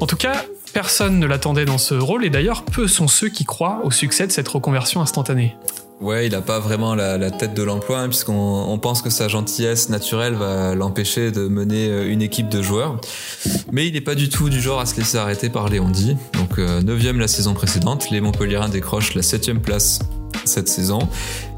En 0.01 0.05
tout 0.05 0.17
cas, 0.17 0.43
Personne 0.73 1.19
ne 1.19 1.25
l'attendait 1.25 1.65
dans 1.65 1.77
ce 1.77 1.95
rôle 1.95 2.25
et 2.25 2.29
d'ailleurs 2.29 2.63
peu 2.63 2.87
sont 2.87 3.07
ceux 3.07 3.29
qui 3.29 3.45
croient 3.45 3.81
au 3.83 3.91
succès 3.91 4.27
de 4.27 4.31
cette 4.31 4.47
reconversion 4.47 5.01
instantanée. 5.01 5.55
Ouais, 6.01 6.27
il 6.27 6.31
n'a 6.31 6.41
pas 6.41 6.59
vraiment 6.59 6.95
la, 6.95 7.29
tête 7.31 7.53
de 7.53 7.61
l'emploi, 7.61 7.99
hein, 7.99 8.07
puisqu'on 8.07 8.79
pense 8.81 9.01
que 9.01 9.09
sa 9.09 9.27
gentillesse 9.27 9.89
naturelle 9.89 10.33
va 10.33 10.73
l'empêcher 10.73 11.31
de 11.31 11.49
mener 11.49 11.89
euh, 11.89 12.09
une 12.09 12.21
équipe 12.21 12.47
de 12.47 12.61
joueurs. 12.61 13.01
Mais 13.73 13.85
il 13.85 13.93
n'est 13.93 14.01
pas 14.01 14.15
du 14.15 14.29
tout 14.29 14.49
du 14.49 14.61
genre 14.61 14.79
à 14.79 14.85
se 14.85 14.95
laisser 14.95 15.17
arrêter 15.17 15.49
par 15.49 15.67
Léon 15.67 15.89
Di. 15.89 16.15
Donc, 16.33 16.57
9 16.57 16.59
euh, 16.59 17.13
la 17.13 17.27
saison 17.27 17.53
précédente, 17.53 18.11
les 18.11 18.21
Montpellierins 18.21 18.69
décrochent 18.69 19.13
la 19.13 19.23
7 19.23 19.59
place 19.61 19.99
cette 20.45 20.69
saison 20.69 20.99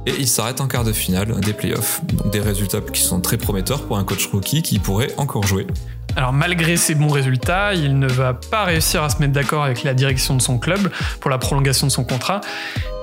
et 0.05 0.13
ils 0.17 0.27
s'arrêtent 0.27 0.61
en 0.61 0.67
quart 0.67 0.83
de 0.83 0.91
finale 0.91 1.39
des 1.41 1.53
playoffs. 1.53 2.01
Des 2.31 2.39
résultats 2.39 2.81
qui 2.81 3.01
sont 3.01 3.21
très 3.21 3.37
prometteurs 3.37 3.83
pour 3.83 3.97
un 3.97 4.03
coach 4.03 4.27
rookie 4.27 4.63
qui 4.63 4.79
pourrait 4.79 5.13
encore 5.17 5.45
jouer. 5.45 5.67
Alors 6.15 6.33
malgré 6.33 6.77
ses 6.77 6.95
bons 6.95 7.09
résultats, 7.09 7.73
il 7.73 7.97
ne 7.97 8.07
va 8.07 8.33
pas 8.33 8.65
réussir 8.65 9.03
à 9.03 9.09
se 9.09 9.19
mettre 9.19 9.33
d'accord 9.33 9.63
avec 9.63 9.83
la 9.83 9.93
direction 9.93 10.35
de 10.35 10.41
son 10.41 10.57
club 10.57 10.91
pour 11.19 11.29
la 11.29 11.37
prolongation 11.37 11.87
de 11.87 11.91
son 11.91 12.03
contrat 12.03 12.41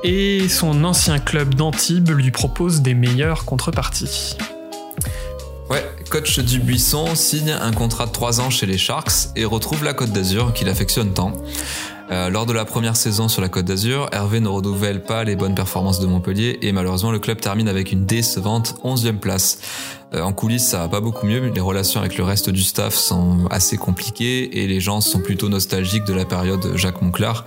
et 0.05 0.49
son 0.49 0.85
ancien 0.85 1.19
club 1.19 1.55
d'Antibes 1.55 2.11
lui 2.11 2.31
propose 2.31 2.83
des 2.83 2.95
meilleures 2.95 3.45
contreparties. 3.45 4.37
Ouais, 5.71 5.85
coach 6.11 6.39
Dubuisson 6.39 7.15
signe 7.15 7.51
un 7.51 7.73
contrat 7.73 8.07
de 8.07 8.13
3 8.13 8.41
ans 8.41 8.51
chez 8.51 8.67
les 8.67 8.79
Sharks 8.79 9.31
et 9.37 9.45
retrouve 9.45 9.85
la 9.85 9.95
Côte 9.95 10.13
d'Azur 10.13 10.53
qu'il 10.53 10.69
affectionne 10.69 11.13
tant. 11.13 11.33
Euh, 12.11 12.31
lors 12.31 12.47
de 12.47 12.55
la 12.55 12.65
première 12.65 12.97
saison 12.97 13.29
sur 13.29 13.43
la 13.43 13.49
Côte 13.49 13.67
d'Azur, 13.67 14.09
Hervé 14.13 14.41
ne 14.41 14.49
renouvelle 14.49 15.03
pas 15.03 15.25
les 15.25 15.37
bonnes 15.37 15.55
performances 15.55 16.01
de 16.01 16.07
Montpellier 16.07 16.59
et 16.63 16.73
malheureusement 16.73 17.11
le 17.11 17.19
club 17.19 17.39
termine 17.39 17.69
avec 17.69 17.93
une 17.93 18.07
décevante 18.07 18.77
11e 18.83 19.19
place. 19.19 19.59
Euh, 20.15 20.23
en 20.23 20.33
coulisses, 20.33 20.67
ça 20.67 20.79
va 20.79 20.89
pas 20.89 21.01
beaucoup 21.01 21.27
mieux, 21.27 21.51
les 21.55 21.61
relations 21.61 22.01
avec 22.01 22.17
le 22.17 22.25
reste 22.25 22.49
du 22.49 22.63
staff 22.63 22.95
sont 22.95 23.47
assez 23.51 23.77
compliquées 23.77 24.63
et 24.63 24.67
les 24.67 24.81
gens 24.81 25.03
sont 25.03 25.21
plutôt 25.21 25.51
nostalgiques 25.51 26.05
de 26.05 26.15
la 26.15 26.25
période 26.25 26.73
Jacques 26.77 27.03
Monclar 27.03 27.45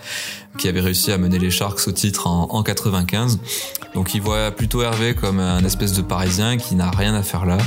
qui 0.60 0.68
avait 0.68 0.82
réussi 0.82 1.12
à 1.12 1.18
mener 1.18 1.40
les 1.40 1.50
Sharks 1.50 1.88
au 1.88 1.92
titre 1.92 2.28
en, 2.28 2.48
en 2.52 2.62
95. 2.62 3.40
Donc 3.96 4.14
il 4.14 4.22
voit 4.22 4.52
plutôt 4.52 4.84
Hervé 4.84 5.16
comme 5.16 5.40
un 5.40 5.64
espèce 5.66 5.94
de 5.94 6.04
parisien 6.04 6.58
qui 6.58 6.76
n'a 6.76 6.92
rien 6.92 7.16
à 7.16 7.24
faire 7.24 7.46
là. 7.46 7.58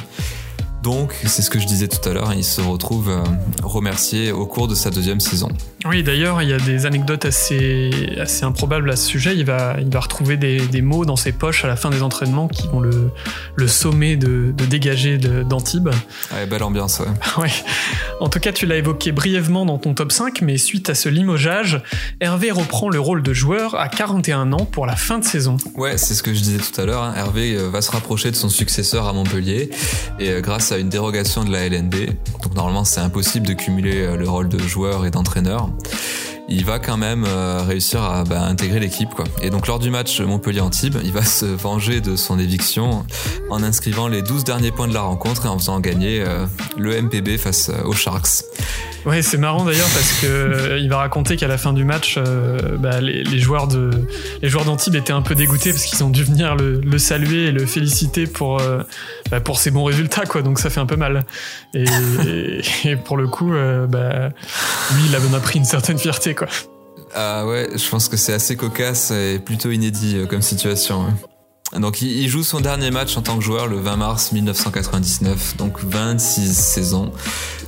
Donc, 0.84 1.14
c'est 1.24 1.40
ce 1.40 1.48
que 1.48 1.58
je 1.58 1.66
disais 1.66 1.88
tout 1.88 2.06
à 2.06 2.12
l'heure, 2.12 2.34
il 2.34 2.44
se 2.44 2.60
retrouve 2.60 3.08
euh, 3.08 3.22
remercié 3.62 4.32
au 4.32 4.44
cours 4.44 4.68
de 4.68 4.74
sa 4.74 4.90
deuxième 4.90 5.18
saison. 5.18 5.48
Oui, 5.86 6.02
d'ailleurs, 6.02 6.42
il 6.42 6.48
y 6.50 6.52
a 6.52 6.58
des 6.58 6.84
anecdotes 6.84 7.24
assez, 7.24 7.90
assez 8.18 8.44
improbables 8.44 8.90
à 8.90 8.96
ce 8.96 9.06
sujet. 9.06 9.34
Il 9.34 9.46
va, 9.46 9.76
il 9.80 9.90
va 9.90 10.00
retrouver 10.00 10.36
des, 10.36 10.82
mots 10.82 11.06
dans 11.06 11.16
ses 11.16 11.32
poches 11.32 11.64
à 11.64 11.68
la 11.68 11.76
fin 11.76 11.88
des 11.88 12.02
entraînements 12.02 12.48
qui 12.48 12.68
vont 12.68 12.80
le, 12.80 13.10
le 13.56 13.68
sommer 13.68 14.16
de, 14.16 14.52
dégager 14.52 15.16
d'Antibes. 15.16 15.90
Ouais, 16.34 16.44
belle 16.46 16.62
ambiance, 16.62 17.00
ouais. 17.00 17.06
ouais. 17.42 17.52
En 18.20 18.28
tout 18.28 18.40
cas, 18.40 18.52
tu 18.52 18.66
l'as 18.66 18.76
évoqué 18.76 19.12
brièvement 19.12 19.64
dans 19.64 19.78
ton 19.78 19.94
top 19.94 20.12
5, 20.12 20.42
mais 20.42 20.58
suite 20.58 20.90
à 20.90 20.94
ce 20.94 21.08
limogeage, 21.08 21.82
Hervé 22.20 22.50
reprend 22.50 22.90
le 22.90 23.00
rôle 23.00 23.22
de 23.22 23.32
joueur 23.32 23.74
à 23.74 23.88
41 23.88 24.52
ans 24.52 24.64
pour 24.64 24.86
la 24.86 24.96
fin 24.96 25.18
de 25.18 25.24
saison. 25.24 25.56
Ouais, 25.76 25.98
c'est 25.98 26.14
ce 26.14 26.22
que 26.22 26.32
je 26.32 26.40
disais 26.40 26.58
tout 26.58 26.80
à 26.80 26.84
l'heure. 26.84 27.02
Hein. 27.02 27.14
Hervé 27.16 27.56
euh, 27.56 27.68
va 27.68 27.82
se 27.82 27.90
rapprocher 27.90 28.30
de 28.30 28.36
son 28.36 28.48
successeur 28.48 29.06
à 29.06 29.12
Montpellier 29.12 29.70
et 30.18 30.30
euh, 30.30 30.40
grâce 30.40 30.72
à 30.72 30.73
une 30.78 30.88
dérogation 30.88 31.44
de 31.44 31.50
la 31.50 31.68
LNB. 31.68 31.94
Donc 32.42 32.54
normalement 32.54 32.84
c'est 32.84 33.00
impossible 33.00 33.46
de 33.46 33.54
cumuler 33.54 34.02
euh, 34.02 34.16
le 34.16 34.28
rôle 34.28 34.48
de 34.48 34.58
joueur 34.58 35.06
et 35.06 35.10
d'entraîneur. 35.10 35.70
Il 36.48 36.64
va 36.64 36.78
quand 36.78 36.96
même 36.96 37.24
euh, 37.26 37.62
réussir 37.62 38.02
à 38.02 38.24
bah, 38.24 38.42
intégrer 38.42 38.80
l'équipe. 38.80 39.08
Et 39.42 39.50
donc 39.50 39.66
lors 39.66 39.78
du 39.78 39.90
match 39.90 40.20
Montpellier-Antibes, 40.20 40.96
il 41.04 41.12
va 41.12 41.22
se 41.24 41.46
venger 41.46 42.00
de 42.00 42.16
son 42.16 42.38
éviction 42.38 43.04
en 43.50 43.62
inscrivant 43.62 44.08
les 44.08 44.22
12 44.22 44.44
derniers 44.44 44.70
points 44.70 44.88
de 44.88 44.94
la 44.94 45.02
rencontre 45.02 45.46
et 45.46 45.48
en 45.48 45.58
faisant 45.58 45.80
gagner 45.80 46.22
euh, 46.22 46.46
le 46.76 47.00
MPB 47.00 47.38
face 47.38 47.70
aux 47.84 47.92
Sharks. 47.92 48.44
Ouais, 49.06 49.20
c'est 49.20 49.36
marrant 49.36 49.64
d'ailleurs 49.64 49.88
parce 49.92 50.20
que 50.20 50.26
euh, 50.26 50.78
il 50.78 50.88
va 50.88 50.96
raconter 50.96 51.36
qu'à 51.36 51.46
la 51.46 51.58
fin 51.58 51.74
du 51.74 51.84
match, 51.84 52.14
euh, 52.16 52.78
bah, 52.78 53.02
les, 53.02 53.38
joueurs 53.38 53.68
de 53.68 53.90
les 54.40 54.48
joueurs 54.48 54.64
d'Antibes 54.64 54.94
étaient 54.94 55.12
un 55.12 55.20
peu 55.20 55.34
dégoûtés 55.34 55.72
parce 55.72 55.84
qu'ils 55.84 56.02
ont 56.04 56.08
dû 56.08 56.24
venir 56.24 56.56
le, 56.56 56.98
saluer 56.98 57.46
et 57.46 57.50
le 57.52 57.66
féliciter 57.66 58.26
pour 58.26 58.62
euh, 58.62 58.82
bah, 59.30 59.40
pour 59.40 59.58
ses 59.58 59.70
bons 59.70 59.84
résultats 59.84 60.24
quoi. 60.24 60.40
Donc 60.40 60.58
ça 60.58 60.70
fait 60.70 60.80
un 60.80 60.86
peu 60.86 60.96
mal. 60.96 61.26
Et, 61.74 61.84
pour 63.04 63.18
le 63.18 63.28
coup, 63.28 63.52
bah, 63.88 64.30
lui, 64.94 65.02
il 65.08 65.14
a 65.14 65.40
pris 65.40 65.58
une 65.58 65.64
certaine 65.64 65.98
fierté 65.98 66.33
quoi. 66.34 66.48
Ah 67.14 67.46
ouais, 67.46 67.68
je 67.74 67.88
pense 67.88 68.08
que 68.08 68.16
c'est 68.16 68.32
assez 68.32 68.56
cocasse 68.56 69.10
et 69.10 69.38
plutôt 69.38 69.70
inédit 69.70 70.26
comme 70.28 70.42
situation. 70.42 71.06
Donc 71.78 72.02
il 72.02 72.28
joue 72.28 72.44
son 72.44 72.60
dernier 72.60 72.90
match 72.90 73.16
en 73.16 73.22
tant 73.22 73.36
que 73.36 73.42
joueur 73.42 73.66
le 73.66 73.78
20 73.78 73.96
mars 73.96 74.32
1999, 74.32 75.56
donc 75.56 75.82
26 75.82 76.54
saisons 76.54 77.10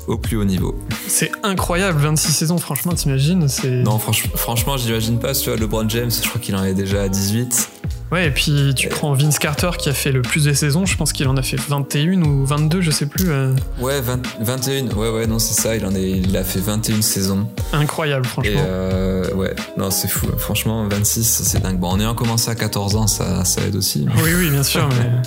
au 0.07 0.17
plus 0.17 0.37
haut 0.37 0.45
niveau. 0.45 0.79
C'est 1.09 1.33
incroyable, 1.43 1.99
26 2.01 2.33
saisons, 2.33 2.59
franchement, 2.59 2.95
t'imagines 2.95 3.49
Non, 3.85 3.99
franchement, 3.99 4.31
franchement 4.37 4.77
j'imagine 4.77 5.19
pas, 5.19 5.35
tu 5.35 5.51
vois, 5.51 5.59
LeBron 5.59 5.89
James, 5.89 6.11
je 6.11 6.29
crois 6.29 6.41
qu'il 6.41 6.55
en 6.55 6.63
est 6.65 6.75
déjà 6.75 7.03
à 7.03 7.09
18. 7.09 7.71
Ouais, 8.13 8.29
et 8.29 8.31
puis 8.31 8.73
tu 8.77 8.89
prends 8.89 9.13
Vince 9.15 9.39
Carter 9.39 9.71
qui 9.79 9.89
a 9.89 9.93
fait 9.93 10.13
le 10.13 10.23
plus 10.23 10.45
de 10.45 10.53
saisons, 10.53 10.87
je 10.87 10.97
pense 10.97 11.13
qu'il 11.13 11.27
en 11.27 11.37
a 11.37 11.43
fait 11.43 11.57
21 11.57 12.23
ou 12.23 12.47
22, 12.47 12.81
je 12.81 12.91
sais 12.93 13.07
plus. 13.07 13.31
Euh. 13.31 13.53
Ouais, 13.81 14.01
21, 14.01 14.95
ouais, 14.97 15.11
ouais, 15.11 15.27
non, 15.27 15.41
c'est 15.41 15.61
ça, 15.61 15.75
il, 15.75 15.85
en 15.85 15.95
est, 15.95 16.11
il 16.11 16.37
a 16.37 16.45
fait 16.45 16.61
21 16.61 17.03
saisons. 17.03 17.49
Incroyable, 17.73 18.25
franchement. 18.25 18.53
Et 18.53 18.57
euh, 18.59 19.35
ouais, 19.35 19.55
non, 19.77 19.91
c'est 19.91 20.09
fou, 20.09 20.29
franchement, 20.39 20.87
26, 20.89 21.43
c'est 21.45 21.61
dingue. 21.61 21.79
Bon, 21.79 21.89
en 21.89 21.99
ayant 21.99 22.15
commencé 22.15 22.49
à 22.49 22.55
14 22.55 22.95
ans, 22.95 23.07
ça, 23.09 23.45
ça 23.45 23.63
aide 23.63 23.75
aussi. 23.75 24.07
Oui, 24.23 24.31
oui, 24.37 24.51
bien 24.51 24.63
sûr, 24.63 24.89
mais. 24.99 25.23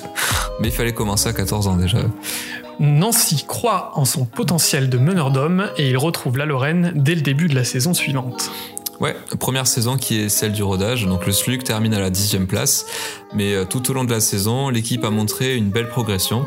mais 0.62 0.68
il 0.70 0.74
fallait 0.74 0.94
commencer 0.94 1.28
à 1.28 1.34
14 1.34 1.68
ans 1.68 1.76
déjà. 1.76 2.00
Nancy 2.80 3.44
croit 3.46 3.92
en 3.96 4.06
son 4.06 4.24
potentiel 4.24 4.90
de 4.90 4.98
meneur 4.98 5.32
d'hommes 5.32 5.70
et 5.78 5.90
il 5.90 5.98
retrouve 5.98 6.38
la 6.38 6.46
Lorraine 6.46 6.94
dès 6.96 7.14
le 7.14 7.22
début 7.22 7.50
de 7.50 7.56
la 7.56 7.66
saison 7.66 7.94
suivante. 7.94 8.52
Ouais, 9.00 9.16
première 9.40 9.66
saison 9.66 9.96
qui 9.96 10.20
est 10.20 10.30
celle 10.30 10.52
du 10.52 10.62
rodage. 10.62 11.06
Donc 11.06 11.26
le 11.26 11.32
SLUC 11.32 11.64
termine 11.64 11.94
à 11.94 12.00
la 12.00 12.10
dixième 12.10 12.48
place, 12.48 12.86
mais 13.34 13.54
euh, 13.54 13.64
tout 13.64 13.90
au 13.90 13.94
long 13.94 14.04
de 14.04 14.12
la 14.12 14.20
saison, 14.20 14.70
l'équipe 14.70 15.06
a 15.06 15.10
montré 15.10 15.56
une 15.56 15.70
belle 15.70 15.88
progression. 15.88 16.46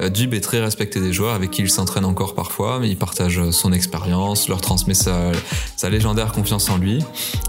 Euh, 0.00 0.08
Dub 0.08 0.34
est 0.34 0.40
très 0.40 0.60
respecté 0.60 1.00
des 1.00 1.12
joueurs 1.12 1.34
avec 1.34 1.52
qui 1.52 1.62
il 1.62 1.70
s'entraîne 1.70 2.04
encore 2.04 2.34
parfois, 2.34 2.80
mais 2.80 2.88
il 2.88 2.96
partage 2.96 3.38
euh, 3.38 3.52
son 3.52 3.72
expérience, 3.72 4.48
leur 4.48 4.60
transmet 4.60 4.94
sa, 4.94 5.30
sa 5.76 5.90
légendaire 5.90 6.32
confiance 6.32 6.68
en 6.70 6.78
lui. 6.78 6.98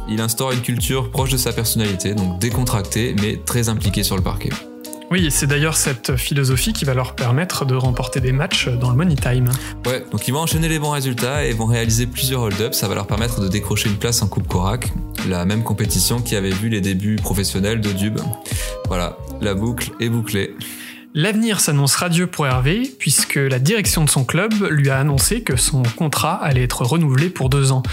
Il 0.08 0.22
instaure 0.22 0.52
une 0.52 0.62
culture 0.62 1.10
proche 1.10 1.32
de 1.32 1.38
sa 1.38 1.52
personnalité, 1.52 2.14
donc 2.14 2.40
décontractée, 2.40 3.16
mais 3.22 3.38
très 3.38 3.70
impliquée 3.70 4.04
sur 4.04 4.18
le 4.18 4.24
parquet. 4.24 4.50
Oui, 5.12 5.30
c'est 5.30 5.48
d'ailleurs 5.48 5.76
cette 5.76 6.16
philosophie 6.16 6.74
qui 6.74 6.86
va 6.86 6.94
leur 6.94 7.16
permettre 7.16 7.66
de 7.66 7.76
remporter 7.76 8.20
des 8.20 8.32
matchs 8.32 8.68
dans 8.68 8.90
le 8.90 8.96
Money 8.96 9.16
Time. 9.16 9.50
Ouais, 9.86 10.04
donc 10.12 10.28
ils 10.28 10.32
vont 10.32 10.40
enchaîner 10.40 10.70
les 10.70 10.80
bons 10.80 10.92
résultats 10.92 11.46
et 11.46 11.52
vont 11.54 11.66
réaliser 11.66 12.08
plusieurs 12.08 12.42
hold-ups. 12.42 12.76
Ça 12.76 12.88
va 12.88 12.96
leur 12.96 13.08
permettre 13.08 13.42
de 13.42 13.48
décrocher 13.48 13.90
une 13.90 13.98
place 13.98 14.22
en 14.22 14.28
Coupe 14.28 14.48
Korak, 14.48 14.92
la 15.28 15.46
même 15.46 15.64
compétition 15.64 16.22
qui 16.22 16.36
avait 16.36 16.50
vu 16.50 16.70
les 16.70 16.82
débuts 16.82 17.18
professionnels 17.18 17.82
de 17.82 17.92
Dub. 17.92 18.20
Voilà, 18.88 19.18
la 19.42 19.54
boucle 19.54 19.92
est 20.00 20.10
bouclée. 20.10 20.56
L'avenir 21.16 21.60
s'annonce 21.60 21.96
radieux 21.96 22.26
pour 22.26 22.48
Hervé, 22.48 22.92
puisque 22.98 23.36
la 23.36 23.60
direction 23.60 24.04
de 24.04 24.10
son 24.10 24.26
club 24.26 24.52
lui 24.72 24.90
a 24.90 24.98
annoncé 24.98 25.44
que 25.44 25.56
son 25.56 25.84
contrat 25.96 26.44
allait 26.44 26.64
être 26.64 26.84
renouvelé 26.84 27.30
pour 27.30 27.50
deux 27.50 27.72
ans. 27.72 27.84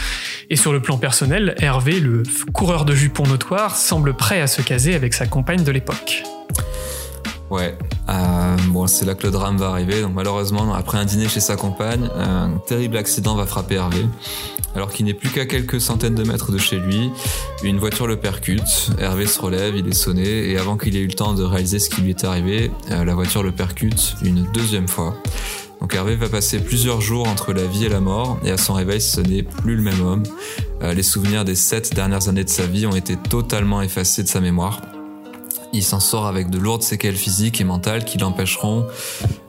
Et 0.49 0.57
sur 0.57 0.73
le 0.73 0.81
plan 0.81 0.97
personnel, 0.97 1.55
Hervé, 1.59 2.01
le 2.01 2.23
coureur 2.55 2.87
de 2.87 2.95
jupons 2.95 3.27
notoire, 3.27 3.77
semble 3.77 4.15
prêt 4.15 4.41
à 4.41 4.47
se 4.47 4.63
caser 4.63 4.95
avec 4.95 5.13
sa 5.13 5.27
compagne 5.27 5.65
de 5.65 5.71
l'époque. 5.71 6.23
Ouais, 7.51 7.77
euh, 8.09 8.57
bon, 8.69 8.87
c'est 8.87 9.05
là 9.05 9.15
que 9.17 9.25
le 9.25 9.33
drame 9.33 9.57
va 9.57 9.71
arriver. 9.71 10.03
Donc 10.03 10.15
malheureusement, 10.15 10.73
après 10.73 10.99
un 10.99 11.05
dîner 11.05 11.29
chez 11.29 11.41
sa 11.41 11.57
compagne, 11.57 12.09
un 12.17 12.59
terrible 12.67 12.97
accident 12.97 13.35
va 13.35 13.45
frapper 13.45 13.75
Hervé. 13.75 14.07
Alors 14.77 14.93
qu'il 14.93 15.07
n'est 15.07 15.15
plus 15.15 15.31
qu'à 15.31 15.47
quelques 15.47 15.81
centaines 15.81 16.15
de 16.15 16.23
mètres 16.23 16.53
de 16.53 16.59
chez 16.59 16.79
lui, 16.79 17.11
une 17.65 17.79
voiture 17.79 18.07
le 18.07 18.17
percute. 18.17 18.93
Hervé 19.01 19.27
se 19.27 19.41
relève, 19.41 19.77
il 19.77 19.89
est 19.89 19.95
sonné, 19.95 20.49
et 20.49 20.59
avant 20.59 20.77
qu'il 20.77 20.97
ait 20.97 21.01
eu 21.01 21.09
le 21.09 21.13
temps 21.13 21.35
de 21.35 21.43
réaliser 21.43 21.81
ce 21.81 21.91
qui 21.91 22.03
lui 22.03 22.11
est 22.11 22.23
arrivé, 22.23 22.71
euh, 22.93 23.05
la 23.05 23.15
voiture 23.15 23.43
le 23.43 23.51
percute 23.51 24.15
une 24.23 24.45
deuxième 24.53 24.87
fois. 24.87 25.17
Donc 25.81 25.93
Hervé 25.95 26.15
va 26.15 26.29
passer 26.29 26.61
plusieurs 26.61 27.01
jours 27.01 27.27
entre 27.27 27.53
la 27.53 27.65
vie 27.65 27.87
et 27.87 27.89
la 27.89 28.01
mort, 28.01 28.39
et 28.45 28.53
à 28.53 28.59
son 28.59 28.75
réveil, 28.75 29.01
ce 29.01 29.21
n'est 29.21 29.43
plus 29.43 29.75
le 29.75 29.83
même 29.83 30.01
homme. 30.01 30.23
Euh, 30.83 30.95
les 30.95 31.03
souvenirs 31.03 31.45
des 31.45 31.57
sept 31.57 31.95
dernières 31.95 32.29
années 32.29 32.45
de 32.45 32.49
sa 32.49 32.67
vie 32.67 32.87
ont 32.87 32.95
été 32.95 33.17
totalement 33.17 33.83
effacés 33.83 34.23
de 34.23 34.29
sa 34.29 34.41
mémoire 34.41 34.81
il 35.73 35.83
s'en 35.83 36.01
sort 36.01 36.27
avec 36.27 36.51
de 36.51 36.59
lourdes 36.59 36.83
séquelles 36.83 37.17
physiques 37.17 37.61
et 37.61 37.65
mentales 37.65 38.05
qui 38.05 38.19
l'empêcheront 38.19 38.87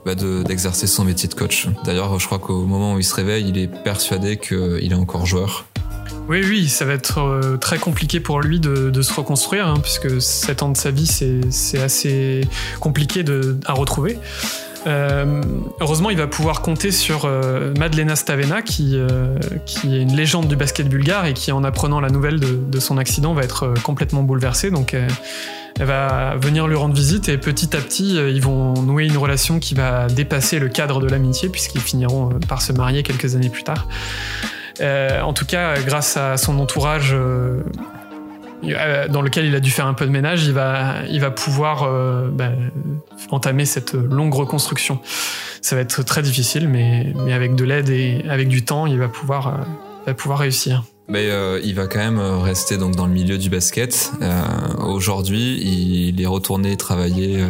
bah, 0.05 0.15
d'exercer 0.15 0.87
son 0.87 1.03
métier 1.03 1.27
de 1.29 1.33
coach. 1.33 1.67
D'ailleurs, 1.83 2.19
je 2.19 2.25
crois 2.25 2.39
qu'au 2.39 2.65
moment 2.65 2.95
où 2.95 2.99
il 2.99 3.03
se 3.03 3.15
réveille, 3.15 3.47
il 3.47 3.57
est 3.57 3.67
persuadé 3.67 4.37
qu'il 4.37 4.91
est 4.91 4.95
encore 4.95 5.25
joueur. 5.25 5.65
Oui, 6.29 6.43
oui, 6.47 6.69
ça 6.69 6.85
va 6.85 6.93
être 6.93 7.19
euh, 7.19 7.57
très 7.57 7.77
compliqué 7.77 8.19
pour 8.19 8.41
lui 8.41 8.59
de, 8.59 9.01
se 9.01 9.13
reconstruire, 9.13 9.67
hein, 9.67 9.75
puisque 9.81 10.21
7 10.21 10.63
ans 10.63 10.69
de 10.69 10.77
sa 10.77 10.91
vie, 10.91 11.07
c'est 11.07 11.79
assez 11.79 12.41
compliqué 12.79 13.23
de, 13.23 13.57
à 13.65 13.73
retrouver. 13.73 14.17
Euh, 14.87 15.41
heureusement, 15.79 16.09
il 16.09 16.17
va 16.17 16.27
pouvoir 16.27 16.61
compter 16.61 16.91
sur 16.91 17.25
euh, 17.25 17.73
Madlena 17.77 18.15
Stavena, 18.15 18.61
qui, 18.61 18.97
qui 19.65 19.95
est 19.95 20.01
une 20.01 20.15
légende 20.15 20.47
du 20.47 20.55
basket 20.55 20.87
bulgare 20.87 21.25
et 21.25 21.33
qui, 21.33 21.51
en 21.51 21.63
apprenant 21.63 21.99
la 21.99 22.09
nouvelle 22.09 22.39
de, 22.39 22.57
de 22.65 22.79
son 22.79 22.97
accident, 22.97 23.33
va 23.33 23.43
être 23.43 23.73
complètement 23.83 24.23
bouleversée. 24.23 24.71
Donc, 24.71 24.95
elle 25.79 25.85
va 25.85 26.35
venir 26.35 26.67
lui 26.67 26.75
rendre 26.75 26.93
visite 26.93 27.29
et 27.29 27.37
petit 27.37 27.75
à 27.75 27.79
petit, 27.79 28.17
euh, 28.17 28.29
ils 28.29 28.41
vont 28.41 28.73
nouer 28.81 29.05
une 29.05 29.17
relation 29.17 29.59
qui 29.59 29.73
va 29.73 30.07
dépasser 30.07 30.59
le 30.59 30.69
cadre 30.69 30.99
de 30.99 31.07
l'amitié 31.07 31.49
puisqu'ils 31.49 31.81
finiront 31.81 32.29
euh, 32.29 32.39
par 32.47 32.61
se 32.61 32.73
marier 32.73 33.03
quelques 33.03 33.35
années 33.35 33.49
plus 33.49 33.63
tard. 33.63 33.87
Euh, 34.81 35.21
en 35.21 35.33
tout 35.33 35.45
cas, 35.45 35.81
grâce 35.81 36.17
à 36.17 36.37
son 36.37 36.59
entourage 36.59 37.15
dans 38.63 39.21
lequel 39.21 39.45
il 39.45 39.55
a 39.55 39.59
dû 39.59 39.71
faire 39.71 39.87
un 39.87 39.93
peu 39.93 40.05
de 40.05 40.11
ménage, 40.11 40.45
il 40.45 40.53
va, 40.53 40.95
il 41.09 41.19
va 41.19 41.31
pouvoir 41.31 41.87
bah, 42.31 42.51
entamer 43.29 43.65
cette 43.65 43.93
longue 43.93 44.33
reconstruction. 44.33 44.99
Ça 45.61 45.75
va 45.75 45.81
être 45.81 46.03
très 46.03 46.21
difficile, 46.21 46.67
mais, 46.67 47.13
mais 47.23 47.33
avec 47.33 47.55
de 47.55 47.63
l'aide 47.63 47.89
et 47.89 48.23
avec 48.29 48.47
du 48.47 48.63
temps, 48.63 48.87
il 48.87 48.97
va 48.97 49.07
pouvoir, 49.07 49.65
va 50.05 50.13
pouvoir 50.13 50.39
réussir. 50.39 50.83
Euh, 51.19 51.59
il 51.63 51.75
va 51.75 51.87
quand 51.87 51.99
même 51.99 52.19
euh, 52.19 52.37
rester 52.37 52.77
donc 52.77 52.95
dans 52.95 53.05
le 53.05 53.13
milieu 53.13 53.37
du 53.37 53.49
basket. 53.49 54.11
Euh, 54.21 54.41
Aujourd'hui, 54.79 55.59
il 55.61 56.21
est 56.21 56.25
retourné 56.25 56.77
travailler 56.77 57.43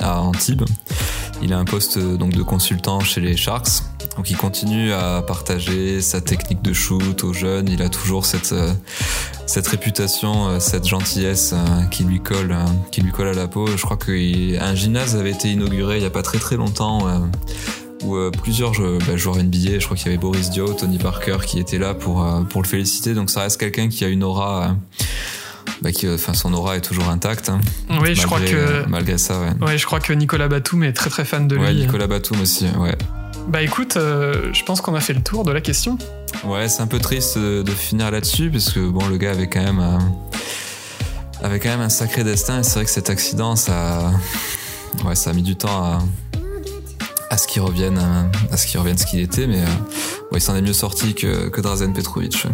à 0.00 0.20
Antibes. 0.20 0.64
Il 1.42 1.52
a 1.52 1.58
un 1.58 1.64
poste 1.64 1.98
donc 1.98 2.32
de 2.32 2.42
consultant 2.42 3.00
chez 3.00 3.20
les 3.20 3.36
Sharks. 3.36 3.82
Donc 4.16 4.30
il 4.30 4.36
continue 4.36 4.92
à 4.92 5.22
partager 5.22 6.00
sa 6.00 6.20
technique 6.20 6.62
de 6.62 6.72
shoot 6.72 7.24
aux 7.24 7.32
jeunes. 7.32 7.68
Il 7.68 7.82
a 7.82 7.88
toujours 7.88 8.26
cette 8.26 8.54
cette 9.46 9.66
réputation, 9.66 10.60
cette 10.60 10.86
gentillesse 10.86 11.54
qui 11.90 12.04
lui 12.04 12.20
colle, 12.20 12.56
qui 12.90 13.00
lui 13.00 13.10
colle 13.10 13.28
à 13.28 13.32
la 13.32 13.48
peau. 13.48 13.66
Je 13.66 13.82
crois 13.82 13.96
qu'un 13.96 14.74
gymnase 14.74 15.16
avait 15.16 15.32
été 15.32 15.50
inauguré 15.50 15.96
il 15.96 16.02
y 16.02 16.06
a 16.06 16.10
pas 16.10 16.22
très 16.22 16.38
très 16.38 16.56
longtemps 16.56 17.08
où 18.02 18.16
euh, 18.16 18.30
plusieurs 18.30 18.72
bah, 19.06 19.16
joueurs 19.16 19.36
NBA, 19.36 19.78
je 19.78 19.84
crois 19.84 19.96
qu'il 19.96 20.06
y 20.06 20.08
avait 20.10 20.18
Boris 20.18 20.50
Dio, 20.50 20.72
Tony 20.72 20.98
Parker 20.98 21.38
qui 21.46 21.58
étaient 21.58 21.78
là 21.78 21.94
pour, 21.94 22.24
euh, 22.24 22.42
pour 22.42 22.62
le 22.62 22.68
féliciter. 22.68 23.14
Donc 23.14 23.30
ça 23.30 23.42
reste 23.42 23.58
quelqu'un 23.58 23.88
qui 23.88 24.04
a 24.04 24.08
une 24.08 24.24
aura. 24.24 24.64
Euh, 24.64 24.68
bah, 25.80 25.90
qui, 25.90 26.08
enfin, 26.08 26.34
son 26.34 26.54
aura 26.54 26.76
est 26.76 26.80
toujours 26.80 27.08
intacte. 27.08 27.48
Hein, 27.48 27.60
oui, 27.90 27.96
malgré, 27.96 28.14
je 28.14 28.26
crois 28.26 28.40
que 28.40 28.88
malgré 28.88 29.18
ça, 29.18 29.40
ouais. 29.40 29.66
ouais. 29.66 29.78
je 29.78 29.86
crois 29.86 30.00
que 30.00 30.12
Nicolas 30.12 30.48
Batum 30.48 30.84
est 30.84 30.92
très 30.92 31.10
très 31.10 31.24
fan 31.24 31.48
de 31.48 31.56
lui. 31.56 31.62
Ouais, 31.62 31.74
Nicolas 31.74 32.06
Batum 32.06 32.40
aussi, 32.40 32.66
ouais. 32.78 32.96
Bah 33.48 33.62
écoute, 33.62 33.94
je 33.96 34.64
pense 34.64 34.80
qu'on 34.80 34.94
a 34.94 35.00
fait 35.00 35.14
le 35.14 35.22
tour 35.22 35.44
de 35.44 35.50
la 35.50 35.60
question. 35.60 35.98
Ouais, 36.44 36.68
c'est 36.68 36.82
un 36.82 36.86
peu 36.86 37.00
triste 37.00 37.36
de, 37.36 37.70
finir 37.72 38.12
là-dessus 38.12 38.50
parce 38.50 38.70
que 38.70 38.88
bon, 38.88 39.08
le 39.08 39.16
gars 39.16 39.32
avait 39.32 39.48
quand 39.48 39.62
même 39.62 39.82
avait 41.42 41.58
quand 41.58 41.70
même 41.70 41.80
un 41.80 41.88
sacré 41.88 42.22
destin. 42.22 42.60
Et 42.60 42.62
c'est 42.62 42.74
vrai 42.74 42.84
que 42.84 42.90
cet 42.90 43.10
accident, 43.10 43.56
ça, 43.56 44.12
ouais, 45.04 45.16
ça 45.16 45.30
a 45.30 45.32
mis 45.32 45.42
du 45.42 45.56
temps 45.56 45.84
à 45.84 45.98
à 47.32 47.38
ce 47.38 47.48
qu'il 47.48 47.62
revienne, 47.62 47.98
à 48.50 48.56
ce 48.58 48.66
qu'il 48.66 48.78
revienne 48.78 48.98
ce 48.98 49.06
qu'il 49.06 49.20
était, 49.20 49.46
mais 49.46 49.62
euh, 49.62 50.34
il 50.34 50.40
s'en 50.42 50.54
est 50.54 50.60
mieux 50.60 50.74
sorti 50.74 51.14
que, 51.14 51.48
que 51.48 51.62
Drazen 51.62 51.94
Petrovic. 51.94 52.46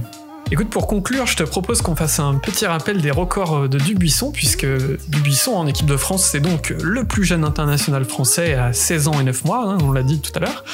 Écoute, 0.52 0.70
pour 0.70 0.86
conclure, 0.86 1.26
je 1.26 1.36
te 1.36 1.42
propose 1.42 1.82
qu'on 1.82 1.96
fasse 1.96 2.20
un 2.20 2.36
petit 2.36 2.64
rappel 2.64 3.02
des 3.02 3.10
records 3.10 3.68
de 3.68 3.76
Dubuisson, 3.76 4.30
puisque 4.30 4.66
Dubuisson 5.08 5.54
en 5.54 5.66
équipe 5.66 5.86
de 5.86 5.96
France, 5.96 6.28
c'est 6.30 6.38
donc 6.38 6.72
le 6.80 7.02
plus 7.02 7.24
jeune 7.24 7.42
international 7.42 8.04
français 8.04 8.54
à 8.54 8.72
16 8.72 9.08
ans 9.08 9.20
et 9.20 9.24
9 9.24 9.44
mois, 9.46 9.64
hein, 9.64 9.78
on 9.82 9.90
l'a 9.90 10.04
dit 10.04 10.20
tout 10.20 10.30
à 10.36 10.38
l'heure. 10.38 10.64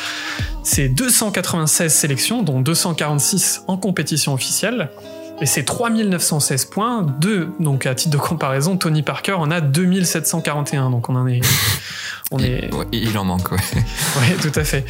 C'est 0.62 0.90
296 0.90 1.90
sélections, 1.90 2.42
dont 2.42 2.61
246 2.61 3.62
en 3.68 3.78
compétition 3.78 4.34
officielle. 4.34 4.90
Et 5.40 5.46
c'est 5.46 5.64
3916 5.64 6.66
points. 6.66 7.02
Deux, 7.20 7.48
donc 7.59 7.86
à 7.86 7.94
titre 7.94 8.12
de 8.12 8.22
comparaison, 8.22 8.76
Tony 8.76 9.02
Parker 9.02 9.32
en 9.32 9.50
a 9.50 9.61
2741. 9.62 10.90
Donc 10.90 11.09
on 11.09 11.16
en 11.16 11.26
est, 11.26 11.40
On 12.30 12.38
il, 12.38 12.46
est... 12.46 12.74
ouais, 12.74 12.86
il 12.92 13.16
en 13.18 13.24
manque, 13.24 13.52
ouais. 13.52 13.58
Oui, 14.20 14.36
tout 14.40 14.58
à 14.58 14.64
fait. 14.64 14.84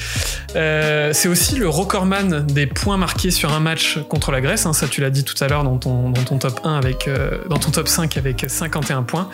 Euh, 0.54 1.10
c'est 1.12 1.28
aussi 1.28 1.56
le 1.56 1.68
recordman 1.68 2.46
des 2.46 2.66
points 2.66 2.96
marqués 2.96 3.30
sur 3.30 3.52
un 3.52 3.60
match 3.60 3.98
contre 4.08 4.30
la 4.30 4.40
Grèce. 4.40 4.66
hein, 4.66 4.72
ça, 4.72 4.86
tu 4.86 5.00
l'as 5.00 5.10
dit 5.10 5.24
tout 5.24 5.42
à 5.42 5.48
l'heure 5.48 5.64
dans 5.64 5.76
ton, 5.76 6.10
dans 6.10 6.22
ton 6.22 6.38
top 6.38 6.60
1 6.64 6.74
avec, 6.76 7.08
euh, 7.08 7.38
dans 7.48 7.58
ton 7.58 7.70
top 7.70 7.88
5 7.88 8.16
avec 8.16 8.44
51 8.46 9.02
points. 9.02 9.28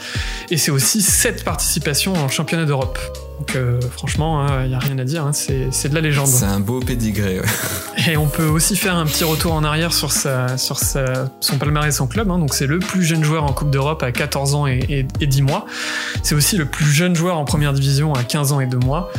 Et 0.51 0.57
c'est 0.57 0.71
aussi 0.71 1.03
7 1.03 1.45
participations 1.45 2.15
en 2.15 2.29
championnat 2.29 2.65
d'Europe. 2.65 2.99
Donc, 3.41 3.57
euh, 3.57 3.81
franchement, 3.91 4.47
il 4.65 4.69
n'y 4.69 4.75
a 4.75 4.79
rien 4.79 4.99
à 4.99 5.05
dire. 5.05 5.25
hein, 5.25 5.33
c'est 5.33 5.89
de 5.89 5.95
la 5.95 6.03
légende. 6.03 6.27
C'est 6.27 6.45
un 6.45 6.61
beau 6.61 6.79
pédigré, 6.81 7.41
ouais. 7.41 7.47
Et 8.13 8.19
on 8.19 8.27
peut 8.27 8.45
aussi 8.45 8.77
faire 8.77 8.95
un 8.97 9.07
petit 9.07 9.25
retour 9.25 9.55
en 9.55 9.65
arrière 9.65 9.95
sur, 9.95 10.13
sa, 10.13 10.59
sur 10.59 10.79
sa, 10.79 11.31
son 11.41 11.57
palmarès 11.57 11.97
son 11.97 12.07
club. 12.07 12.31
hein. 12.31 12.39
Donc 12.39 12.53
c'est 12.53 12.67
le 12.67 12.79
plus 12.81 13.03
jeune 13.03 13.25
joueur 13.25 13.45
en 13.45 13.53
Coupe 13.55 13.71
d'Europe 13.71 14.03
à 14.03 14.13
14 14.13 14.55
ans 14.55 14.67
et, 14.67 14.81
et, 14.91 15.07
et 15.23 15.27
10 15.27 15.41
mois. 15.43 15.65
C'est 16.23 16.35
aussi 16.35 16.59
le 16.59 16.67
plus 16.67 16.85
jeune 16.85 17.17
joueur 17.17 17.39
en 17.39 17.47
première 17.47 17.73
division 17.73 18.13
à 18.13 18.25
15 18.25 18.53
ans 18.53 18.61
et 18.61 18.67
2 18.67 18.77
mois. 18.77 19.11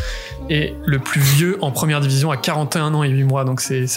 Et 0.53 0.75
le 0.85 0.99
plus 0.99 1.21
vieux 1.21 1.57
en 1.61 1.71
première 1.71 2.01
division 2.01 2.29
à 2.29 2.35
41 2.35 2.93
ans 2.93 3.03
et 3.03 3.09
8 3.09 3.23
mois. 3.23 3.45
Donc 3.45 3.61
c'est 3.61 3.87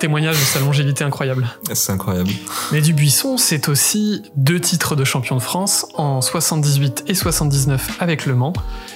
témoignage 0.00 0.34
de 0.34 0.42
sa 0.42 0.58
longévité 0.58 1.04
incroyable. 1.04 1.46
C'est 1.72 1.92
incroyable. 1.92 2.30
Mais 2.72 2.80
Dubuisson, 2.80 3.36
c'est 3.36 3.68
aussi 3.68 4.24
deux 4.34 4.58
titres 4.58 4.96
de 4.96 5.04
champion 5.04 5.36
de 5.36 5.40
France 5.40 5.86
en 5.94 6.20
78 6.20 7.04
et 7.06 7.14
79 7.14 7.98
avec 8.00 8.26
Le 8.26 8.34
Mans. 8.34 8.52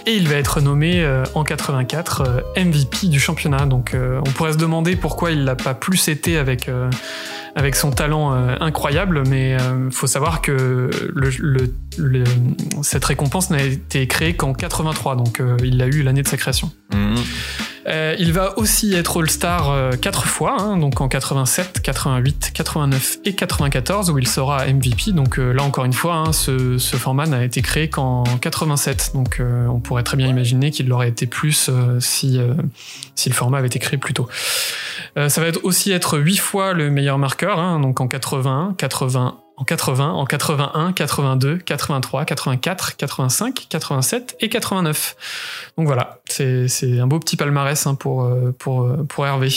Et 0.07 0.17
il 0.17 0.27
va 0.27 0.35
être 0.35 0.61
nommé 0.61 1.05
euh, 1.05 1.23
en 1.35 1.45
84 1.45 2.23
euh, 2.27 2.65
MVP 2.65 3.07
du 3.07 3.21
championnat. 3.21 3.67
Donc 3.67 3.95
euh, 3.95 4.21
on 4.27 4.31
pourrait 4.31 4.55
se 4.55 4.59
demander 4.59 4.97
pourquoi 4.97 5.31
il 5.31 5.45
l'a 5.45 5.55
pas 5.55 5.75
plus 5.75 6.09
été 6.09 6.37
avec, 6.37 6.69
avec 7.57 7.77
son 7.77 7.91
talent 7.91 8.33
euh, 8.35 8.57
incroyable, 8.61 9.23
mais 9.29 9.57
euh, 9.61 9.91
faut 9.91 10.07
savoir 10.09 10.43
que 10.43 10.91
le, 11.15 11.31
le- 11.39 11.75
le- 11.99 12.25
cette 12.83 13.05
récompense 13.05 13.51
n'a 13.51 13.63
été 13.63 14.07
créée 14.09 14.35
qu'en 14.35 14.53
83, 14.53 15.17
donc 15.17 15.41
euh, 15.41 15.57
il 15.63 15.77
l'a 15.79 15.87
eu 15.87 16.03
l'année 16.03 16.23
de 16.23 16.29
sa 16.29 16.37
création. 16.37 16.71
Euh, 17.87 18.17
il 18.19 18.33
va 18.33 18.59
aussi 18.59 18.95
être 18.95 19.21
All-Star 19.21 19.71
euh, 19.71 19.93
quatre 19.93 20.25
fois, 20.25 20.57
hein, 20.59 20.79
donc 20.79 21.03
en 21.03 21.09
87, 21.09 21.81
88, 21.83 22.51
89 22.55 23.19
et 23.27 23.35
94, 23.35 24.11
où 24.11 24.19
il 24.19 24.27
sera 24.27 24.65
MVP. 24.67 25.13
Donc 25.13 25.39
euh, 25.39 25.53
là 25.53 25.63
encore 25.65 25.85
une 25.85 25.93
fois, 25.93 26.15
hein, 26.15 26.33
ce, 26.33 26.79
ce 26.79 26.97
format 26.97 27.27
n'a 27.27 27.45
été 27.45 27.61
créé 27.61 27.91
qu'en 27.91 28.25
87. 28.25 29.11
Donc 29.15 29.39
euh, 29.39 29.67
on 29.67 29.81
pourrait 29.81 30.03
très 30.03 30.17
bien 30.17 30.29
imaginer 30.29 30.71
qu'il 30.71 30.89
l'aurait 30.89 31.11
été 31.11 31.27
plus 31.27 31.69
euh, 31.69 32.01
si, 32.01 32.39
euh, 32.39 32.55
si 33.17 33.29
le 33.29 33.35
format 33.35 33.59
avait 33.59 33.67
été 33.67 33.79
créé 33.79 33.99
plus 33.99 34.15
tôt. 34.15 34.29
Euh, 35.17 35.29
ça 35.29 35.41
va 35.41 35.49
aussi 35.63 35.93
être 35.93 36.19
huit 36.19 36.39
fois 36.39 36.73
le 36.73 36.91
meilleur 36.91 37.19
marqueur, 37.19 37.59
hein, 37.59 37.79
donc 37.79 38.01
en 38.01 38.09
81, 38.09 38.75
80, 38.77 39.39
en 39.57 39.65
80, 39.65 40.11
en 40.11 40.27
81, 40.27 40.93
82, 40.93 41.59
83, 41.59 42.25
84, 42.25 42.97
85, 42.97 43.67
87 43.69 44.37
et 44.41 44.49
89. 44.49 45.17
Donc 45.79 45.87
voilà, 45.87 46.19
c'est 46.29 47.01
un 47.01 47.07
beau 47.07 47.21
petit 47.21 47.37
palmarès 47.37 47.87
hein, 47.87 47.95
pour, 47.95 48.25
euh, 48.25 48.55
pour, 48.59 48.83
euh, 48.83 49.05
pour 49.09 49.27
Hervé. 49.27 49.51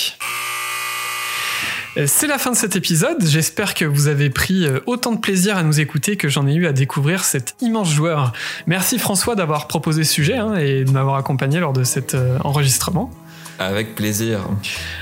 C'est 2.06 2.28
la 2.28 2.38
fin 2.38 2.52
de 2.52 2.56
cet 2.56 2.76
épisode. 2.76 3.26
J'espère 3.26 3.74
que 3.74 3.84
vous 3.84 4.08
avez 4.08 4.30
pris 4.30 4.68
autant 4.86 5.14
de 5.14 5.18
plaisir 5.18 5.58
à 5.58 5.64
nous 5.64 5.80
écouter 5.80 6.16
que 6.16 6.30
j'en 6.30 6.46
ai 6.46 6.54
eu 6.54 6.68
à 6.68 6.72
découvrir 6.72 7.24
cet 7.24 7.56
immense 7.60 7.90
joueur. 7.90 8.34
Merci 8.68 9.00
François 9.00 9.34
d'avoir 9.34 9.66
proposé 9.66 10.04
ce 10.04 10.14
sujet 10.14 10.38
hein, 10.38 10.54
et 10.58 10.84
de 10.84 10.92
m'avoir 10.92 11.16
accompagné 11.16 11.60
lors 11.60 11.74
de 11.74 11.84
cet 11.84 12.16
enregistrement. 12.44 13.12
Avec 13.60 13.96
plaisir. 13.96 14.40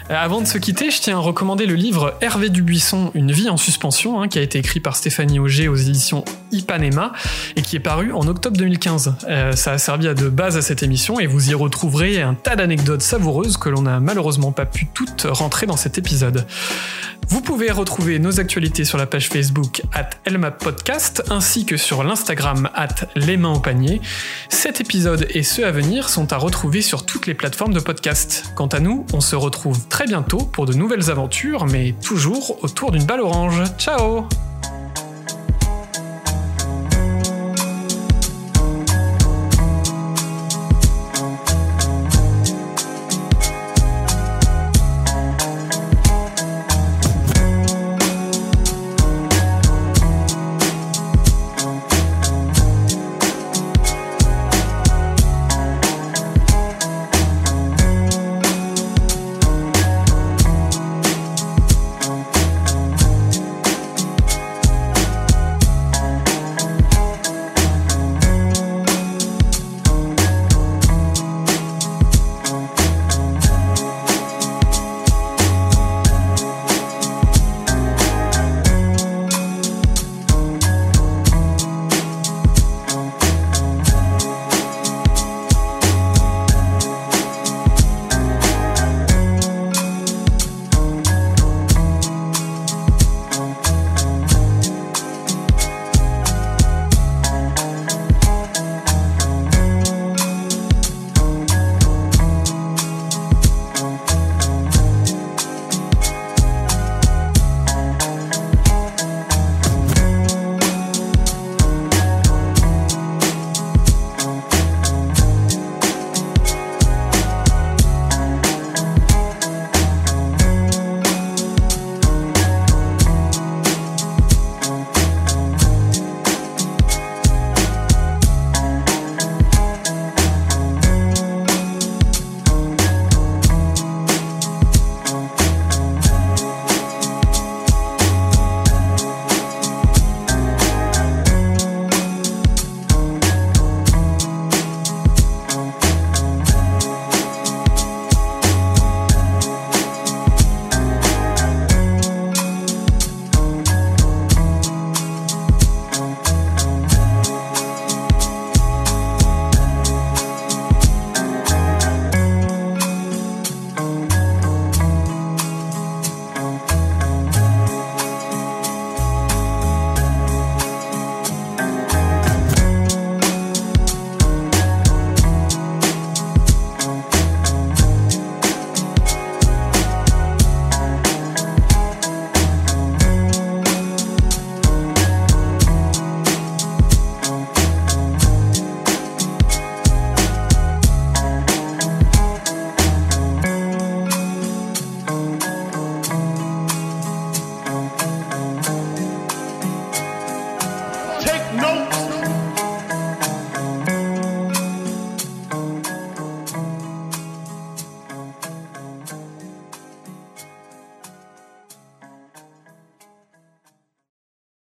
Euh, 0.09 0.15
Avant 0.17 0.41
de 0.41 0.47
se 0.47 0.57
quitter, 0.57 0.89
je 0.89 1.01
tiens 1.01 1.17
à 1.17 1.19
recommander 1.19 1.65
le 1.65 1.75
livre 1.75 2.15
Hervé 2.21 2.49
Dubuisson, 2.49 3.11
Une 3.13 3.31
vie 3.31 3.49
en 3.49 3.57
suspension, 3.57 4.21
hein, 4.21 4.27
qui 4.27 4.39
a 4.39 4.41
été 4.41 4.59
écrit 4.59 4.79
par 4.79 4.95
Stéphanie 4.95 5.39
Auger 5.39 5.67
aux 5.67 5.75
éditions 5.75 6.23
Ipanema 6.51 7.11
et 7.55 7.61
qui 7.61 7.75
est 7.75 7.81
paru 7.81 8.13
en 8.13 8.27
octobre 8.27 8.55
2015. 8.57 9.15
Euh, 9.27 9.51
ça 9.53 9.73
a 9.73 9.77
servi 9.77 10.07
à 10.07 10.13
de 10.13 10.29
base 10.29 10.55
à 10.57 10.61
cette 10.61 10.83
émission 10.83 11.19
et 11.19 11.27
vous 11.27 11.49
y 11.49 11.53
retrouverez 11.53 12.21
un 12.21 12.33
tas 12.33 12.55
d'anecdotes 12.55 13.01
savoureuses 13.01 13.57
que 13.57 13.69
l'on 13.69 13.81
n'a 13.81 13.99
malheureusement 13.99 14.51
pas 14.51 14.65
pu 14.65 14.87
toutes 14.93 15.27
rentrer 15.29 15.65
dans 15.65 15.77
cet 15.77 15.97
épisode. 15.97 16.45
Vous 17.27 17.41
pouvez 17.41 17.71
retrouver 17.71 18.19
nos 18.19 18.39
actualités 18.39 18.85
sur 18.85 18.97
la 18.97 19.05
page 19.05 19.29
Facebook 19.29 19.81
at 19.93 20.09
Podcast 20.59 21.23
ainsi 21.29 21.65
que 21.65 21.77
sur 21.77 22.03
l'Instagram 22.03 22.69
at 22.75 23.07
Les 23.15 23.37
Mains 23.37 23.53
au 23.53 23.59
Panier. 23.59 24.01
Cet 24.49 24.81
épisode 24.81 25.27
et 25.29 25.43
ceux 25.43 25.65
à 25.65 25.71
venir 25.71 26.09
sont 26.09 26.33
à 26.33 26.37
retrouver 26.37 26.81
sur 26.81 27.05
toutes 27.05 27.27
les 27.27 27.33
plateformes 27.33 27.73
de 27.73 27.79
podcast. 27.79 28.51
Quant 28.55 28.67
à 28.67 28.79
nous, 28.79 29.05
on 29.13 29.21
se 29.21 29.35
retrouve 29.35 29.87
très 29.87 30.05
bientôt 30.05 30.37
pour 30.37 30.65
de 30.65 30.73
nouvelles 30.73 31.09
aventures, 31.09 31.65
mais 31.65 31.95
toujours 32.03 32.63
autour 32.63 32.91
d'une 32.91 33.05
balle 33.05 33.21
orange. 33.21 33.63
Ciao 33.77 34.27